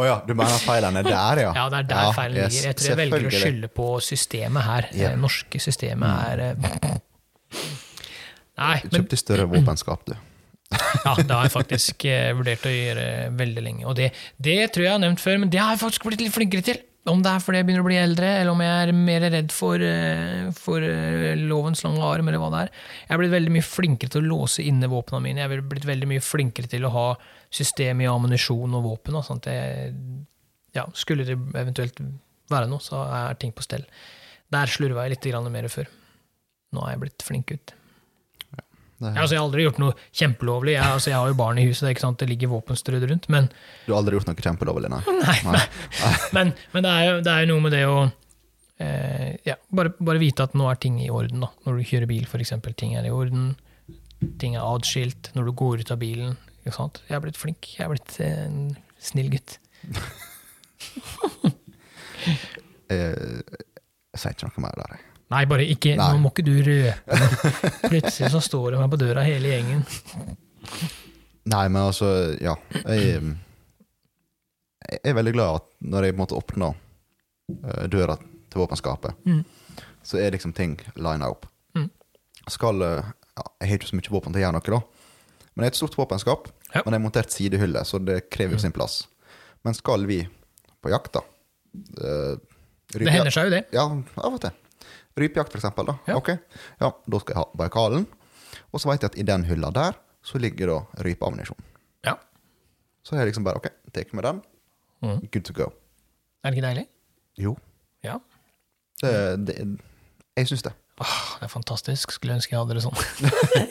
Å 0.00 0.04
ja, 0.06 0.16
du 0.24 0.30
mener 0.38 0.60
feilen 0.62 0.96
er 0.96 1.04
der, 1.04 1.40
ja? 1.42 1.50
Ja, 1.56 1.64
det 1.68 1.80
er 1.82 1.86
der 1.90 2.12
feilen 2.16 2.36
ligger. 2.38 2.66
Jeg 2.70 2.76
tror 2.78 2.88
jeg 2.92 2.98
velger 3.00 3.26
å 3.26 3.32
skylde 3.34 3.70
på 3.74 3.86
systemet 4.06 4.64
her. 4.64 4.86
Ja. 4.94 5.10
Det 5.10 5.20
norske 5.20 5.60
systemet 5.60 6.30
er 6.30 6.42
eh, 6.46 6.94
Nei, 8.60 8.76
men 8.84 8.98
kjøpte 8.98 9.18
større 9.20 9.46
våpenskap, 9.50 10.04
du. 10.08 10.14
ja, 11.04 11.14
det 11.18 11.32
har 11.32 11.46
jeg 11.48 11.54
faktisk 11.54 12.04
eh, 12.06 12.30
vurdert 12.36 12.66
å 12.68 12.72
gjøre 12.72 13.06
veldig 13.34 13.64
lenge. 13.64 13.88
Og 13.90 13.96
det, 13.98 14.12
det 14.38 14.58
tror 14.70 14.84
jeg 14.84 14.90
jeg 14.90 14.98
har 14.98 15.02
nevnt 15.02 15.22
før, 15.22 15.40
men 15.42 15.50
det 15.50 15.58
har 15.62 15.74
jeg 15.74 15.82
faktisk 15.82 16.06
blitt 16.06 16.22
litt 16.22 16.34
flinkere 16.34 16.66
til. 16.66 16.80
Om 17.08 17.22
det 17.24 17.30
er 17.32 17.40
fordi 17.40 17.60
jeg 17.62 17.66
begynner 17.66 17.82
å 17.82 17.88
bli 17.88 17.96
eldre, 17.96 18.30
eller 18.42 18.52
om 18.52 18.60
jeg 18.60 18.80
er 18.84 18.90
mer 18.94 19.24
redd 19.32 19.54
for, 19.56 19.82
eh, 19.82 20.50
for 20.54 20.84
eh, 20.84 21.32
lovens 21.40 21.82
lange 21.86 22.04
arm, 22.04 22.28
eller 22.28 22.42
hva 22.42 22.50
det 22.52 22.64
er. 22.66 22.72
Jeg 23.06 23.14
er 23.16 23.22
blitt 23.22 23.34
veldig 23.34 23.54
mye 23.56 23.66
flinkere 23.66 24.14
til 24.14 24.22
å 24.22 24.30
låse 24.34 24.66
inne 24.66 24.90
våpnene 24.92 25.24
mine. 25.24 25.42
Jeg 25.42 25.50
er 25.56 25.68
blitt 25.72 25.88
veldig 25.88 26.10
mye 26.12 26.24
flinkere 26.24 26.70
til 26.70 26.86
å 26.86 26.92
ha 26.94 27.06
system 27.50 28.04
i 28.04 28.10
ammunisjon 28.10 28.76
og 28.78 28.84
våpen. 28.86 29.16
Og 29.18 29.26
sånt. 29.26 29.48
jeg, 29.50 29.94
ja, 30.76 30.84
skulle 30.94 31.26
det 31.26 31.38
eventuelt 31.58 31.98
være 32.52 32.68
noe, 32.70 32.84
så 32.84 33.02
er 33.08 33.40
ting 33.40 33.54
på 33.56 33.64
stell. 33.64 33.88
Der 34.52 34.70
slurva 34.70 35.08
jeg 35.08 35.16
litt 35.16 35.50
mer 35.50 35.70
før. 35.72 35.88
Nå 36.74 36.82
er 36.86 36.94
jeg 36.94 37.02
blitt 37.04 37.26
flink 37.26 37.52
ut. 37.54 37.74
Det, 39.00 39.14
Ja, 39.14 39.22
altså, 39.22 39.32
jeg 39.32 39.40
har 39.40 39.46
aldri 39.46 39.62
gjort 39.64 39.78
noe 39.80 39.94
kjempelovlig. 40.12 40.72
Jeg, 40.74 40.84
altså, 40.84 41.08
jeg 41.08 41.16
har 41.16 41.30
jo 41.30 41.36
barn 41.38 41.58
i 41.58 41.64
huset, 41.64 41.82
det, 41.82 41.88
er 41.88 41.94
ikke 41.96 42.04
sant? 42.04 42.18
det 42.20 42.28
ligger 42.28 42.50
våpenstrødd 42.52 43.06
rundt. 43.08 43.28
Men, 43.32 43.48
du 43.86 43.94
har 43.94 44.02
aldri 44.02 44.18
gjort 44.18 44.28
noe 44.28 44.44
kjempelovlig, 44.44 44.90
nei? 44.94 45.00
nei, 45.22 45.36
nei. 45.46 45.62
men, 46.36 46.52
men 46.74 46.84
det, 46.84 46.92
er 46.92 47.06
jo, 47.08 47.14
det 47.24 47.32
er 47.32 47.46
jo 47.46 47.50
noe 47.54 47.64
med 47.64 47.72
det 47.72 47.80
å 47.88 47.96
eh, 48.04 49.30
ja, 49.48 49.56
bare, 49.72 49.94
bare 49.96 50.20
vite 50.20 50.44
at 50.44 50.56
nå 50.58 50.68
er 50.68 50.80
ting 50.84 51.00
i 51.00 51.08
orden. 51.08 51.40
Da. 51.46 51.48
Når 51.64 51.80
du 51.80 51.88
kjører 51.94 52.12
bil, 52.12 52.28
f.eks. 52.28 52.52
Ting 52.76 52.92
er 53.00 53.08
i 53.08 53.14
orden. 53.14 53.54
Ting 54.42 54.58
er 54.58 54.68
adskilt. 54.68 55.32
Når 55.32 55.48
du 55.48 55.56
går 55.64 55.80
ut 55.80 55.96
av 55.96 56.02
bilen. 56.04 56.36
Ikke 56.60 56.76
sant? 56.76 57.00
Jeg 57.08 57.16
er 57.16 57.24
blitt 57.24 57.40
flink. 57.40 57.72
Jeg 57.78 57.86
er 57.86 57.94
blitt 57.94 58.20
eh, 58.20 58.44
en 58.44 58.76
snill 59.00 59.32
gutt. 59.32 59.56
Jeg, 62.92 63.00
jeg 63.00 64.20
sier 64.20 64.36
ikke 64.36 64.52
noe 64.52 64.68
mer 64.68 64.76
der, 64.84 64.98
jeg. 64.98 65.09
Nei, 65.30 65.44
bare 65.46 65.62
ikke, 65.70 65.92
Nei. 65.98 66.06
nå 66.10 66.18
må 66.24 66.30
ikke 66.32 66.42
du 66.46 66.56
røpe. 66.66 67.18
Plutselig 67.86 68.30
så 68.32 68.40
står 68.42 68.72
det 68.74 68.80
meg 68.82 68.90
på 68.90 68.98
døra, 68.98 69.22
hele 69.26 69.52
gjengen. 69.52 69.84
Nei, 71.50 71.64
men 71.70 71.80
altså, 71.84 72.08
ja. 72.42 72.56
Jeg, 72.82 73.22
jeg 74.90 75.00
er 75.12 75.16
veldig 75.16 75.34
glad 75.36 75.60
at 75.60 75.68
når 75.86 76.06
jeg 76.08 76.14
på 76.14 76.18
en 76.18 76.22
måte 76.24 76.38
åpner 76.38 76.74
eh, 76.74 77.86
døra 77.92 78.16
til 78.20 78.62
våpenskapet, 78.64 79.14
Mm. 79.26 79.44
så 80.02 80.18
er 80.18 80.32
liksom 80.34 80.52
ting 80.56 80.74
lina 80.96 81.28
opp. 81.30 81.46
Mm. 81.78 81.86
Skal 82.50 82.82
eh, 82.82 83.10
ja, 83.36 83.44
Jeg 83.60 83.68
har 83.70 83.78
ikke 83.78 83.90
så 83.92 83.98
mye 84.00 84.10
våpen 84.16 84.32
til 84.34 84.40
å 84.42 84.44
gjøre 84.46 84.56
noe, 84.58 84.66
da. 84.74 84.80
Men 85.54 85.62
det 85.62 85.68
er 85.68 85.72
et 85.74 85.80
stort 85.80 85.96
våpenskap, 85.98 86.48
Ja. 86.74 86.82
men 86.84 86.92
det 86.92 86.98
er 87.00 87.04
montert 87.06 87.30
sidehylle, 87.34 87.84
så 87.86 87.98
det 88.02 88.30
krever 88.30 88.54
jo 88.58 88.62
sin 88.62 88.72
plass. 88.74 89.04
Men 89.64 89.74
skal 89.74 90.06
vi 90.10 90.22
på 90.82 90.90
jakt, 90.90 91.12
da 91.14 91.22
eh, 92.02 92.34
Det 92.98 93.10
hender 93.14 93.30
seg 93.34 93.46
jo 93.50 93.54
det. 93.54 93.64
Ja, 93.74 93.86
av 94.18 94.34
og 94.34 94.40
til. 94.42 94.50
Rypejakt, 95.18 95.54
eksempel. 95.58 95.86
Da. 95.90 95.96
Ja. 96.06 96.16
Ok, 96.20 96.28
ja, 96.80 96.90
da 96.90 97.18
skal 97.22 97.34
jeg 97.34 97.40
ha 97.40 97.44
Baikalen. 97.58 98.06
Og 98.70 98.80
så 98.82 98.90
vet 98.90 99.02
jeg 99.02 99.10
at 99.12 99.18
i 99.18 99.26
den 99.26 99.44
hylla 99.48 99.70
der, 99.74 99.96
så 100.22 100.38
ligger 100.38 100.70
da 100.70 101.02
rypeammunisjon. 101.04 101.58
Ja. 102.06 102.14
Så 103.02 103.14
er 103.16 103.22
jeg 103.24 103.30
liksom 103.32 103.44
bare 103.46 103.56
OK, 103.58 103.66
tar 103.94 104.04
med 104.14 104.24
den. 104.28 104.42
Mm. 105.02 105.20
Good 105.32 105.44
to 105.48 105.54
go. 105.56 105.70
Er 106.44 106.50
det 106.50 106.58
ikke 106.58 106.66
deilig? 106.68 106.86
Jo, 107.40 107.56
Ja. 108.04 108.18
det, 109.02 109.46
det 109.46 109.56
Jeg 110.36 110.46
syns 110.48 110.62
det. 110.62 110.72
Åh, 111.00 111.16
det 111.40 111.46
er 111.46 111.48
fantastisk. 111.52 112.12
Skulle 112.12 112.34
ønske 112.36 112.52
jeg 112.54 112.60
hadde 112.60 112.74
det 112.76 112.82
sånn. 112.84 112.96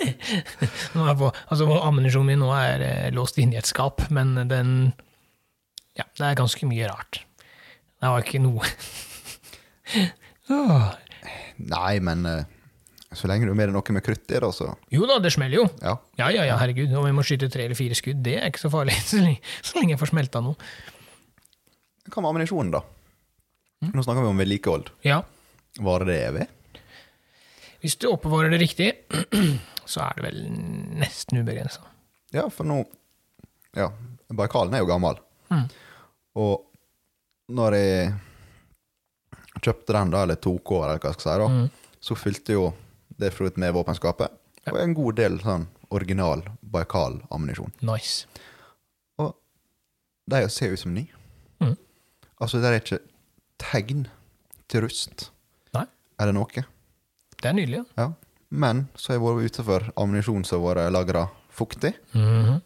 nå 0.95 1.03
er 1.03 1.11
jeg 1.11 1.19
på, 1.19 1.29
altså, 1.53 1.67
Ammunisjonen 1.85 2.31
min 2.31 2.39
nå 2.41 2.49
er 2.57 2.81
eh, 2.85 3.09
låst 3.13 3.37
inne 3.37 3.53
i 3.55 3.59
et 3.61 3.69
skap, 3.69 4.01
men 4.09 4.33
den 4.49 4.71
Ja, 5.97 6.03
det 6.17 6.25
er 6.25 6.39
ganske 6.39 6.65
mye 6.69 6.89
rart. 6.89 7.21
Det 7.99 8.09
var 8.09 8.23
ikke 8.25 8.41
noe 8.41 8.65
Åh. 10.49 10.89
Nei, 11.69 11.99
men 12.05 12.25
eh, 12.29 12.43
så 13.17 13.27
lenge 13.29 13.47
du 13.47 13.51
er 13.51 13.57
med 13.57 13.73
noe 13.73 13.95
med 13.95 14.03
krutt 14.05 14.29
i, 14.31 14.37
da, 14.39 14.51
så 14.53 14.69
Jo 14.93 15.07
da, 15.09 15.17
det 15.23 15.31
smeller 15.33 15.61
jo. 15.63 15.65
ja. 15.81 15.95
Ja, 16.19 16.29
ja, 16.33 16.45
ja, 16.51 16.57
herregud. 16.61 16.93
Om 16.93 17.07
vi 17.09 17.15
må 17.17 17.23
skyte 17.25 17.49
tre 17.51 17.65
eller 17.65 17.77
fire 17.79 17.97
skudd, 17.97 18.21
det 18.25 18.37
er 18.39 18.47
ikke 18.51 18.61
så 18.65 18.71
farlig. 18.73 18.95
Så 19.09 19.75
lenge 19.79 19.95
jeg 19.95 19.99
får 20.01 20.11
smelta 20.13 20.41
noe. 20.45 20.55
Hva 22.09 22.21
med 22.23 22.29
ammunisjonen, 22.31 22.71
da? 22.73 22.83
Mm. 23.83 23.91
Nå 23.95 24.03
snakker 24.03 24.25
vi 24.25 24.31
om 24.33 24.39
vedlikehold. 24.41 24.89
Ja, 25.07 25.21
Varer 25.85 26.09
det 26.09 26.17
evig? 26.27 26.47
hvis 27.79 27.93
du 27.95 28.09
oppbevarer 28.09 28.51
det 28.51 28.57
riktig, 28.59 28.89
så 29.91 30.01
er 30.03 30.17
det 30.17 30.23
vel 30.25 30.39
nesten 30.99 31.39
ubegrensa. 31.39 31.85
Ja, 32.35 32.49
for 32.51 32.67
nå 32.67 32.81
Ja, 33.77 33.87
Baikalen 34.35 34.73
er 34.75 34.83
jo 34.83 34.89
gammel. 34.89 35.15
Mm. 35.53 35.63
Og 36.43 36.65
når 37.55 37.77
jeg 37.79 38.09
kjøpte 39.61 39.93
den, 39.95 40.11
da, 40.13 40.23
eller 40.23 40.35
tok 40.35 40.71
over, 40.71 40.89
eller 40.89 40.99
hva 41.03 41.09
jeg 41.11 41.19
skal 41.19 41.33
si, 41.33 41.39
da, 41.41 41.47
Mm. 41.49 41.69
så 42.01 42.15
fylte 42.15 42.53
jo 42.53 42.73
det 43.19 43.33
for 43.33 43.47
ut 43.49 43.57
med 43.57 43.73
våpenskapet. 43.73 44.29
Og 44.69 44.77
en 44.79 44.93
god 44.93 45.15
del 45.15 45.39
sånn 45.39 45.67
original 45.91 46.43
Baikal-ammunisjon. 46.63 47.71
Nice. 47.81 48.25
Og 49.17 49.33
de 50.29 50.43
ser 50.49 50.73
ut 50.73 50.79
som 50.79 50.93
ny. 50.93 51.07
Mm. 51.59 51.75
Altså, 52.39 52.61
det 52.61 52.69
er 52.69 52.79
ikke 52.79 52.99
tegn 53.57 54.07
til 54.69 54.81
rust. 54.85 55.29
Nei. 55.73 55.85
Det 56.19 56.33
noe? 56.35 56.65
Det 57.41 57.45
er 57.49 57.53
nydelig, 57.57 57.81
ja. 57.81 57.85
Ja. 57.97 58.11
Men 58.51 58.87
så 58.95 59.13
har 59.13 59.19
jeg 59.19 59.25
vært 59.25 59.45
ute 59.51 59.63
for 59.65 59.91
ammunisjon 59.97 60.45
som 60.45 60.61
har 60.63 60.75
vært 60.75 60.93
lagra 60.93 61.27
fuktig. 61.53 61.93
Mhm. 62.13 62.61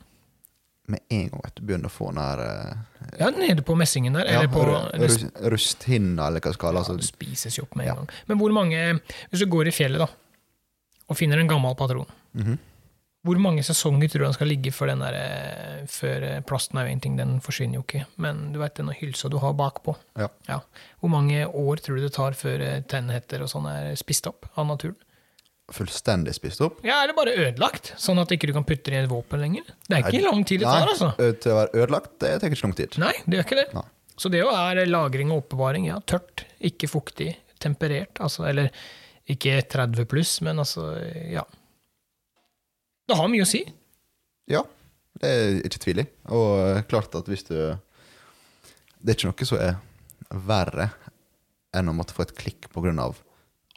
Med 0.92 1.00
en 1.16 1.30
gang 1.30 1.42
at 1.48 1.56
du 1.56 1.62
begynner 1.64 1.88
å 1.88 1.94
få 1.94 2.10
den 2.12 2.20
der 2.20 2.40
eh, 2.44 3.20
Ja, 3.22 3.30
nede 3.32 3.64
på 3.64 3.76
messingen 3.80 4.14
der. 4.18 4.26
ja, 4.28 4.40
Eller 4.42 4.50
på 4.52 4.66
rust, 5.00 5.26
rusthinna, 5.40 6.28
eller 6.28 6.42
hva 6.44 6.52
det 6.52 6.58
skal 6.58 6.74
Ja, 6.74 6.82
kalles. 6.84 6.88
det 6.88 6.98
Altså, 6.98 7.14
spises 7.16 7.58
jo 7.58 7.64
opp 7.64 7.76
med 7.76 7.86
en 7.88 7.88
Ja. 7.88 7.96
gang. 7.96 8.10
Men 8.28 8.38
hvor 8.40 8.52
mange 8.52 9.00
Hvis 9.32 9.40
du 9.40 9.46
går 9.46 9.68
i 9.68 9.72
fjellet 9.72 10.00
da, 10.00 10.08
og 11.10 11.16
finner 11.18 11.40
en 11.40 11.48
gammel 11.48 11.76
patron, 11.76 12.06
Mhm. 12.36 12.58
hvor 13.26 13.40
mange 13.40 13.64
sesonger 13.64 14.10
tror 14.10 14.20
du 14.20 14.26
den 14.26 14.34
skal 14.34 14.48
ligge 14.48 14.72
før 14.74 14.88
den 14.88 15.00
der, 15.00 15.14
eh, 15.14 15.86
før 15.88 16.24
eh, 16.24 16.42
plasten 16.42 16.78
er 16.80 16.88
jo 16.88 16.92
en 16.92 17.00
ting, 17.00 17.16
den 17.18 17.40
forsvinner 17.40 17.76
jo 17.76 17.84
ikke. 17.84 18.06
Men 18.18 18.52
du 18.52 18.60
vet 18.60 18.76
den 18.76 18.88
hylsa 18.90 19.30
du 19.30 19.38
har 19.40 19.54
bakpå. 19.54 19.96
Ja. 20.18 20.60
Hvor 21.02 21.10
mange 21.10 21.46
år 21.48 21.78
tror 21.80 21.96
du 21.96 22.02
det 22.02 22.14
tar 22.14 22.32
før 22.32 22.84
tennhetter 22.88 23.42
og 23.42 23.48
sånn 23.48 23.68
er 23.72 23.96
spist 23.96 24.28
opp 24.28 24.48
av 24.58 24.68
naturen? 24.68 24.96
Fullstendig 25.72 26.34
spist 26.36 26.62
opp. 26.62 26.82
Ja, 26.86 27.00
Eller 27.04 27.16
bare 27.16 27.34
ødelagt, 27.38 27.94
sånn 28.02 28.20
at 28.20 28.32
ikke 28.36 28.50
du 28.50 28.54
kan 28.56 28.66
putte 28.68 28.92
det 28.92 28.98
i 28.98 29.04
et 29.06 29.10
våpen 29.12 29.40
lenger? 29.40 29.70
Det 29.88 29.96
er 29.98 30.08
ikke 30.10 30.26
lang 30.26 30.44
tid 30.48 30.64
det 30.64 30.68
tar, 30.68 30.90
altså. 30.92 31.14
Nei, 31.20 31.30
Til 31.40 31.54
å 31.54 31.60
være 31.62 31.84
ødelagt, 31.84 32.12
det 32.24 32.34
tar 32.42 32.52
ikke 32.52 32.66
lang 32.68 32.76
tid. 32.80 32.98
Nei, 33.04 33.14
det 33.24 33.40
gjør 33.40 33.48
ikke 33.48 33.60
det. 33.62 33.68
Nei. 33.78 33.86
Så 34.20 34.30
det 34.30 34.44
jo 34.44 34.52
er 34.54 34.84
lagring 34.86 35.32
og 35.34 35.46
oppbevaring. 35.46 35.88
Ja, 35.90 35.98
tørt, 36.06 36.44
ikke 36.62 36.90
fuktig, 36.92 37.32
temperert. 37.64 38.20
Altså, 38.22 38.46
eller 38.50 38.70
ikke 39.30 39.62
30 39.72 40.06
pluss, 40.12 40.36
men 40.46 40.60
altså, 40.62 40.92
ja. 41.32 41.46
Det 43.08 43.18
har 43.20 43.32
mye 43.32 43.46
å 43.46 43.50
si. 43.50 43.64
Ja, 44.52 44.62
det 45.22 45.32
er 45.32 45.58
ikke 45.64 45.82
tvil 45.88 46.04
i. 46.04 46.08
Og 46.36 46.84
klart 46.92 47.16
at 47.16 47.30
hvis 47.32 47.46
du 47.48 47.56
Det 49.04 49.12
er 49.12 49.18
ikke 49.18 49.32
noe 49.32 49.48
som 49.48 49.60
er 49.60 49.80
verre 50.48 50.90
enn 51.76 51.90
å 51.92 51.96
måtte 51.96 52.16
få 52.16 52.24
et 52.24 52.36
klikk 52.38 52.70
pga. 52.72 52.94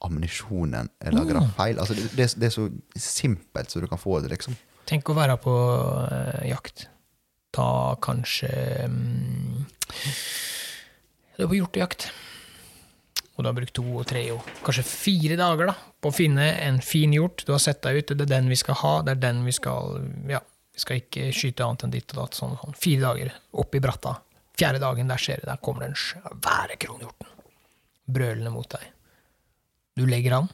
Ammunisjonen 0.04 0.90
er 1.00 1.12
lagra 1.16 1.40
Mm. 1.40 1.50
feil. 1.56 1.78
Altså, 1.78 1.94
det, 1.94 2.26
det, 2.36 2.46
er- 2.46 2.54
så 2.54 2.68
simpelt 2.96 3.70
som 3.70 3.80
du 3.82 3.86
kan 3.88 3.98
få 3.98 4.20
det, 4.20 4.30
liksom. 4.34 4.56
Tenk 4.86 5.08
å 5.10 5.14
være 5.16 5.36
på 5.42 5.50
uh, 5.50 6.42
jakt. 6.46 6.88
Ta 7.52 7.96
kanskje 8.04 8.84
um, 8.84 9.64
Du 11.36 11.44
er 11.44 11.48
på 11.50 11.56
hjortejakt. 11.58 12.10
Og 13.36 13.44
du 13.44 13.48
har 13.50 13.56
brukt 13.56 13.74
to 13.76 13.82
og 14.00 14.06
tre 14.08 14.22
og 14.32 14.44
kanskje 14.64 14.84
fire 14.88 15.36
dager 15.36 15.68
da, 15.68 15.74
på 16.00 16.08
å 16.08 16.14
finne 16.14 16.46
en 16.64 16.78
fin 16.80 17.12
hjort. 17.12 17.42
Du 17.44 17.52
har 17.52 17.60
sett 17.60 17.82
deg 17.84 17.98
ut, 18.00 18.14
det 18.16 18.24
er 18.24 18.30
den 18.38 18.48
vi 18.48 18.56
skal 18.56 18.78
ha, 18.80 18.94
det 19.04 19.16
er 19.16 19.20
den 19.26 19.42
vi 19.44 19.52
skal 19.52 19.98
Ja, 20.30 20.40
vi 20.72 20.80
skal 20.80 21.02
ikke 21.02 21.26
skyte 21.36 21.64
annet 21.66 21.84
enn 21.84 21.92
ditt 21.92 22.14
og 22.14 22.22
datt. 22.22 22.38
Sånn, 22.38 22.54
sånn. 22.62 22.76
Fire 22.80 23.02
dager 23.04 23.34
opp 23.60 23.76
i 23.76 23.82
bratta. 23.84 24.14
Fjerde 24.56 24.80
dagen, 24.80 25.08
der 25.12 25.20
skjer 25.20 25.42
det. 25.42 25.50
Der 25.50 25.60
kommer 25.60 25.84
den 25.84 25.96
svære 26.00 26.78
kronhjorten. 26.80 27.28
Brølende 28.08 28.52
mot 28.54 28.68
deg. 28.72 28.86
Du 29.96 30.04
legger 30.08 30.36
an. 30.36 30.48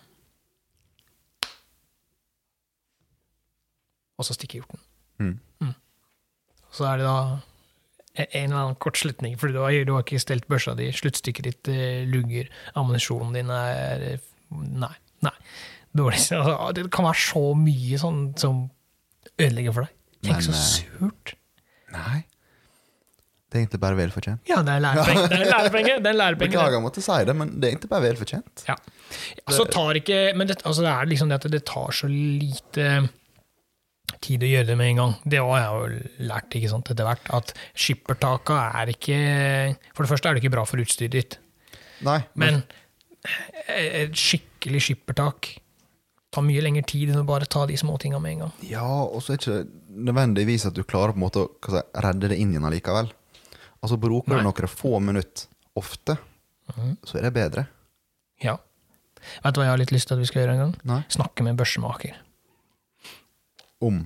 Og 4.20 4.26
så 4.28 4.36
stikker 4.36 4.60
hjorten. 4.60 4.82
Mm. 5.18 5.74
Så 6.72 6.86
er 6.88 7.00
det 7.00 7.06
da 7.06 7.16
en 8.14 8.26
eller 8.52 8.58
annen 8.58 8.78
kort 8.80 8.98
slutning, 9.00 9.38
for 9.40 9.48
du 9.48 9.60
har, 9.62 9.74
du 9.88 9.94
har 9.96 10.04
ikke 10.04 10.20
stelt 10.20 10.46
børsa 10.50 10.74
di, 10.78 10.90
sluttstykket 10.94 11.46
ditt 11.48 11.70
eh, 11.72 12.02
lugger, 12.08 12.50
ammunisjonen 12.78 13.32
din 13.36 13.52
er 13.54 14.04
eh, 14.10 14.28
Nei. 14.52 14.92
nei. 15.24 15.32
Dårlig. 15.96 16.18
Altså, 16.36 16.72
det 16.76 16.90
kan 16.92 17.06
være 17.08 17.20
så 17.22 17.44
mye 17.56 18.00
sånn 18.00 18.20
som 18.40 18.66
ødelegger 19.40 19.72
for 19.72 19.86
deg. 19.86 19.94
Tenk 20.26 20.36
Men, 20.36 20.44
så 20.44 20.52
eh, 20.52 20.66
surt. 20.68 21.32
Nei. 21.94 22.18
Det 23.52 23.58
er 23.58 23.64
egentlig 23.66 23.80
bare 23.82 23.96
velfortjent. 23.98 24.40
Ja, 24.48 24.62
det 24.66 24.72
er 24.72 24.80
lærepenge. 24.80 25.24
Det 25.28 25.38
er 25.38 25.50
lærepenge. 25.50 25.96
Det 26.00 26.08
er 26.08 26.16
lærepenge. 26.16 26.52
Beklager 26.54 26.78
å 26.78 26.84
måtte 26.86 27.02
si 27.04 27.16
det, 27.28 27.34
men 27.36 27.50
det 27.52 27.66
er 27.68 27.74
egentlig 27.74 27.90
bare 27.90 28.04
velfortjent. 28.06 28.62
Ja. 28.64 28.76
Altså, 29.44 29.66
tar 29.68 29.98
ikke 30.00 30.20
Men 30.38 30.48
det, 30.48 30.62
altså 30.64 30.86
det 30.86 30.92
er 30.94 31.10
liksom 31.10 31.28
det 31.28 31.36
at 31.36 31.50
det 31.52 31.60
tar 31.68 31.92
så 31.92 32.08
lite 32.08 32.86
tid 34.24 34.44
å 34.46 34.48
gjøre 34.48 34.70
det 34.70 34.76
med 34.80 34.92
en 34.94 35.00
gang. 35.02 35.14
Det 35.34 35.42
har 35.44 35.60
jeg 35.60 35.76
jo 35.76 36.26
lært 36.30 36.56
ikke 36.56 36.70
sant, 36.72 36.92
etter 36.94 37.08
hvert. 37.10 37.28
At 37.36 37.52
skippertaka 37.76 38.58
er 38.80 38.94
ikke 38.94 39.18
For 39.92 40.06
det 40.06 40.12
første 40.14 40.30
er 40.30 40.38
det 40.38 40.44
ikke 40.44 40.54
bra 40.56 40.64
for 40.68 40.80
utstyret 40.80 41.16
ditt. 41.18 41.38
Nei, 42.06 42.22
Men 42.40 42.62
et 43.68 44.16
skikkelig 44.18 44.80
skippertak 44.88 45.52
tar 46.32 46.44
mye 46.46 46.62
lengre 46.64 46.82
tid 46.88 47.12
enn 47.12 47.20
å 47.20 47.28
bare 47.28 47.46
ta 47.50 47.66
de 47.68 47.76
småtinga 47.76 48.18
med 48.22 48.38
en 48.38 48.44
gang. 48.46 48.52
Ja, 48.64 48.86
og 49.04 49.20
så 49.20 49.34
er 49.34 49.38
det 49.38 49.44
ikke 49.44 50.06
nødvendigvis 50.08 50.64
at 50.70 50.78
du 50.78 50.80
klarer 50.88 51.12
på 51.12 51.20
en 51.20 51.26
måte 51.26 51.44
å 51.44 51.82
redde 52.00 52.32
det 52.32 52.38
inn 52.40 52.54
igjen 52.54 52.64
allikevel. 52.64 53.12
Altså 53.82 53.98
Bruker 53.98 54.38
du 54.38 54.46
noen 54.46 54.70
få 54.70 54.98
minutter 55.02 55.48
ofte, 55.78 56.16
så 57.02 57.18
er 57.18 57.26
det 57.26 57.32
bedre. 57.34 57.66
Ja. 58.42 58.56
Vet 59.42 59.54
du 59.54 59.60
hva 59.60 59.66
jeg 59.68 59.74
har 59.74 59.80
litt 59.80 59.94
lyst 59.94 60.10
til 60.10 60.16
at 60.18 60.22
vi 60.22 60.28
skal 60.28 60.44
gjøre 60.44 60.56
en 60.56 60.62
gang? 60.64 60.74
Nei. 60.88 61.00
Snakke 61.12 61.46
med 61.46 61.58
børsemaker. 61.58 62.18
Om. 63.82 64.04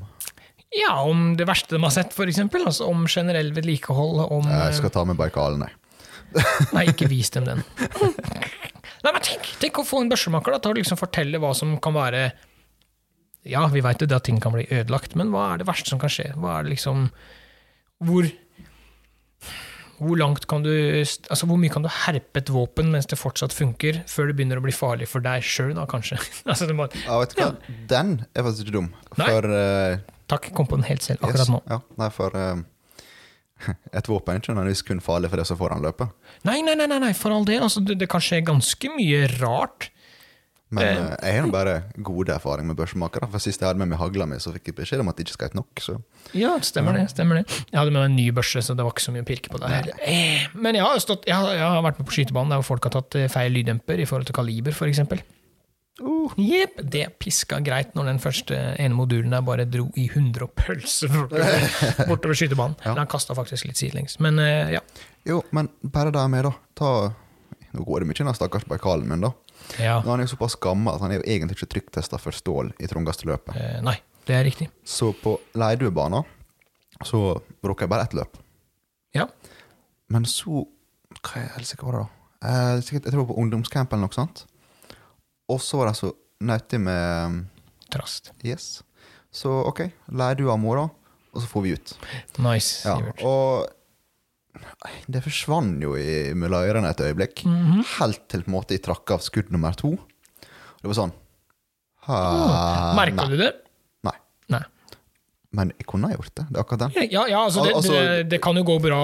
Ja, 0.77 0.95
om 1.05 1.35
det 1.37 1.47
verste 1.49 1.77
de 1.77 1.83
har 1.85 1.93
sett, 1.95 2.17
eksempel. 2.17 2.65
Altså 2.69 2.89
om 2.89 3.05
generell 3.09 3.53
vedlikehold. 3.57 4.25
Om 4.33 4.49
Jeg 4.51 4.79
skal 4.81 4.93
ta 4.95 5.05
med 5.09 5.19
Baikalen, 5.21 5.67
nei. 5.67 5.73
Nei, 6.75 6.89
ikke 6.91 7.09
vis 7.09 7.31
dem 7.33 7.47
den. 7.47 7.63
Nei, 9.05 9.13
men 9.13 9.23
tenk, 9.23 9.47
tenk 9.63 9.79
å 9.79 9.85
få 9.87 10.01
en 10.03 10.09
børsemaker 10.11 10.57
da, 10.57 10.59
til 10.63 10.73
å 10.73 10.77
liksom 10.81 10.99
fortelle 10.99 11.39
hva 11.39 11.53
som 11.55 11.77
kan 11.83 11.95
være 11.95 12.23
Ja, 13.47 13.61
vi 13.71 13.83
veit 13.85 14.03
jo 14.03 14.09
det 14.11 14.17
at 14.17 14.25
ting 14.27 14.41
kan 14.43 14.57
bli 14.57 14.65
ødelagt, 14.67 15.15
men 15.15 15.31
hva 15.31 15.53
er 15.53 15.61
det 15.61 15.69
verste 15.69 15.93
som 15.93 16.01
kan 16.03 16.11
skje? 16.11 16.33
Hva 16.35 16.57
er 16.57 16.67
det 16.67 16.73
liksom 16.75 17.05
Hvor 18.03 18.27
hvor 19.99 20.19
du 20.65 20.73
Altså, 21.31 21.47
hvor 21.47 21.59
mye 21.61 21.73
kan 21.73 21.85
du 21.85 21.89
herpe 21.89 22.41
et 22.43 22.53
våpen 22.53 22.91
mens 22.93 23.09
det 23.09 23.19
fortsatt 23.19 23.55
funker, 23.57 24.03
før 24.11 24.31
det 24.31 24.37
begynner 24.39 24.61
å 24.61 24.65
bli 24.65 24.75
farlig 24.75 25.09
for 25.09 25.25
deg 25.25 25.45
sjøl, 25.45 25.75
da, 25.77 25.87
kanskje? 25.89 26.19
altså, 26.51 26.69
må, 26.77 26.89
Ja, 27.07 27.19
vet 27.23 27.35
du 27.35 27.43
hva? 27.43 27.51
Den 27.91 28.15
er 28.35 28.47
faktisk 28.47 28.67
ikke 28.67 28.79
dum. 28.79 28.91
For 29.17 29.51
uh, 29.51 29.99
takk, 30.33 30.51
kom 30.57 30.69
på 30.71 30.81
den 30.81 30.89
helt 30.91 31.07
selv 31.07 31.23
yes, 31.23 31.29
akkurat 31.29 31.53
nå. 31.55 31.63
Ja, 31.73 31.81
nei, 32.03 32.11
for 32.15 32.37
uh, 32.37 32.63
et 33.99 34.11
våpen 34.11 34.37
er 34.37 34.43
ikke 34.43 34.55
nødvendigvis 34.55 34.85
kun 34.87 35.03
farlig 35.05 35.33
for 35.33 35.41
det 35.41 35.49
som 35.49 35.61
får 35.61 35.77
anløpet. 35.79 36.13
løpe. 36.13 36.41
Nei, 36.49 36.61
nei, 36.67 36.77
nei, 36.79 36.89
nei, 36.93 37.01
nei 37.09 37.13
for 37.17 37.35
all 37.35 37.49
del. 37.49 37.65
Altså, 37.67 37.83
det, 37.85 37.99
det 38.03 38.11
kan 38.13 38.25
skje 38.25 38.45
ganske 38.47 38.93
mye 38.97 39.27
rart. 39.39 39.91
Men 40.71 40.83
Eh. 40.83 40.97
eh, 41.23 41.31
jeg 41.31 41.43
har 41.45 41.51
bare 41.55 41.75
gode 42.03 42.33
erfaringer 42.35 42.67
med 42.73 42.77
børsmakere. 42.77 43.29
For 43.31 43.39
Sist 43.39 43.61
jeg 43.61 43.69
hadde 43.69 43.79
med 43.79 43.89
meg 43.93 43.99
hagla 44.01 44.27
mi, 44.27 44.35
så 44.43 44.51
fikk 44.53 44.67
jeg 44.73 44.75
beskjed 44.81 45.01
om 45.01 45.09
at 45.09 45.17
det 45.17 45.27
ikke 45.27 45.37
skal 45.37 45.49
skjøt 45.49 45.55
nok. 45.55 45.83
Så 45.85 46.03
Ja, 46.35 46.57
stemmer 46.59 46.93
det. 46.99 47.05
stemmer 47.13 47.39
det. 47.39 47.47
Jeg 47.71 47.79
hadde 47.79 47.93
med 47.93 48.01
meg 48.03 48.11
en 48.11 48.17
ny 48.17 48.31
børse, 48.35 48.59
så 48.67 48.75
det 48.75 48.83
var 48.83 48.91
ikke 48.91 49.05
så 49.07 49.13
mye 49.15 49.23
å 49.23 49.29
pirke 49.31 49.49
på 49.53 49.61
der. 49.63 49.93
Eh, 50.03 50.49
Men 50.59 50.75
jeg 50.75 50.83
har, 50.83 50.99
stått, 50.99 51.25
jeg, 51.27 51.35
har, 51.37 51.53
jeg 51.55 51.63
har 51.63 51.83
vært 51.87 51.99
med 52.03 52.07
på 52.09 52.17
skytebanen 52.19 52.51
der 52.51 52.57
hvor 52.59 52.65
folk 52.75 52.83
har 52.91 52.91
tatt 52.99 53.15
eh, 53.15 53.29
feil 53.29 53.53
lyddemper 53.55 54.01
i 54.03 54.05
forhold 54.11 54.27
til 54.27 54.35
kaliber, 54.35 54.73
f.eks. 54.75 54.99
uh, 56.03 56.35
yep, 56.37 56.77
det 56.83 57.07
piska 57.23 57.61
greit 57.65 57.95
når 57.95 58.05
den 58.11 58.19
første 58.21 58.59
ene 58.77 58.93
modulen 58.99 59.31
der 59.33 59.41
bare 59.47 59.65
dro 59.71 59.87
i 59.97 60.09
hundre 60.13 60.45
og 60.45 60.53
pølse 60.59 61.09
bortover, 62.11 62.35
skytebanen. 62.35 62.75
Ja. 62.85 62.93
Den 62.99 63.07
kasta 63.07 63.35
faktisk 63.39 63.67
litt 63.71 63.79
sidelengs. 63.81 64.19
Men 64.21 64.39
uh, 64.43 64.73
ja. 64.75 64.81
Jo, 65.25 65.43
men 65.53 65.71
bare 65.83 66.11
det 66.13 66.27
med, 66.31 66.45
da. 66.45 66.53
Ta, 66.75 66.91
nå 67.73 67.85
går 67.87 68.01
det 68.03 68.11
mye 68.11 68.21
inn 68.21 68.29
av 68.29 68.37
stakkars 68.37 68.67
Baikalen 68.69 69.09
min, 69.09 69.21
da. 69.25 69.33
Ja. 69.79 69.97
Er 69.99 70.07
han 70.09 70.21
jo 70.23 70.27
såpass 70.31 70.57
gammel 70.63 70.95
at 70.95 71.01
han 71.05 71.13
er 71.15 71.21
jo 71.21 71.27
egentlig 71.27 71.57
ikke 71.59 71.69
trykktesta 71.75 72.19
for 72.23 72.33
stål 72.37 72.73
i 72.81 72.87
trangeste 72.91 73.27
løpet. 73.29 73.57
Eh, 73.57 73.79
nei, 73.85 73.97
det 74.29 74.35
er 74.39 74.45
riktig. 74.49 74.69
Så 74.85 75.13
på 75.23 75.37
Leiduebanen 75.59 76.25
så 77.05 77.21
råka 77.67 77.85
jeg 77.85 77.93
bare 77.93 78.07
ett 78.09 78.15
løp. 78.17 78.37
Ja. 79.17 79.27
Men 80.09 80.25
så 80.29 80.65
Hva 81.27 81.41
er 81.43 81.53
helsike 81.57 81.83
var 81.87 81.97
det, 81.97 82.01
da? 82.05 82.49
Eh, 82.49 82.81
sikkert, 82.85 83.07
jeg 83.07 83.13
tror 83.13 83.21
det 83.23 83.27
var 83.27 83.33
på 83.35 83.41
ungdomscamp 83.43 83.93
eller 83.93 84.07
noe 84.07 84.15
sånt. 84.15 84.45
Og 85.51 85.61
så 85.63 85.79
var 85.81 85.89
det 85.91 85.97
så 85.99 86.11
nautig 86.45 86.81
med 86.83 87.47
Trast. 87.91 88.33
Yes. 88.45 88.83
Så 89.33 89.51
OK, 89.69 89.81
Leidua 90.13 90.57
må, 90.61 90.75
da. 90.77 90.87
Og 91.35 91.43
så 91.43 91.49
får 91.51 91.63
vi 91.65 91.73
ut. 91.77 91.95
Nice, 92.45 92.87
Ja, 92.89 92.97
Sivert. 92.99 93.23
og 93.25 93.67
det 95.07 95.23
forsvant 95.25 95.83
jo 95.83 95.95
i 95.99 96.33
mellom 96.39 96.65
ørene 96.67 96.91
et 96.93 97.03
øyeblikk. 97.07 97.45
Mhm. 97.47 97.85
Helt 97.99 98.27
til 98.33 98.43
på 98.47 98.51
en 98.51 98.57
måte 98.57 98.77
jeg 98.77 98.85
trakk 98.87 99.11
av 99.17 99.25
skudd 99.25 99.51
nummer 99.55 99.77
to. 99.79 99.95
Det 100.83 100.91
var 100.91 100.99
sånn 100.99 101.15
oh, 102.09 102.93
Merka 102.99 103.27
du 103.31 103.37
det? 103.41 103.53
Nei. 104.07 104.17
Nei. 104.55 104.63
Men 105.57 105.73
jeg 105.79 105.87
kunne 105.89 106.11
ha 106.11 106.17
gjort 106.19 106.35
det. 106.35 106.47
Det 106.51 106.59
er 106.59 106.63
akkurat 106.65 106.85
den. 106.87 107.09
Ja, 107.11 107.27
ja 107.31 107.41
altså, 107.47 107.65
det, 107.65 107.75
altså- 107.75 107.97
det, 107.97 108.29
det 108.35 108.43
kan 108.45 108.57
jo 108.57 108.65
gå 108.69 108.79
bra 108.83 109.03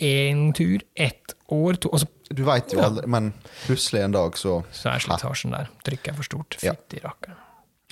én 0.00 0.52
tur, 0.56 0.80
ett 0.96 1.34
år, 1.52 1.76
to 1.76 1.90
altså, 1.92 2.06
Du 2.30 2.44
veit 2.46 2.70
jo 2.72 2.78
Ja. 2.78 2.86
aldri, 2.86 3.06
men 3.10 3.32
plutselig 3.66 4.04
en 4.04 4.12
dag 4.12 4.36
så 4.38 4.64
Så 4.72 4.88
er 4.88 4.98
slitasjen 5.02 5.50
der. 5.50 5.68
Trykket 5.84 6.12
er 6.12 6.14
for 6.14 6.22
stort. 6.22 6.56
Ja. 6.62 6.72
Fytti 6.72 7.00
rakkeren. 7.02 7.36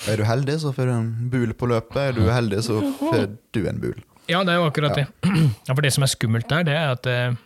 Er 0.06 0.16
du 0.16 0.22
heldig, 0.22 0.60
så 0.62 0.72
får 0.72 0.86
du 0.86 0.92
en 0.94 1.30
bul 1.30 1.52
på 1.54 1.66
løpet. 1.66 1.96
Er 1.96 2.12
du 2.12 2.20
uheldig, 2.28 2.62
så 2.62 2.78
får 3.00 3.36
du 3.52 3.66
en 3.68 3.80
bul. 3.82 3.98
Ja, 4.28 4.44
det 4.44 4.52
er 4.52 4.60
jo 4.60 4.68
akkurat 4.68 4.94
det. 4.98 5.06
Ja, 5.68 5.74
for 5.74 5.82
det 5.84 5.92
som 5.94 6.04
er 6.04 6.12
skummelt 6.12 6.48
der, 6.50 6.64
det 6.68 6.76
er 6.76 6.94
at 6.94 7.08
eh, 7.08 7.36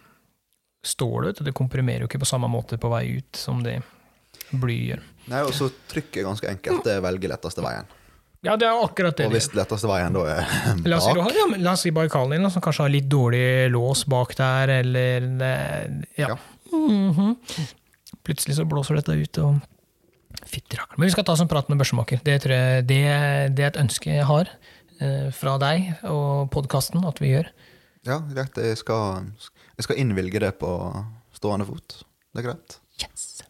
stålet 0.87 1.41
det 1.47 1.55
komprimerer 1.55 2.05
jo 2.05 2.11
ikke 2.11 2.23
på 2.23 2.29
samme 2.29 2.51
måte 2.51 2.79
på 2.81 2.91
vei 2.91 3.05
ut 3.21 3.39
som 3.39 3.63
det 3.63 3.79
blyet 4.51 4.93
gjør. 4.93 5.03
Nei, 5.31 5.43
og 5.47 5.55
så 5.55 5.69
trykket 5.91 6.23
er 6.23 6.27
ganske 6.27 6.49
enkelt. 6.51 6.85
Det 6.87 6.97
velger 7.05 7.31
letteste 7.33 7.63
veien. 7.65 7.91
Ja, 8.43 8.57
det 8.59 8.67
er 8.67 8.81
akkurat 8.83 9.15
det. 9.17 9.29
Og 9.29 9.37
hvis 9.37 9.53
letteste 9.55 9.87
veien 9.87 10.17
da 10.17 10.25
er 10.27 10.49
La 10.91 10.99
oss 10.99 11.07
si, 11.07 11.13
du 11.15 11.21
bak 11.21 11.29
har, 11.29 11.37
ja, 11.39 11.45
la 11.63 11.75
oss 11.77 11.85
si 11.87 11.93
Baikalen 11.95 12.35
din, 12.35 12.51
som 12.51 12.65
kanskje 12.65 12.89
har 12.89 12.91
litt 12.91 13.07
dårlig 13.11 13.45
lås 13.71 14.03
bak 14.11 14.35
der, 14.39 14.75
eller 14.81 15.29
Ja. 16.19 16.33
Ja. 16.35 16.39
Mm 16.73 17.13
-hmm. 17.13 17.37
Plutselig 18.25 18.57
så 18.57 18.65
blåser 18.65 18.95
dette 18.95 19.13
ut, 19.13 19.39
og 19.39 19.61
Fytti 20.47 20.77
rakkeren. 20.77 20.99
Men 20.99 21.07
vi 21.07 21.13
skal 21.13 21.25
ta 21.25 21.33
oss 21.33 21.41
en 21.41 21.49
prat 21.49 21.69
med 21.69 21.79
børsemaker. 21.79 22.21
Det, 22.25 22.45
jeg, 22.45 22.87
det, 22.87 23.57
det 23.57 23.65
er 23.65 23.67
et 23.67 23.77
ønske 23.77 24.11
jeg 24.11 24.25
har 24.27 24.41
eh, 24.41 24.82
fra 25.37 25.57
deg 25.63 25.93
og 26.09 26.51
podkasten 26.55 27.05
at 27.09 27.19
vi 27.23 27.33
gjør. 27.33 27.49
Ja, 28.07 28.19
greit. 28.33 28.57
Jeg 28.59 28.79
skal, 28.81 29.29
jeg 29.79 29.87
skal 29.87 30.01
innvilge 30.03 30.41
det 30.43 30.53
på 30.61 30.71
stående 31.37 31.67
fot. 31.69 32.01
Det 32.35 32.43
er 32.43 32.49
greit. 32.51 32.79
Yes! 33.03 33.43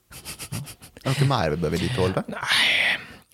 Er 1.03 1.11
det 1.11 1.17
noe 1.25 1.31
mer 1.33 1.55
vi 1.55 1.63
bør 1.65 1.73
vedlikeholde? 1.75 2.23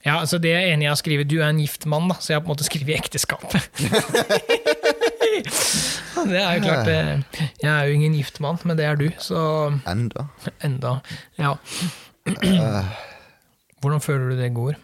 Ja, 0.07 0.15
altså 0.23 0.39
det 0.41 0.53
er 0.55 0.71
enig 0.73 0.87
jeg 0.87 0.93
har 0.95 1.01
skrevet. 1.01 1.29
Du 1.29 1.37
er 1.41 1.49
en 1.51 1.59
gift 1.61 1.85
mann, 1.91 2.07
da, 2.09 2.17
så 2.23 2.33
jeg 2.33 2.39
har 2.39 2.45
på 2.47 2.49
en 2.53 2.55
måte 2.55 2.67
skrevet 2.69 2.95
ekteskap. 2.97 3.45
det 6.29 6.41
er 6.41 6.57
jo 6.57 6.63
klart 6.65 6.89
eh, 6.91 7.21
Jeg 7.63 7.69
er 7.71 7.89
jo 7.89 7.97
ingen 7.99 8.15
gift 8.19 8.41
mann, 8.45 8.59
men 8.65 8.79
det 8.79 8.87
er 8.89 8.99
du, 8.99 9.09
så 9.23 9.41
Enda. 9.91 10.29
enda 10.65 10.99
Ja. 11.39 11.55
Eh, 12.29 12.85
Hvordan 13.83 14.03
føler 14.03 14.33
du 14.33 14.41
det 14.41 14.51
går? 14.57 14.79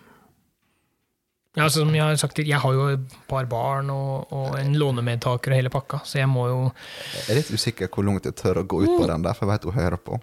Ja, 1.55 1.69
altså, 1.69 1.85
som 1.85 1.93
jeg 1.95 2.03
har 2.03 2.17
sagt, 2.19 2.41
jeg 2.43 2.59
har 2.59 2.73
jo 2.75 2.89
et 2.97 3.13
par 3.31 3.47
barn 3.47 3.91
og, 3.95 4.33
og 4.35 4.57
en 4.59 4.73
lånemedtaker 4.75 5.53
og 5.55 5.61
hele 5.61 5.71
pakka, 5.71 6.01
så 6.03 6.19
jeg 6.19 6.27
må 6.27 6.49
jo 6.51 6.57
Jeg 6.67 7.29
er 7.31 7.39
litt 7.39 7.53
usikker 7.55 7.91
hvor 7.95 8.07
langt 8.09 8.27
jeg 8.27 8.35
tør 8.41 8.65
å 8.65 8.65
gå 8.67 8.81
ut 8.83 8.91
på 8.91 9.07
den 9.07 9.23
der, 9.23 9.37
for 9.39 9.47
jeg 9.47 9.53
vet 9.53 9.69
hun 9.69 9.77
hører 9.77 10.01
på. 10.03 10.19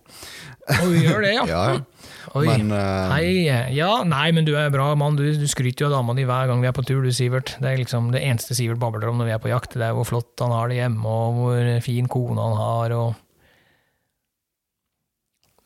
Oi, 0.75 0.97
gjør 1.05 1.23
det, 1.23 1.31
ja. 1.37 1.45
Ja, 1.53 1.61
ja. 1.71 2.01
Oi. 2.35 2.43
Men 2.49 2.73
uh... 2.75 3.13
Hei. 3.13 3.31
Ja, 3.73 4.03
nei, 4.07 4.27
men 4.35 4.45
du 4.45 4.51
er 4.59 4.67
bra 4.73 4.89
mann. 4.99 5.15
Du, 5.17 5.23
du 5.23 5.47
skryter 5.49 5.85
jo 5.85 5.89
av 5.89 5.95
dama 5.95 6.13
di 6.19 6.27
hver 6.27 6.51
gang 6.51 6.61
vi 6.61 6.69
er 6.69 6.75
på 6.75 6.83
tur, 6.85 6.99
du, 7.01 7.09
Sivert. 7.15 7.55
Det 7.63 7.71
er 7.71 7.79
liksom 7.79 8.11
det 8.13 8.21
eneste 8.27 8.57
Sivert 8.57 8.81
babler 8.83 9.09
om 9.09 9.23
når 9.23 9.31
vi 9.31 9.35
er 9.37 9.41
på 9.41 9.51
jakt. 9.53 9.79
Det 9.79 9.87
er 9.87 9.95
hvor 9.95 10.07
flott 10.11 10.43
han 10.43 10.53
har 10.53 10.67
det 10.67 10.81
hjemme, 10.81 11.01
og 11.07 11.39
hvor 11.39 11.71
fin 11.87 12.11
kone 12.11 12.43
han 12.43 12.59
har, 12.59 12.97
og 12.99 13.19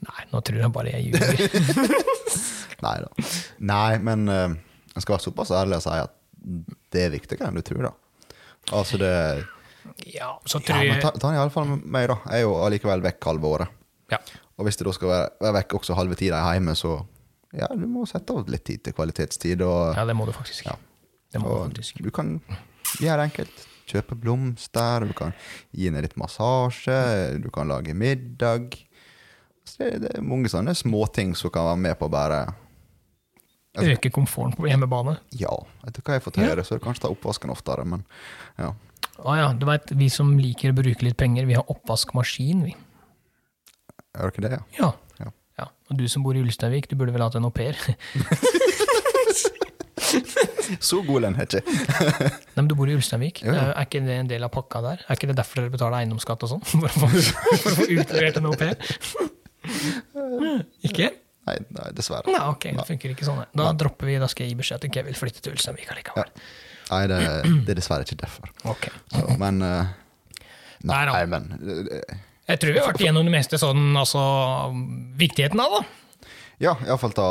Nei, 0.05 0.21
nå 0.29 0.37
tror 0.45 0.59
jeg 0.61 0.69
bare 0.69 0.91
jeg 0.93 1.07
ljuger. 1.09 2.03
Nei 2.85 2.95
da. 3.01 3.27
Nei, 3.65 3.91
men 4.05 4.29
eh, 4.29 4.51
jeg 4.95 5.03
skal 5.03 5.15
være 5.17 5.25
såpass 5.27 5.51
ærlig 5.55 5.77
og 5.79 5.83
si 5.85 5.97
at 5.99 6.15
det 6.93 7.03
er 7.05 7.13
viktigere 7.13 7.49
enn 7.49 7.57
du 7.59 7.63
tror, 7.65 7.89
da. 7.89 7.93
Altså 8.75 8.97
det 9.01 9.11
ja, 10.09 10.31
så 10.49 10.57
Ja, 10.59 10.65
tror 10.65 10.79
men 10.81 10.87
jeg 10.95 11.01
ta, 11.03 11.11
ta 11.13 11.27
den 11.29 11.37
iallfall 11.37 11.67
med 11.69 11.83
meg, 11.93 12.07
da. 12.09 12.15
Jeg 12.31 12.41
er 12.41 12.47
jo 12.47 12.55
allikevel 12.65 13.03
vekk 13.05 13.27
halve 13.29 13.51
året. 13.51 13.75
Ja. 14.11 14.17
Og 14.57 14.65
hvis 14.65 14.79
du 14.79 14.85
da 14.87 14.93
skal 14.95 15.11
være, 15.11 15.27
være 15.43 15.57
vekk 15.59 15.75
også 15.77 15.97
halve 15.97 16.17
tida 16.17 16.39
hjemme, 16.55 16.73
så 16.79 16.95
ja, 17.55 17.69
du 17.71 17.85
må 17.87 18.05
sette 18.09 18.33
av 18.35 18.49
litt 18.51 18.65
tid 18.67 18.81
til 18.83 18.95
kvalitetstid. 18.97 19.61
Og, 19.63 19.93
Ja, 19.95 20.05
det 20.09 20.15
må 20.17 20.25
du 20.27 20.33
faktisk. 20.35 20.65
Ja. 20.67 20.75
Det 21.31 21.41
må 21.43 21.51
du 21.51 21.55
og 21.55 21.63
faktisk. 21.69 22.01
du 22.03 22.09
kan 22.15 22.33
gjøre 22.99 23.19
det 23.21 23.29
enkelt. 23.29 23.63
Kjøpe 23.85 24.17
blomster, 24.17 25.05
du 25.05 25.13
kan 25.13 25.35
gi 25.75 25.85
henne 25.87 26.01
litt 26.01 26.15
massasje, 26.17 26.97
du 27.43 27.51
kan 27.53 27.69
lage 27.69 27.93
middag. 27.93 28.73
Så 29.65 29.77
det, 29.83 29.91
det 30.01 30.11
er 30.17 30.25
mange 30.25 30.49
sånne 30.49 30.73
småting 30.77 31.35
som 31.37 31.53
kan 31.53 31.67
være 31.69 31.83
med 31.85 31.99
på 31.99 32.09
å 32.09 32.13
bare 32.13 32.41
Øke 33.83 34.09
komforten 34.13 34.55
på 34.55 34.69
hjemmebane. 34.69 35.17
Ja, 35.35 35.51
etter 35.87 36.03
hva 36.05 36.15
jeg 36.17 36.23
får 36.23 36.35
til, 36.37 36.47
så 36.63 36.75
er 36.75 36.79
det 36.79 36.85
kanskje 36.85 37.05
ta 37.05 37.11
oppvasken 37.11 37.51
oftere, 37.51 37.83
men 37.87 38.05
ja. 38.61 38.71
Å 39.23 39.35
ja, 39.35 39.47
du 39.55 39.65
vet, 39.67 39.91
vi 39.95 40.09
som 40.11 40.33
liker 40.39 40.71
å 40.73 40.77
bruke 40.77 41.05
litt 41.07 41.17
penger, 41.19 41.47
vi 41.47 41.55
har 41.55 41.67
oppvaskmaskin, 41.71 42.63
vi. 42.67 42.75
Er 44.15 44.27
det 44.27 44.31
ikke 44.33 44.45
det? 44.47 44.59
ja? 44.79 44.91
Ja. 45.19 45.31
Ja. 45.59 45.65
Og 45.89 45.97
du 45.99 46.05
som 46.11 46.23
bor 46.23 46.35
i 46.35 46.41
Ulsteinvik, 46.43 46.89
du 46.91 46.97
burde 46.99 47.13
vel 47.15 47.23
hatt 47.23 47.35
en 47.39 47.47
au 47.47 47.51
pair? 47.55 47.75
Så 50.81 50.99
god 51.05 51.21
lønn 51.23 51.35
har 51.37 51.45
jeg 51.45 51.61
ikke. 51.61 51.73
Nei, 52.55 52.61
men 52.61 52.67
du 52.71 52.75
bor 52.77 52.89
i 52.89 52.95
Ulsteinvik. 52.97 53.41
Ja, 53.45 53.53
ja. 53.53 53.65
Er 53.75 53.87
ikke 53.87 54.01
det 54.05 54.15
en 54.19 54.29
del 54.29 54.43
av 54.45 54.51
pakka 54.53 54.81
der? 54.83 55.03
Er 55.05 55.17
ikke 55.17 55.29
det 55.31 55.37
derfor 55.37 55.61
dere 55.61 55.73
betaler 55.73 56.01
eiendomsskatt 56.01 56.43
og 56.47 56.51
sånn? 56.55 56.63
For 56.71 56.87
å 56.87 56.89
for 56.91 57.71
å 57.71 57.75
få 57.79 57.87
utlevert 57.95 58.39
en 58.41 58.49
au 58.49 58.55
pair? 58.59 58.75
Ikke? 60.87 61.11
Nei, 61.45 61.57
nei 61.77 61.89
dessverre. 61.93 62.31
Nei, 62.31 62.45
ok, 62.49 62.69
det 62.73 62.85
funker 62.87 63.11
ikke 63.13 63.27
sånn. 63.27 63.43
nei. 63.43 63.49
Da 63.59 63.71
dropper 63.77 64.09
vi, 64.09 64.15
da 64.21 64.29
skal 64.31 64.47
jeg 64.47 64.55
gi 64.55 64.61
beskjed 64.63 64.85
til 64.85 64.93
Kevin 64.95 65.17
flytte 65.17 65.43
til 65.45 65.53
Ulsteinvik 65.53 65.91
Ja. 66.15 66.23
Nei, 66.89 67.01
det, 67.11 67.19
det 67.67 67.75
er 67.75 67.79
dessverre 67.81 68.05
ikke 68.07 68.17
derfor. 68.23 68.49
Ok. 68.71 68.87
Så, 69.13 69.25
men 69.41 69.61
uh, 69.61 69.93
Nei, 70.85 71.01
Nei 71.09 71.21
men 71.29 71.47
eh, 71.65 72.17
Jeg 72.51 72.61
tror 72.61 72.73
vi 72.75 72.81
har 72.81 72.89
vært 72.91 73.01
gjennom 73.01 73.25
det 73.25 73.33
meste 73.33 73.57
sånn, 73.61 73.87
altså 73.97 74.21
viktigheten 75.17 75.61
av, 75.61 75.79
da. 75.79 76.29
Ja, 76.61 76.75
iallfall 76.85 77.15
ta 77.17 77.29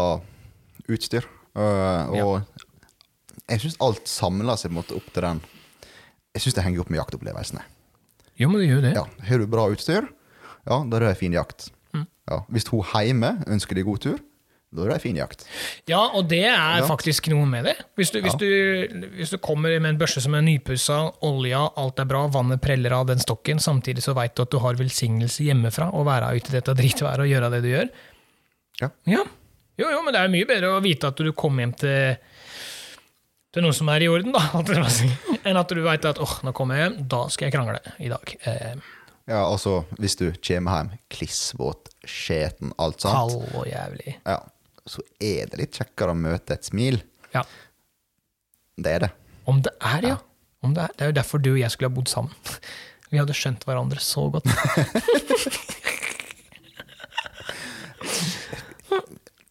utstyr. 0.90 1.26
Uh, 1.54 2.10
og 2.18 3.44
jeg 3.44 3.62
syns 3.62 3.78
alt 3.84 4.08
samler 4.10 4.58
seg 4.58 4.72
måte 4.74 4.96
opp 4.96 5.06
til 5.14 5.22
den 5.22 5.40
Jeg 6.34 6.42
syns 6.42 6.56
det 6.56 6.64
henger 6.64 6.82
opp 6.82 6.90
med 6.90 6.98
jaktopplevelsene. 6.98 7.62
Jo, 8.40 8.48
men 8.50 8.62
det 8.62 8.68
gjør 8.70 8.82
det. 8.82 8.92
Ja, 8.96 9.04
Har 9.28 9.42
du 9.42 9.46
bra 9.50 9.68
utstyr, 9.70 10.08
ja, 10.66 10.78
da 10.82 10.98
er 10.98 11.06
det 11.06 11.16
fin 11.20 11.34
jakt. 11.34 11.68
Ja, 12.30 12.40
hvis 12.48 12.66
hun 12.72 12.84
hjemme 12.88 13.34
ønsker 13.52 13.76
deg 13.76 13.84
god 13.84 14.00
tur, 14.00 14.18
da 14.74 14.82
er 14.88 14.94
det 14.94 15.02
fin 15.04 15.14
jakt. 15.20 15.44
Ja, 15.86 16.00
og 16.16 16.26
det 16.28 16.40
er 16.48 16.80
Ja. 16.80 16.86
faktisk 16.88 17.28
noe 17.30 17.46
med 17.46 17.64
det. 17.68 17.76
Hvis 17.96 18.10
du, 18.10 18.20
hvis, 18.24 18.32
Ja. 18.32 18.38
du, 18.38 19.06
hvis 19.14 19.30
du 19.30 19.36
kommer 19.38 19.70
med 19.78 19.90
en 19.92 19.98
børse 20.00 20.20
som 20.20 20.34
er 20.34 20.40
nypussa, 20.42 21.12
olja, 21.22 21.68
alt 21.76 22.00
er 22.00 22.04
bra, 22.10 22.26
vannet 22.26 22.60
preller 22.60 22.90
av 22.92 23.06
den 23.06 23.18
stokken, 23.22 23.60
samtidig 23.62 24.02
så 24.02 24.14
veit 24.16 24.34
du 24.34 24.42
at 24.42 24.50
du 24.50 24.58
har 24.58 24.74
velsignelse 24.74 25.44
hjemmefra 25.46 25.92
å 25.94 26.02
være 26.04 26.32
ute 26.34 26.50
i 26.50 26.56
dette 26.60 26.74
dritværet 26.74 27.20
og 27.22 27.30
gjøre 27.30 27.50
det 27.54 27.62
du 27.62 27.68
gjør. 27.70 27.88
Ja. 28.80 28.90
Jo, 29.78 29.90
jo, 29.90 30.02
men 30.02 30.12
det 30.14 30.20
er 30.24 30.28
mye 30.32 30.46
bedre 30.46 30.72
å 30.74 30.82
vite 30.82 31.06
at 31.06 31.16
du 31.22 31.30
kommer 31.32 31.62
hjem 31.66 31.76
til, 31.78 32.16
til 33.54 33.62
noe 33.62 33.72
som 33.76 33.88
er 33.94 34.02
i 34.02 34.08
orden, 34.10 34.32
da, 34.34 34.42
enn 35.44 35.56
at 35.60 35.68
du 35.70 35.82
veit 35.84 36.04
at 36.10 36.18
åh, 36.18 36.40
nå 36.42 36.52
kommer 36.56 36.78
jeg 36.80 36.88
hjem, 36.90 37.08
da 37.14 37.22
skal 37.28 37.46
jeg 37.48 37.54
krangle 37.54 37.78
i 38.00 38.08
dag. 38.10 38.36
Eh, 38.44 38.74
Ja, 39.26 39.38
altså, 39.48 39.84
hvis 39.96 40.16
du 40.20 40.26
kommer 40.44 40.82
hjem 40.82 40.90
klissvåt, 41.08 41.88
skjeten, 42.10 42.72
alt 42.80 43.04
sånt, 43.04 43.14
kald 43.14 43.56
og 43.58 43.66
jævlig. 43.68 44.16
ja, 44.24 44.38
så 44.86 45.00
er 45.22 45.48
det 45.50 45.60
litt 45.62 45.78
kjekkere 45.80 46.12
å 46.12 46.18
møte 46.18 46.56
et 46.58 46.66
smil. 46.68 47.00
Ja. 47.34 47.44
Det 48.76 48.90
er 48.98 49.06
det. 49.06 49.12
Om 49.48 49.62
det 49.64 49.72
er, 49.80 50.08
ja. 50.14 50.18
Om 50.64 50.74
det, 50.76 50.82
er. 50.88 50.96
det 50.96 51.04
er 51.06 51.12
jo 51.12 51.16
derfor 51.20 51.40
du 51.44 51.50
og 51.54 51.60
jeg 51.60 51.72
skulle 51.72 51.90
ha 51.92 51.96
bodd 51.96 52.10
sammen. 52.12 52.34
Vi 53.12 53.20
hadde 53.20 53.36
skjønt 53.36 53.64
hverandre 53.68 54.00
så 54.02 54.26
godt. 54.34 54.48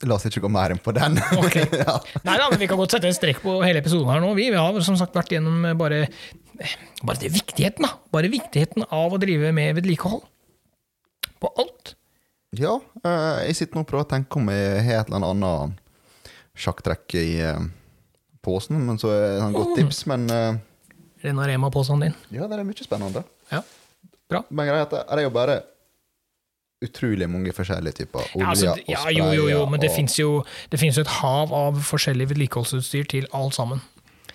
La 0.03 0.17
oss 0.17 0.25
ikke 0.27 0.41
gå 0.43 0.49
mer 0.51 0.73
inn 0.73 0.81
på 0.83 0.91
den. 0.95 1.15
Ok. 1.39 1.55
ja. 1.79 1.95
Nei 2.27 2.35
da, 2.39 2.49
men 2.51 2.59
Vi 2.61 2.67
kan 2.69 2.79
godt 2.79 2.95
sette 2.95 3.07
en 3.07 3.15
strekk 3.15 3.39
på 3.43 3.55
hele 3.63 3.79
episoden 3.83 4.09
her 4.11 4.19
nå. 4.23 4.33
Vi, 4.37 4.49
vi 4.51 4.59
har 4.59 4.79
som 4.85 4.97
sagt 4.99 5.15
vært 5.15 5.31
gjennom 5.35 5.63
bare, 5.79 6.05
bare 7.03 7.21
det 7.21 7.31
viktigheten 7.35 7.87
da. 7.87 7.93
Bare 8.13 8.31
viktigheten 8.33 8.83
av 8.89 9.15
å 9.15 9.21
drive 9.21 9.53
med 9.55 9.77
vedlikehold. 9.79 10.25
På 11.43 11.51
alt. 11.59 11.95
Ja, 12.53 12.73
eh, 13.03 13.45
jeg 13.47 13.55
sitter 13.57 13.79
nå 13.79 13.83
og 13.85 13.89
prøver 13.89 14.05
å 14.05 14.11
tenke 14.13 14.39
om 14.39 14.49
jeg 14.53 14.83
har 14.85 15.01
et 15.03 15.09
eller 15.11 15.29
annet 15.33 15.79
sjakktrekk 16.63 17.15
i 17.17 17.27
eh, 17.41 17.59
posen, 18.45 18.81
men 18.85 18.99
så 19.01 19.09
er 19.13 19.21
det 19.25 19.35
et 19.47 19.55
godt 19.57 19.75
tips. 19.79 20.03
Men 20.11 20.27
eh, 20.29 20.57
Rena 21.23 21.45
Rema-posen 21.47 22.01
din. 22.03 22.15
ja, 22.35 22.47
det 22.51 22.59
er 22.59 22.65
mye 22.67 22.85
spennende. 22.85 23.23
Ja, 23.51 23.61
bra. 24.29 24.43
Men 24.49 24.67
greia 24.69 24.83
er 24.83 24.87
at 24.89 24.97
det 24.97 25.03
er 25.19 25.23
jo 25.27 25.33
bare 25.33 25.61
utrolig 26.83 27.29
mange 27.31 27.53
forskjellige 27.55 28.01
typer 28.01 28.25
olje 28.35 28.43
Ja, 28.43 28.49
altså, 28.51 28.71
og 28.73 28.89
ja, 28.91 28.97
sprayer. 28.99 29.17
jo, 29.17 29.27
jo, 29.39 29.45
jo, 29.53 29.65
men 29.71 29.79
det 29.79 29.89
og- 29.89 29.95
fins 29.95 30.17
jo, 30.19 30.43
det 30.71 30.79
jo 30.99 31.05
et 31.05 31.13
hav 31.21 31.53
av 31.55 31.77
forskjellig 31.79 32.27
vedlikeholdsutstyr 32.33 33.07
til 33.07 33.27
alt 33.33 33.55
sammen. 33.55 33.79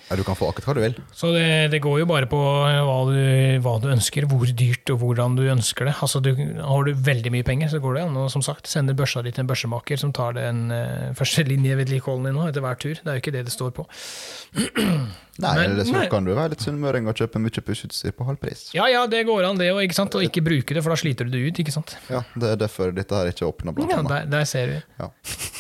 Ja, 0.09 0.17
du 0.17 0.25
kan 0.25 0.37
få 0.39 0.49
akkurat 0.49 0.71
hva 0.71 0.75
du 0.79 0.81
vil. 0.87 0.95
Så 1.13 1.31
det, 1.35 1.69
det 1.75 1.83
går 1.85 1.99
jo 2.01 2.09
bare 2.09 2.29
på 2.31 2.39
hva 2.41 2.99
du, 3.11 3.19
hva 3.65 3.75
du 3.83 3.91
ønsker, 3.93 4.25
hvor 4.31 4.49
dyrt 4.49 4.89
og 4.95 5.03
hvordan 5.03 5.37
du 5.37 5.45
ønsker 5.53 5.91
det. 5.91 5.95
Altså 6.01 6.23
du, 6.25 6.33
Har 6.65 6.89
du 6.89 6.95
veldig 6.97 7.33
mye 7.35 7.45
penger, 7.45 7.69
så 7.73 7.83
går 7.85 7.99
det 7.99 8.07
an 8.07 8.17
å 8.17 8.27
som 8.33 8.45
sagt, 8.45 8.71
sende 8.73 8.97
børsa 8.97 9.21
di 9.25 9.35
til 9.35 9.45
en 9.45 9.51
børsemaker 9.51 10.01
som 10.01 10.15
tar 10.17 10.39
den 10.39 10.73
uh, 10.73 11.13
første 11.19 11.45
linjevedlikeholden 11.49 12.31
din 12.31 12.39
nå 12.41 12.49
etter 12.49 12.65
hver 12.65 12.81
tur. 12.81 12.97
Det 12.97 13.05
er 13.05 13.19
jo 13.19 13.25
ikke 13.27 13.37
det 13.37 13.47
det 13.51 13.57
står 13.57 13.75
på. 13.77 13.89
Nei, 15.39 15.55
Men- 15.55 15.71
eller 15.71 15.85
så 15.87 16.01
kan 16.11 16.25
du 16.27 16.33
være 16.35 16.51
litt 16.51 16.61
sunnmøring 16.65 17.07
og 17.07 17.15
kjøpe 17.15 17.39
mye 17.39 17.63
pussutstyr 17.63 18.11
på 18.11 18.25
halv 18.27 18.41
pris. 18.43 18.73
Ja 18.75 18.89
ja, 18.91 19.07
det 19.07 19.21
går 19.27 19.45
an 19.47 19.57
det 19.61 19.69
òg? 19.71 19.87
Og 20.19 20.23
ikke 20.27 20.43
bruke 20.43 20.75
det, 20.75 20.83
for 20.83 20.91
da 20.91 20.97
sliter 20.99 21.25
du 21.29 21.31
det 21.31 21.43
ut. 21.47 21.61
ikke 21.63 21.71
sant? 21.73 21.95
Ja, 22.11 22.23
Det 22.35 22.49
er 22.51 22.57
derfor 22.57 22.91
dette 22.93 23.15
her 23.15 23.31
ikke 23.31 23.47
åpner 23.47 23.73
blant 23.73 23.91
Ja, 23.91 23.99
annet. 23.99 24.09
der, 24.09 24.27
der 24.39 24.45
ser 24.45 24.67
vi. 24.67 24.83
Ja. 24.99 25.11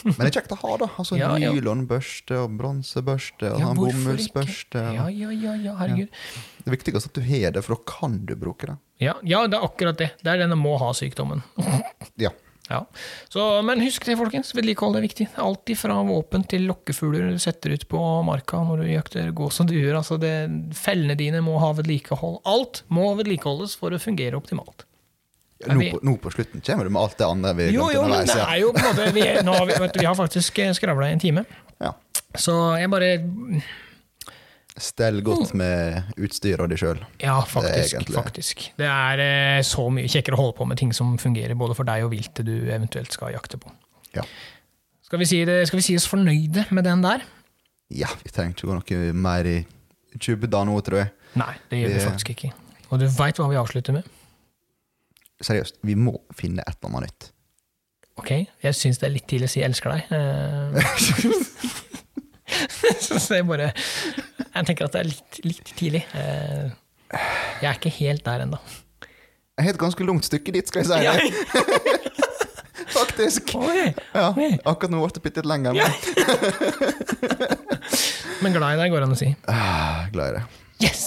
Men 0.04 0.14
det 0.26 0.36
er 0.36 0.40
kjekt 0.40 0.50
å 0.50 0.58
ha, 0.58 0.76
da. 0.82 0.86
Altså 0.98 1.16
Ja, 1.16 1.36
ja. 1.36 1.52
Nylonbørste 1.52 2.42
og 2.42 2.58
bronsebørste 2.58 3.52
og 3.54 3.60
Ja, 3.60 3.72
bomullsbørste. 3.74 4.82
Ja, 4.98 5.06
ja, 5.08 5.30
ja, 5.30 5.54
ja, 5.54 5.76
herregud. 5.78 6.08
Det 6.64 6.74
viktigste 6.74 7.06
er 7.06 7.10
at 7.12 7.14
du 7.14 7.22
har 7.22 7.50
det, 7.52 7.62
for 7.64 7.76
da 7.76 7.82
kan 7.86 8.18
du 8.26 8.34
bruke 8.34 8.66
det. 8.66 8.76
Ja, 9.00 9.14
ja, 9.22 9.46
det 9.46 9.54
er 9.60 9.62
akkurat 9.62 9.96
det. 9.96 10.10
Det 10.24 10.26
er 10.26 10.38
denne 10.42 10.58
må 10.58 10.74
ha-sykdommen. 10.82 11.42
Ja. 12.18 12.30
Ja. 12.68 12.82
Så, 13.32 13.62
men 13.64 13.80
husk 13.80 14.04
det, 14.04 14.16
folkens. 14.20 14.52
Vedlikehold 14.56 14.98
er 14.98 15.06
viktig. 15.06 15.28
Alt 15.40 15.72
fra 15.80 15.96
våpen 16.04 16.44
til 16.48 16.66
lokkefugler 16.68 17.32
du 17.32 17.38
setter 17.40 17.72
ut 17.72 17.86
på 17.88 18.02
marka 18.26 18.60
når 18.64 18.84
du 18.84 18.90
jakter 18.92 19.30
gås 19.36 19.62
og 19.64 19.70
duer. 19.72 19.94
Altså 19.96 20.18
det, 20.20 20.34
fellene 20.76 21.16
dine 21.18 21.40
må 21.44 21.56
ha 21.62 21.72
vedlikehold. 21.78 22.42
Alt 22.48 22.84
må 22.92 23.08
vedlikeholdes 23.18 23.78
for 23.80 23.96
å 23.96 24.02
fungere 24.02 24.36
optimalt. 24.38 24.84
Ja, 25.58 25.74
Nå, 25.74 25.88
på, 25.90 25.98
nå 26.06 26.12
på 26.22 26.30
slutten 26.30 26.62
kommer 26.62 26.86
du 26.86 26.92
med 26.94 27.02
alt 27.02 27.16
det 27.18 27.26
andre 27.26 27.50
vi 27.58 27.64
Jo, 27.74 27.88
jo, 27.90 28.04
men 28.06 28.28
det 28.28 28.36
er 28.38 28.60
jo 28.60 28.68
på 28.70 28.78
en 28.78 28.92
måte 28.92 29.06
Vi, 29.10 29.24
nå 29.42 29.56
vi, 29.66 29.74
du, 29.74 29.96
vi 29.98 30.06
har 30.06 30.14
faktisk 30.14 30.60
skravla 30.78 31.08
i 31.08 31.16
en 31.16 31.22
time. 31.24 31.42
Ja. 31.82 31.96
Så 32.38 32.54
jeg 32.78 32.92
bare 32.92 33.08
Stell 34.78 35.20
godt 35.26 35.54
med 35.58 36.12
utstyr 36.22 36.60
og 36.62 36.68
deg 36.70 36.78
sjøl. 36.78 37.00
Ja, 37.22 37.40
faktisk. 37.48 37.98
Det 38.06 38.14
faktisk. 38.14 38.62
Det 38.78 38.86
er 38.86 39.22
eh, 39.24 39.62
så 39.66 39.88
mye 39.90 40.06
kjekkere 40.10 40.36
å 40.38 40.42
holde 40.42 40.56
på 40.58 40.66
med 40.70 40.78
ting 40.78 40.92
som 40.94 41.16
fungerer 41.18 41.58
både 41.58 41.74
for 41.74 41.88
deg 41.88 42.04
og 42.06 42.12
viltet 42.14 42.46
du 42.46 42.54
eventuelt 42.70 43.10
skal 43.14 43.32
jakte 43.34 43.58
på. 43.58 43.72
Ja. 44.14 44.22
Skal 45.02 45.18
vi, 45.22 45.26
si 45.30 45.40
det, 45.48 45.62
skal 45.70 45.80
vi 45.80 45.86
si 45.86 45.96
oss 45.98 46.06
fornøyde 46.10 46.66
med 46.70 46.84
den 46.86 47.02
der? 47.04 47.24
ja, 47.88 48.08
vi 48.20 48.28
trenger 48.28 48.52
ikke 48.52 48.66
gå 48.68 48.74
noe 48.76 49.12
mer 49.16 49.46
i 49.48 49.54
tjubda 50.20 50.60
nå, 50.68 50.74
tror 50.84 50.98
jeg. 51.00 51.08
Nei, 51.40 51.54
det 51.70 51.78
gjør 51.80 51.88
vi 51.88 51.94
Vi- 51.94 52.04
faktisk 52.04 52.30
ikke. 52.34 52.50
Og 52.90 53.00
du 53.00 53.06
veit 53.08 53.38
hva 53.40 53.46
vi 53.48 53.56
avslutter 53.56 53.92
med? 53.96 54.04
Seriøst, 55.40 55.78
vi 55.82 55.94
må 55.96 56.12
finne 56.36 56.60
et 56.68 56.76
eller 56.82 56.98
annet 56.98 57.08
nytt. 57.08 57.30
Ok, 58.18 58.30
jeg 58.62 58.74
syns 58.76 58.98
det 59.00 59.06
er 59.08 59.14
litt 59.14 59.26
tidlig 59.30 59.48
å 59.48 59.52
si 59.54 59.60
'elsker 59.64 59.88
deg'. 59.94 60.04
Eh, 60.12 60.82
Så 63.00 63.34
jeg 63.38 63.46
bare 63.48 63.72
Jeg 64.54 64.66
tenker 64.68 64.84
at 64.88 64.92
det 64.96 65.00
er 65.04 65.08
litt, 65.10 65.40
litt 65.44 65.72
tidlig. 65.78 66.02
Eh, 66.14 66.68
Jeg 67.62 67.68
er 67.70 67.76
ikke 67.78 67.92
helt 68.00 68.24
der 68.26 68.44
ennå. 68.46 68.58
Jeg 69.58 69.64
har 69.66 69.72
et 69.74 69.80
ganske 69.80 70.04
langt 70.06 70.24
stykke 70.28 70.52
dit, 70.54 70.68
skal 70.68 70.84
jeg 70.84 70.88
si 70.88 70.98
det. 71.02 71.32
Faktisk. 72.98 73.52
Oi, 73.58 73.92
Ja, 74.14 74.28
Oi. 74.38 74.52
akkurat 74.64 74.90
nå 74.94 75.00
ble 75.02 75.10
det 75.16 75.22
bitte 75.24 75.42
litt 75.42 75.50
lenger. 75.50 75.72
Men 75.74 75.82
Men 78.42 78.54
glad 78.54 78.76
i 78.76 78.80
deg 78.84 78.92
går 78.94 79.02
det 79.02 79.08
an 79.08 79.16
å 79.16 79.18
si. 79.18 79.30
ah, 79.50 80.06
glad 80.14 80.26
i 80.28 80.32
deg. 80.38 80.44
Yes! 80.86 81.04